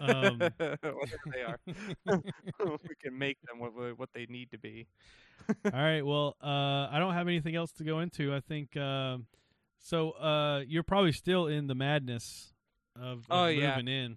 Um, 0.00 0.38
whatever 0.38 1.18
they 1.32 1.42
are. 1.42 1.60
we 2.06 2.94
can 3.02 3.18
make 3.18 3.38
them 3.42 3.58
what 3.58 3.98
what 3.98 4.08
they 4.14 4.26
need 4.28 4.50
to 4.52 4.58
be. 4.58 4.86
All 5.64 5.72
right. 5.72 6.02
Well, 6.02 6.36
uh, 6.42 6.88
I 6.90 6.96
don't 6.98 7.14
have 7.14 7.28
anything 7.28 7.54
else 7.56 7.72
to 7.72 7.84
go 7.84 8.00
into. 8.00 8.34
I 8.34 8.40
think 8.40 8.76
um 8.76 9.26
so. 9.78 10.10
Uh, 10.12 10.62
you're 10.66 10.82
probably 10.82 11.12
still 11.12 11.46
in 11.46 11.66
the 11.66 11.74
madness 11.74 12.52
of, 12.96 13.02
of 13.20 13.26
Oh, 13.30 13.46
yeah. 13.46 13.70
moving 13.76 13.88
in. 13.88 14.16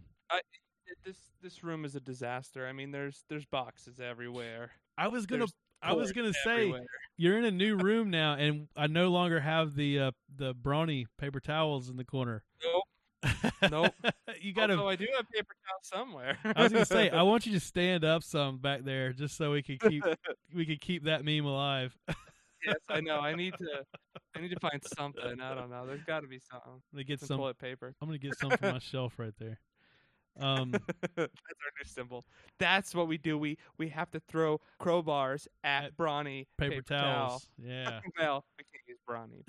This 1.06 1.18
this 1.42 1.64
room 1.64 1.86
is 1.86 1.96
a 1.96 2.00
disaster. 2.00 2.68
I 2.68 2.74
mean, 2.74 2.92
there's 2.92 3.24
there's 3.30 3.46
boxes 3.46 4.00
everywhere. 4.00 4.72
I 4.98 5.08
was 5.08 5.26
gonna. 5.26 5.40
There's- 5.40 5.54
I 5.84 5.94
was 5.94 6.12
gonna 6.12 6.32
say 6.44 6.52
everywhere. 6.66 6.84
you're 7.18 7.40
in 7.40 7.46
a 7.46 7.50
new 7.50 7.76
room 7.88 8.12
now, 8.12 8.34
and 8.36 8.68
I 8.78 8.86
no 8.86 9.08
longer 9.10 9.40
have 9.40 9.74
the 9.74 10.00
uh, 10.00 10.12
the 10.36 10.54
brawny 10.54 11.08
paper 11.18 11.40
towels 11.40 11.90
in 11.90 11.98
the 11.98 12.06
corner. 12.06 12.44
Nope. 12.64 13.54
Nope. 13.72 13.94
you 14.42 14.54
gotta. 14.54 14.74
Although 14.74 14.90
I 14.90 14.96
do 14.96 15.08
have 15.18 15.26
paper 15.34 15.56
towels 15.68 15.82
somewhere. 16.08 16.38
I 16.56 16.62
was 16.64 16.72
gonna 16.72 16.86
say 16.86 17.10
I 17.10 17.22
want 17.24 17.48
you 17.48 17.54
to 17.54 17.60
stand 17.60 18.04
up 18.06 18.22
some 18.22 18.60
back 18.60 18.84
there, 18.84 19.12
just 19.12 19.36
so 19.38 19.54
we 19.54 19.64
could 19.64 19.80
keep 19.80 20.04
we 20.54 20.68
could 20.68 20.82
keep 20.82 21.06
that 21.06 21.26
meme 21.26 21.46
alive. 21.46 21.98
Yes, 22.66 22.76
I 22.90 23.02
know. 23.02 23.20
I 23.20 23.36
need 23.36 23.54
to. 23.58 23.84
I 24.36 24.42
need 24.42 24.50
to 24.50 24.60
find 24.60 24.82
something. 24.98 25.40
I 25.42 25.56
don't 25.56 25.70
know. 25.70 25.86
There's 25.86 26.04
got 26.04 26.22
to 26.22 26.28
be 26.28 26.40
something. 26.40 26.72
I'm 26.74 26.82
gonna 26.94 27.04
get 27.04 27.20
Some 27.20 27.28
some. 27.28 27.38
toilet 27.38 27.60
paper. 27.60 27.96
I'm 28.02 28.08
gonna 28.08 28.18
get 28.18 28.38
some 28.40 28.52
from 28.52 28.72
my 28.74 28.80
shelf 28.80 29.14
right 29.18 29.34
there. 29.40 29.60
Um, 30.40 30.72
That's 31.16 31.18
our 31.18 31.28
new 31.28 31.86
symbol. 31.86 32.26
That's 32.58 32.96
what 32.96 33.08
we 33.08 33.18
do. 33.18 33.38
We 33.38 33.58
we 33.78 33.90
have 33.90 34.10
to 34.12 34.20
throw 34.22 34.62
crowbars 34.80 35.48
at, 35.64 35.86
At 35.86 35.98
Brawny 35.98 36.48
paper, 36.58 36.82
towel. 36.82 37.28
towels. 37.28 37.50
Yeah. 37.58 38.00
well, 38.20 38.46
we 38.58 38.64
can't 38.72 38.88
use 38.88 39.00
Brawny, 39.06 39.44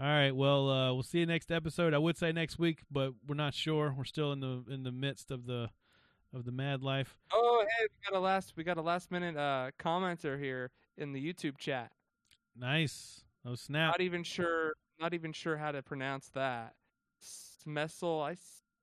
All 0.00 0.06
right. 0.06 0.30
Well, 0.34 0.70
uh, 0.70 0.92
we'll 0.94 1.02
see 1.02 1.18
you 1.18 1.26
next 1.26 1.52
episode. 1.52 1.92
I 1.92 1.98
would 1.98 2.16
say 2.16 2.32
next 2.32 2.58
week, 2.58 2.80
but 2.90 3.12
we're 3.26 3.34
not 3.34 3.52
sure. 3.52 3.94
We're 3.96 4.04
still 4.04 4.32
in 4.32 4.40
the 4.40 4.64
in 4.70 4.82
the 4.82 4.92
midst 4.92 5.30
of 5.30 5.44
the 5.46 5.68
of 6.34 6.44
the 6.44 6.52
mad 6.52 6.82
life. 6.82 7.16
oh 7.32 7.64
hey, 7.78 7.86
we 7.90 8.10
got 8.10 8.16
a 8.16 8.20
last 8.20 8.52
we 8.56 8.64
got 8.64 8.76
a 8.76 8.82
last 8.82 9.10
minute 9.10 9.36
uh 9.36 9.70
commenter 9.78 10.38
here 10.40 10.70
in 10.96 11.12
the 11.12 11.32
YouTube 11.32 11.58
chat. 11.58 11.90
Nice. 12.56 13.22
Oh 13.46 13.54
snap! 13.54 13.92
Not 13.92 14.00
even 14.00 14.22
sure. 14.22 14.74
Not 15.00 15.14
even 15.14 15.32
sure 15.32 15.56
how 15.56 15.72
to 15.72 15.82
pronounce 15.82 16.28
that. 16.30 16.74
Smessel. 17.20 18.22
I. 18.22 18.36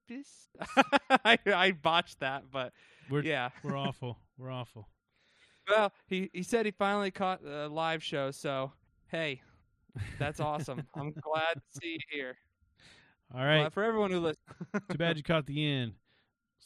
I 1.25 1.37
I 1.45 1.71
botched 1.73 2.21
that, 2.21 2.45
but 2.49 2.71
We're 3.09 3.23
yeah. 3.23 3.49
we're 3.61 3.77
awful. 3.77 4.17
We're 4.37 4.51
awful. 4.51 4.87
Well, 5.69 5.91
he 6.07 6.29
he 6.33 6.43
said 6.43 6.65
he 6.65 6.71
finally 6.71 7.11
caught 7.11 7.43
the 7.43 7.67
live 7.67 8.01
show, 8.01 8.31
so 8.31 8.71
hey, 9.09 9.41
that's 10.17 10.39
awesome. 10.39 10.83
I'm 10.95 11.11
glad 11.11 11.55
to 11.55 11.79
see 11.81 11.93
you 11.93 11.99
here. 12.09 12.37
All 13.35 13.43
right. 13.43 13.59
Glad 13.59 13.73
for 13.73 13.83
everyone 13.83 14.11
who 14.11 14.21
listens. 14.21 14.45
Too 14.89 14.97
bad 14.97 15.17
you 15.17 15.23
caught 15.23 15.45
the 15.45 15.65
end. 15.65 15.93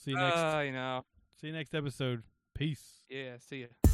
See 0.04 0.12
you 0.12 0.18
next. 0.18 0.38
Uh, 0.38 0.64
you 0.66 0.72
know. 0.72 1.06
see 1.39 1.47
you 1.47 1.54
next 1.54 1.76
episode. 1.76 2.24
Peace. 2.56 3.02
Yeah. 3.08 3.38
See 3.38 3.62
ya. 3.62 3.90